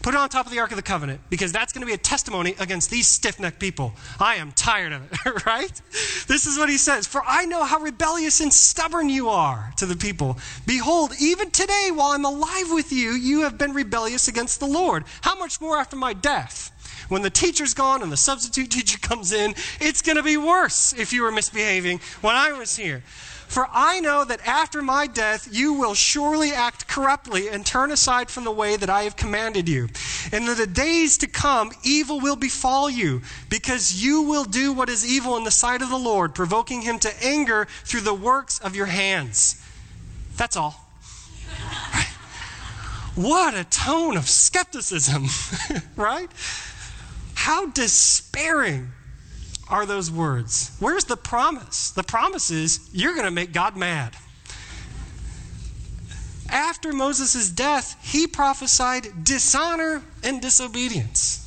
put 0.00 0.14
it 0.14 0.16
on 0.16 0.30
top 0.30 0.46
of 0.46 0.52
the 0.52 0.60
Ark 0.60 0.70
of 0.70 0.76
the 0.76 0.82
Covenant, 0.82 1.20
because 1.28 1.52
that's 1.52 1.74
going 1.74 1.82
to 1.82 1.86
be 1.86 1.92
a 1.92 1.98
testimony 1.98 2.54
against 2.58 2.88
these 2.88 3.06
stiff 3.06 3.38
necked 3.38 3.60
people. 3.60 3.92
I 4.18 4.36
am 4.36 4.52
tired 4.52 4.94
of 4.94 5.12
it, 5.12 5.44
right? 5.44 5.82
This 6.26 6.46
is 6.46 6.56
what 6.56 6.70
he 6.70 6.78
says 6.78 7.06
For 7.06 7.20
I 7.22 7.44
know 7.44 7.64
how 7.64 7.80
rebellious 7.80 8.40
and 8.40 8.50
stubborn 8.50 9.10
you 9.10 9.28
are 9.28 9.74
to 9.76 9.84
the 9.84 9.96
people. 9.96 10.38
Behold, 10.64 11.12
even 11.20 11.50
today, 11.50 11.90
while 11.92 12.12
I'm 12.12 12.24
alive 12.24 12.70
with 12.70 12.92
you, 12.92 13.10
you 13.10 13.42
have 13.42 13.58
been 13.58 13.74
rebellious 13.74 14.26
against 14.26 14.58
the 14.58 14.66
Lord. 14.66 15.04
How 15.20 15.38
much 15.38 15.60
more 15.60 15.76
after 15.76 15.94
my 15.94 16.14
death? 16.14 16.72
When 17.08 17.22
the 17.22 17.30
teacher's 17.30 17.74
gone 17.74 18.02
and 18.02 18.12
the 18.12 18.16
substitute 18.16 18.70
teacher 18.70 18.98
comes 18.98 19.32
in, 19.32 19.54
it's 19.80 20.02
going 20.02 20.16
to 20.16 20.22
be 20.22 20.36
worse 20.36 20.92
if 20.92 21.12
you 21.12 21.22
were 21.22 21.32
misbehaving 21.32 22.00
when 22.20 22.36
I 22.36 22.52
was 22.52 22.76
here. 22.76 23.02
For 23.48 23.66
I 23.72 24.00
know 24.00 24.26
that 24.26 24.46
after 24.46 24.82
my 24.82 25.06
death, 25.06 25.48
you 25.50 25.72
will 25.72 25.94
surely 25.94 26.52
act 26.52 26.86
corruptly 26.86 27.48
and 27.48 27.64
turn 27.64 27.90
aside 27.90 28.30
from 28.30 28.44
the 28.44 28.52
way 28.52 28.76
that 28.76 28.90
I 28.90 29.04
have 29.04 29.16
commanded 29.16 29.70
you. 29.70 29.88
And 30.32 30.46
in 30.46 30.54
the 30.54 30.66
days 30.66 31.16
to 31.18 31.26
come, 31.26 31.72
evil 31.82 32.20
will 32.20 32.36
befall 32.36 32.90
you, 32.90 33.22
because 33.48 34.04
you 34.04 34.20
will 34.20 34.44
do 34.44 34.74
what 34.74 34.90
is 34.90 35.10
evil 35.10 35.34
in 35.38 35.44
the 35.44 35.50
sight 35.50 35.80
of 35.80 35.88
the 35.88 35.96
Lord, 35.96 36.34
provoking 36.34 36.82
him 36.82 36.98
to 36.98 37.24
anger 37.24 37.66
through 37.84 38.02
the 38.02 38.12
works 38.12 38.58
of 38.58 38.76
your 38.76 38.86
hands. 38.86 39.64
That's 40.36 40.56
all. 40.56 40.84
What 43.14 43.54
a 43.54 43.64
tone 43.64 44.16
of 44.16 44.28
skepticism, 44.28 45.24
right? 45.96 46.30
How 47.38 47.66
despairing 47.66 48.90
are 49.70 49.86
those 49.86 50.10
words? 50.10 50.76
Where's 50.80 51.04
the 51.04 51.16
promise? 51.16 51.92
The 51.92 52.02
promise 52.02 52.50
is 52.50 52.90
you're 52.92 53.14
going 53.14 53.26
to 53.26 53.30
make 53.30 53.52
God 53.52 53.76
mad. 53.76 54.16
After 56.50 56.92
Moses' 56.92 57.48
death, 57.48 57.96
he 58.02 58.26
prophesied 58.26 59.24
dishonor 59.24 60.02
and 60.24 60.42
disobedience. 60.42 61.38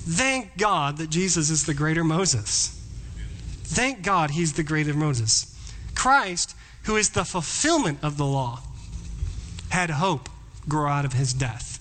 Thank 0.00 0.58
God 0.58 0.98
that 0.98 1.08
Jesus 1.08 1.48
is 1.48 1.64
the 1.64 1.74
greater 1.74 2.04
Moses. 2.04 2.78
Thank 3.64 4.02
God 4.02 4.32
he's 4.32 4.52
the 4.52 4.62
greater 4.62 4.92
Moses. 4.92 5.58
Christ, 5.94 6.54
who 6.82 6.96
is 6.96 7.10
the 7.10 7.24
fulfillment 7.24 8.00
of 8.02 8.18
the 8.18 8.26
law, 8.26 8.60
had 9.70 9.88
hope 9.90 10.28
grow 10.68 10.88
out 10.88 11.06
of 11.06 11.14
his 11.14 11.32
death. 11.32 11.71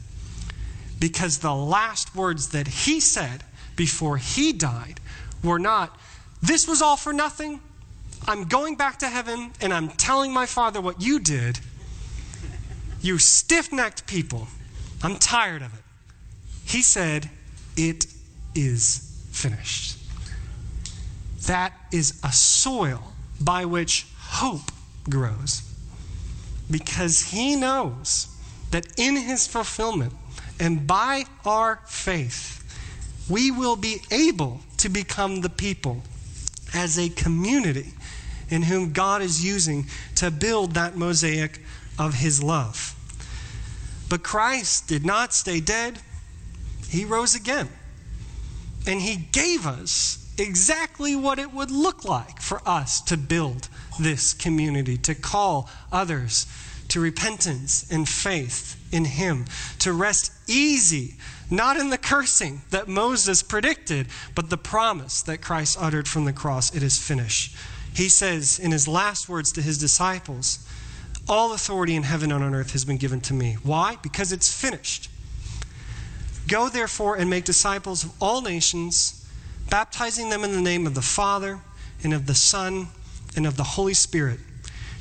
Because 1.01 1.39
the 1.39 1.55
last 1.55 2.15
words 2.15 2.49
that 2.49 2.67
he 2.67 2.99
said 2.99 3.43
before 3.75 4.17
he 4.17 4.53
died 4.53 4.99
were 5.43 5.57
not, 5.57 5.97
This 6.43 6.67
was 6.67 6.79
all 6.79 6.95
for 6.95 7.11
nothing. 7.11 7.59
I'm 8.27 8.47
going 8.47 8.75
back 8.75 8.99
to 8.99 9.07
heaven 9.07 9.51
and 9.59 9.73
I'm 9.73 9.89
telling 9.89 10.31
my 10.31 10.45
father 10.45 10.79
what 10.79 11.01
you 11.01 11.19
did. 11.19 11.59
You 13.01 13.17
stiff 13.17 13.73
necked 13.73 14.05
people. 14.05 14.47
I'm 15.01 15.15
tired 15.17 15.63
of 15.63 15.73
it. 15.73 15.83
He 16.65 16.83
said, 16.83 17.31
It 17.75 18.05
is 18.53 19.25
finished. 19.31 19.97
That 21.47 21.73
is 21.91 22.19
a 22.23 22.31
soil 22.31 23.13
by 23.39 23.65
which 23.65 24.05
hope 24.19 24.71
grows. 25.09 25.63
Because 26.69 27.31
he 27.31 27.55
knows 27.55 28.27
that 28.69 28.85
in 28.97 29.15
his 29.15 29.47
fulfillment 29.47 30.13
and 30.61 30.85
by 30.85 31.25
our 31.43 31.81
faith, 31.87 32.59
we 33.27 33.49
will 33.49 33.75
be 33.75 33.97
able 34.11 34.59
to 34.77 34.89
become 34.89 35.41
the 35.41 35.49
people 35.49 36.03
as 36.71 36.99
a 36.99 37.09
community 37.09 37.93
in 38.49 38.61
whom 38.61 38.93
God 38.93 39.23
is 39.23 39.43
using 39.43 39.87
to 40.15 40.29
build 40.29 40.75
that 40.75 40.95
mosaic 40.95 41.59
of 41.97 42.13
his 42.13 42.43
love. 42.43 42.95
But 44.07 44.21
Christ 44.21 44.87
did 44.87 45.03
not 45.03 45.33
stay 45.33 45.61
dead, 45.61 45.97
he 46.87 47.05
rose 47.05 47.33
again. 47.33 47.67
And 48.85 49.01
he 49.01 49.15
gave 49.15 49.65
us 49.65 50.31
exactly 50.37 51.15
what 51.15 51.39
it 51.39 51.51
would 51.51 51.71
look 51.71 52.05
like 52.05 52.39
for 52.39 52.61
us 52.67 53.01
to 53.01 53.17
build 53.17 53.67
this 53.99 54.33
community, 54.33 54.97
to 54.97 55.15
call 55.15 55.71
others 55.91 56.45
to 56.91 56.99
repentance 56.99 57.89
and 57.89 58.07
faith 58.07 58.75
in 58.91 59.05
Him, 59.05 59.45
to 59.79 59.93
rest 59.93 60.33
easy, 60.51 61.15
not 61.49 61.77
in 61.77 61.89
the 61.89 61.97
cursing 61.97 62.61
that 62.69 62.87
Moses 62.87 63.43
predicted, 63.43 64.07
but 64.35 64.49
the 64.49 64.57
promise 64.57 65.21
that 65.23 65.41
Christ 65.41 65.77
uttered 65.79 66.07
from 66.07 66.25
the 66.25 66.33
cross 66.33 66.73
it 66.75 66.83
is 66.83 66.97
finished. 66.97 67.55
He 67.93 68.09
says 68.09 68.59
in 68.59 68.71
his 68.71 68.87
last 68.87 69.27
words 69.27 69.51
to 69.53 69.61
his 69.61 69.77
disciples, 69.77 70.65
All 71.27 71.53
authority 71.53 71.95
in 71.95 72.03
heaven 72.03 72.31
and 72.31 72.43
on 72.43 72.55
earth 72.55 72.71
has 72.71 72.85
been 72.85 72.97
given 72.97 73.21
to 73.21 73.33
me. 73.33 73.57
Why? 73.63 73.97
Because 74.01 74.31
it's 74.31 74.53
finished. 74.53 75.09
Go 76.47 76.69
therefore 76.69 77.15
and 77.15 77.29
make 77.29 77.45
disciples 77.45 78.03
of 78.03 78.11
all 78.21 78.41
nations, 78.41 79.25
baptizing 79.69 80.29
them 80.29 80.43
in 80.43 80.51
the 80.51 80.61
name 80.61 80.87
of 80.87 80.95
the 80.95 81.01
Father, 81.01 81.59
and 82.03 82.13
of 82.13 82.25
the 82.25 82.35
Son, 82.35 82.87
and 83.35 83.45
of 83.45 83.57
the 83.57 83.63
Holy 83.63 83.93
Spirit, 83.93 84.39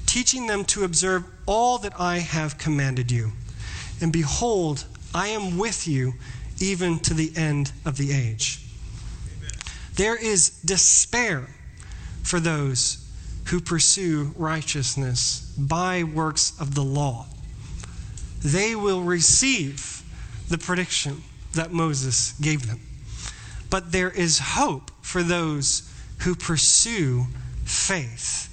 teaching 0.06 0.46
them 0.46 0.64
to 0.66 0.84
observe 0.84 1.24
all 1.46 1.78
that 1.78 1.98
I 1.98 2.18
have 2.18 2.58
commanded 2.58 3.10
you. 3.10 3.32
And 4.00 4.12
behold, 4.12 4.84
I 5.14 5.28
am 5.28 5.58
with 5.58 5.88
you 5.88 6.14
even 6.60 6.98
to 7.00 7.14
the 7.14 7.32
end 7.36 7.72
of 7.84 7.96
the 7.96 8.12
age. 8.12 8.60
Amen. 9.36 9.50
There 9.94 10.16
is 10.16 10.50
despair 10.64 11.48
for 12.22 12.38
those 12.38 13.06
who 13.46 13.60
pursue 13.60 14.32
righteousness 14.36 15.52
by 15.58 16.04
works 16.04 16.58
of 16.60 16.74
the 16.74 16.84
law. 16.84 17.26
They 18.44 18.76
will 18.76 19.02
receive 19.02 20.02
the 20.48 20.58
prediction 20.58 21.22
that 21.54 21.72
Moses 21.72 22.32
gave 22.40 22.66
them. 22.66 22.80
But 23.68 23.92
there 23.92 24.10
is 24.10 24.38
hope 24.38 24.90
for 25.02 25.22
those 25.22 25.90
who 26.18 26.34
pursue 26.34 27.26
faith, 27.64 28.48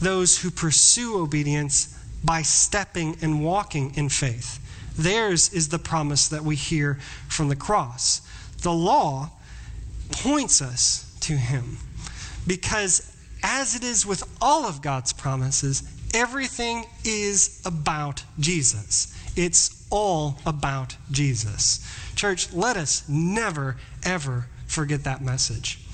those 0.00 0.38
who 0.38 0.50
pursue 0.50 1.18
obedience 1.18 1.98
by 2.24 2.42
stepping 2.42 3.16
and 3.22 3.44
walking 3.44 3.94
in 3.96 4.08
faith. 4.08 4.60
Theirs 4.98 5.52
is 5.52 5.68
the 5.68 5.78
promise 5.78 6.28
that 6.28 6.44
we 6.44 6.56
hear 6.56 6.94
from 7.28 7.48
the 7.48 7.56
cross. 7.56 8.22
The 8.62 8.72
law 8.72 9.30
points 10.10 10.62
us 10.62 11.16
to 11.20 11.34
Him 11.34 11.78
because, 12.46 13.16
as 13.42 13.74
it 13.74 13.84
is 13.84 14.06
with 14.06 14.24
all 14.40 14.64
of 14.64 14.82
God's 14.82 15.12
promises, 15.12 15.82
everything 16.14 16.84
is 17.04 17.62
about 17.64 18.22
Jesus. 18.40 19.12
It's 19.36 19.86
all 19.90 20.38
about 20.46 20.96
Jesus. 21.10 21.86
Church, 22.14 22.52
let 22.52 22.76
us 22.76 23.06
never, 23.08 23.76
ever 24.04 24.46
forget 24.66 25.04
that 25.04 25.22
message. 25.22 25.85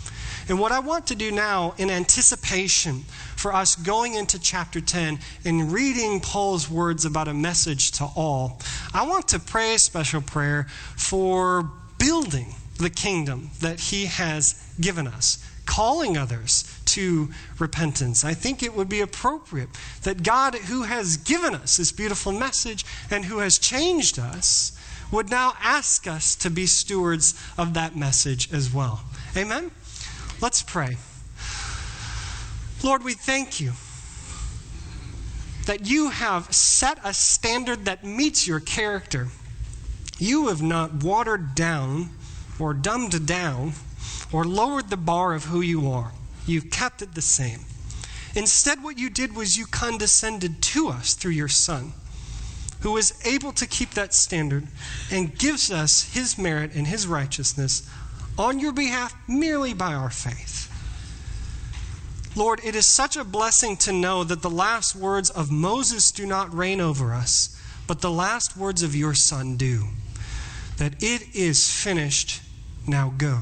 And 0.49 0.59
what 0.59 0.73
I 0.73 0.81
want 0.81 1.07
to 1.09 1.15
do 1.15 1.31
now, 1.31 1.75
in 1.79 1.91
anticipation 1.91 3.01
for 3.37 3.55
us 3.55 3.77
going 3.77 4.15
into 4.15 4.39
chapter 4.39 4.81
10 4.81 5.19
and 5.45 5.73
reading 5.73 6.21
Paul's 6.21 6.71
words 6.71 7.05
about 7.05 7.29
a 7.29 7.35
message 7.35 7.93
to 7.93 8.05
all, 8.17 8.61
I 8.93 9.07
want 9.07 9.29
to 9.29 9.39
pray 9.39 9.75
a 9.75 9.79
special 9.79 10.21
prayer 10.21 10.67
for 10.97 11.71
building 11.99 12.55
the 12.79 12.91
kingdom 12.91 13.51
that 13.61 13.79
he 13.79 14.07
has 14.07 14.75
given 14.81 15.07
us, 15.07 15.45
calling 15.67 16.17
others 16.17 16.65
to 16.87 17.31
repentance. 17.59 18.25
I 18.25 18.35
think 18.35 18.63
it 18.63 18.75
would 18.75 18.89
be 18.89 19.01
appropriate 19.01 19.69
that 20.03 20.23
God, 20.23 20.55
who 20.55 20.83
has 20.83 21.17
given 21.17 21.55
us 21.55 21.77
this 21.77 21.93
beautiful 21.93 22.33
message 22.33 22.85
and 23.11 23.25
who 23.25 23.39
has 23.39 23.59
changed 23.59 24.19
us, 24.19 24.73
would 25.13 25.31
now 25.31 25.55
ask 25.61 26.07
us 26.07 26.35
to 26.37 26.51
be 26.51 26.67
stewards 26.67 27.35
of 27.57 27.75
that 27.75 27.95
message 27.95 28.53
as 28.53 28.73
well. 28.73 29.05
Amen? 29.37 29.71
Let's 30.43 30.61
pray. 30.61 30.97
Lord, 32.83 33.05
we 33.05 33.15
thank 33.15 33.61
you 33.61 33.75
that 35.67 35.87
you 35.87 36.11
have 36.11 36.53
set 36.53 36.99
a 37.05 37.15
standard 37.15 37.85
that 37.85 38.03
meets 38.03 38.45
your 38.45 38.59
character. 38.59 39.29
You 40.19 40.49
have 40.49 40.61
not 40.61 41.05
watered 41.05 41.55
down 41.55 42.11
or 42.59 42.75
dumbed 42.75 43.25
down 43.25 43.75
or 44.33 44.45
lowered 44.45 44.91
the 44.91 44.97
bar 44.97 45.33
of 45.33 45.45
who 45.45 45.61
you 45.61 45.89
are. 45.89 46.11
You've 46.45 46.71
kept 46.71 47.03
it 47.03 47.15
the 47.15 47.23
same. 47.23 47.61
Instead, 48.35 48.83
what 48.83 48.99
you 48.99 49.11
did 49.11 49.37
was 49.37 49.57
you 49.57 49.67
condescended 49.67 50.61
to 50.61 50.89
us 50.89 51.15
through 51.15 51.33
your 51.33 51.47
Son, 51.47 51.93
who 52.81 52.91
was 52.91 53.15
able 53.25 53.53
to 53.53 53.67
keep 53.69 53.91
that 53.91 54.13
standard 54.13 54.67
and 55.09 55.39
gives 55.39 55.71
us 55.71 56.13
his 56.13 56.37
merit 56.37 56.75
and 56.75 56.89
his 56.89 57.07
righteousness 57.07 57.89
on 58.39 58.59
your 58.59 58.73
behalf 58.73 59.15
merely 59.29 59.75
by 59.75 59.95
our 59.95 60.11
faith. 60.11 60.69
Lord, 62.35 62.61
it 62.65 62.75
is 62.75 62.87
such 62.87 63.17
a 63.17 63.25
blessing 63.25 63.77
to 63.79 63.93
know 63.93 64.25
that 64.25 64.41
the 64.41 64.49
last 64.49 64.97
words 64.97 65.29
of 65.29 65.51
Moses 65.51 66.11
do 66.11 66.25
not 66.27 66.55
reign 66.55 66.81
over 66.81 67.13
us, 67.13 67.61
but 67.87 68.01
the 68.01 68.11
last 68.11 68.57
words 68.57 68.83
of 68.83 68.97
your 68.97 69.13
Son 69.13 69.57
do. 69.57 69.85
That 70.79 71.03
it 71.03 71.35
is 71.35 71.71
finished, 71.71 72.41
now 72.87 73.13
go. 73.19 73.41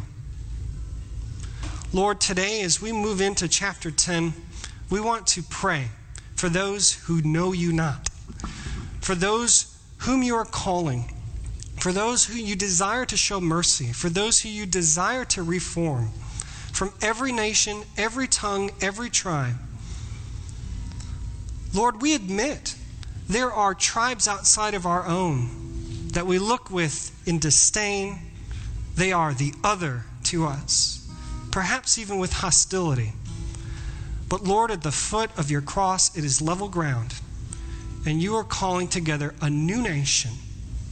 Lord, 1.93 2.21
today 2.21 2.63
as 2.63 2.83
we 2.83 2.93
move 2.93 3.21
into 3.21 3.49
chapter 3.49 3.91
10, 3.91 4.33
we 4.91 5.01
want 5.01 5.27
to 5.29 5.43
pray 5.43 5.89
for 6.35 6.49
those 6.49 6.95
who 6.95 7.23
know 7.23 7.53
you 7.53 7.73
not, 7.73 8.09
for 9.01 9.15
those 9.15 9.77
whom 9.99 10.23
you 10.23 10.35
are 10.35 10.45
calling, 10.45 11.20
for 11.81 11.93
those 11.93 12.27
who 12.27 12.35
you 12.35 12.57
desire 12.57 13.05
to 13.07 13.17
show 13.17 13.41
mercy, 13.41 13.93
for 13.93 14.09
those 14.09 14.41
who 14.41 14.49
you 14.49 14.67
desire 14.67 15.25
to 15.27 15.43
reform, 15.43 16.11
from 16.73 16.93
every 17.03 17.33
nation, 17.33 17.83
every 17.97 18.29
tongue, 18.29 18.71
every 18.81 19.11
tribe. 19.11 19.57
Lord, 21.75 22.01
we 22.03 22.15
admit 22.15 22.75
there 23.29 23.53
are 23.53 23.75
tribes 23.75 24.29
outside 24.29 24.75
of 24.75 24.87
our 24.87 25.07
own 25.07 26.09
that 26.13 26.27
we 26.27 26.39
look 26.39 26.71
with 26.71 27.17
in 27.27 27.39
disdain. 27.39 28.19
They 28.97 29.13
are 29.13 29.33
the 29.33 29.53
other 29.63 30.05
to 30.25 30.47
us 30.47 31.01
perhaps 31.51 31.99
even 31.99 32.19
with 32.19 32.33
hostility. 32.35 33.13
But 34.29 34.45
Lord, 34.45 34.71
at 34.71 34.83
the 34.83 34.93
foot 34.93 35.31
of 35.37 35.51
your 35.51 35.61
cross, 35.61 36.17
it 36.17 36.25
is 36.25 36.41
level 36.41 36.69
ground. 36.69 37.15
And 38.07 38.23
you 38.23 38.37
are 38.37 38.45
calling 38.45 38.89
together 38.89 39.35
a 39.43 39.51
new 39.51 39.83
nation, 39.83 40.31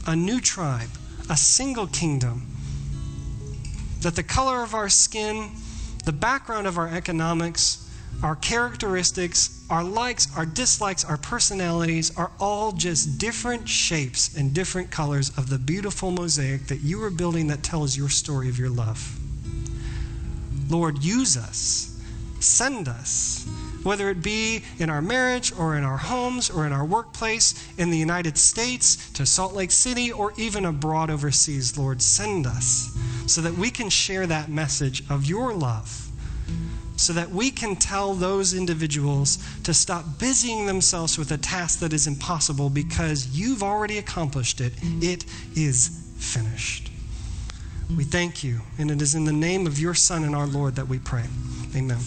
a 0.07 0.15
new 0.15 0.39
tribe, 0.39 0.89
a 1.29 1.37
single 1.37 1.87
kingdom. 1.87 2.47
That 4.01 4.15
the 4.15 4.23
color 4.23 4.63
of 4.63 4.73
our 4.73 4.89
skin, 4.89 5.51
the 6.05 6.11
background 6.11 6.67
of 6.67 6.77
our 6.77 6.87
economics, 6.87 7.89
our 8.23 8.35
characteristics, 8.35 9.65
our 9.69 9.83
likes, 9.83 10.27
our 10.35 10.45
dislikes, 10.45 11.05
our 11.05 11.17
personalities 11.17 12.15
are 12.17 12.31
all 12.39 12.71
just 12.71 13.17
different 13.17 13.69
shapes 13.69 14.35
and 14.35 14.53
different 14.53 14.91
colors 14.91 15.29
of 15.37 15.49
the 15.49 15.57
beautiful 15.57 16.11
mosaic 16.11 16.67
that 16.67 16.81
you 16.81 17.01
are 17.03 17.09
building 17.09 17.47
that 17.47 17.63
tells 17.63 17.97
your 17.97 18.09
story 18.09 18.49
of 18.49 18.57
your 18.57 18.69
love. 18.69 19.19
Lord, 20.69 21.03
use 21.03 21.37
us, 21.37 22.01
send 22.39 22.87
us, 22.87 23.47
whether 23.83 24.09
it 24.09 24.21
be 24.21 24.63
in 24.77 24.89
our 24.89 25.01
marriage 25.01 25.51
or 25.57 25.77
in 25.77 25.83
our 25.83 25.97
homes 25.97 26.49
or 26.49 26.65
in 26.65 26.71
our 26.71 26.85
workplace, 26.85 27.53
in 27.77 27.89
the 27.89 27.97
United 27.97 28.37
States, 28.37 29.09
to 29.11 29.25
Salt 29.25 29.53
Lake 29.53 29.71
City, 29.71 30.11
or 30.11 30.33
even 30.37 30.65
abroad 30.65 31.09
overseas. 31.09 31.77
Lord, 31.77 32.01
send 32.01 32.45
us 32.45 32.97
so 33.27 33.41
that 33.41 33.53
we 33.53 33.69
can 33.69 33.89
share 33.89 34.27
that 34.27 34.49
message 34.49 35.03
of 35.09 35.25
your 35.25 35.53
love 35.53 36.09
so 36.99 37.13
that 37.13 37.29
we 37.29 37.49
can 37.49 37.77
tell 37.77 38.13
those 38.13 38.53
individuals 38.53 39.37
to 39.63 39.73
stop 39.73 40.03
busying 40.19 40.65
themselves 40.65 41.17
with 41.17 41.31
a 41.31 41.37
task 41.37 41.79
that 41.79 41.93
is 41.93 42.07
impossible 42.07 42.69
because 42.69 43.27
you've 43.27 43.63
already 43.63 43.97
accomplished 43.97 44.59
it. 44.59 44.73
It 45.01 45.23
is 45.55 46.11
finished. 46.17 46.91
We 47.95 48.03
thank 48.03 48.43
you. 48.43 48.59
And 48.77 48.91
it 48.91 49.01
is 49.01 49.15
in 49.15 49.23
the 49.23 49.31
name 49.31 49.65
of 49.65 49.79
your 49.79 49.93
Son 49.93 50.25
and 50.25 50.35
our 50.35 50.45
Lord 50.45 50.75
that 50.75 50.87
we 50.89 50.99
pray. 50.99 51.23
Amen. 51.73 51.97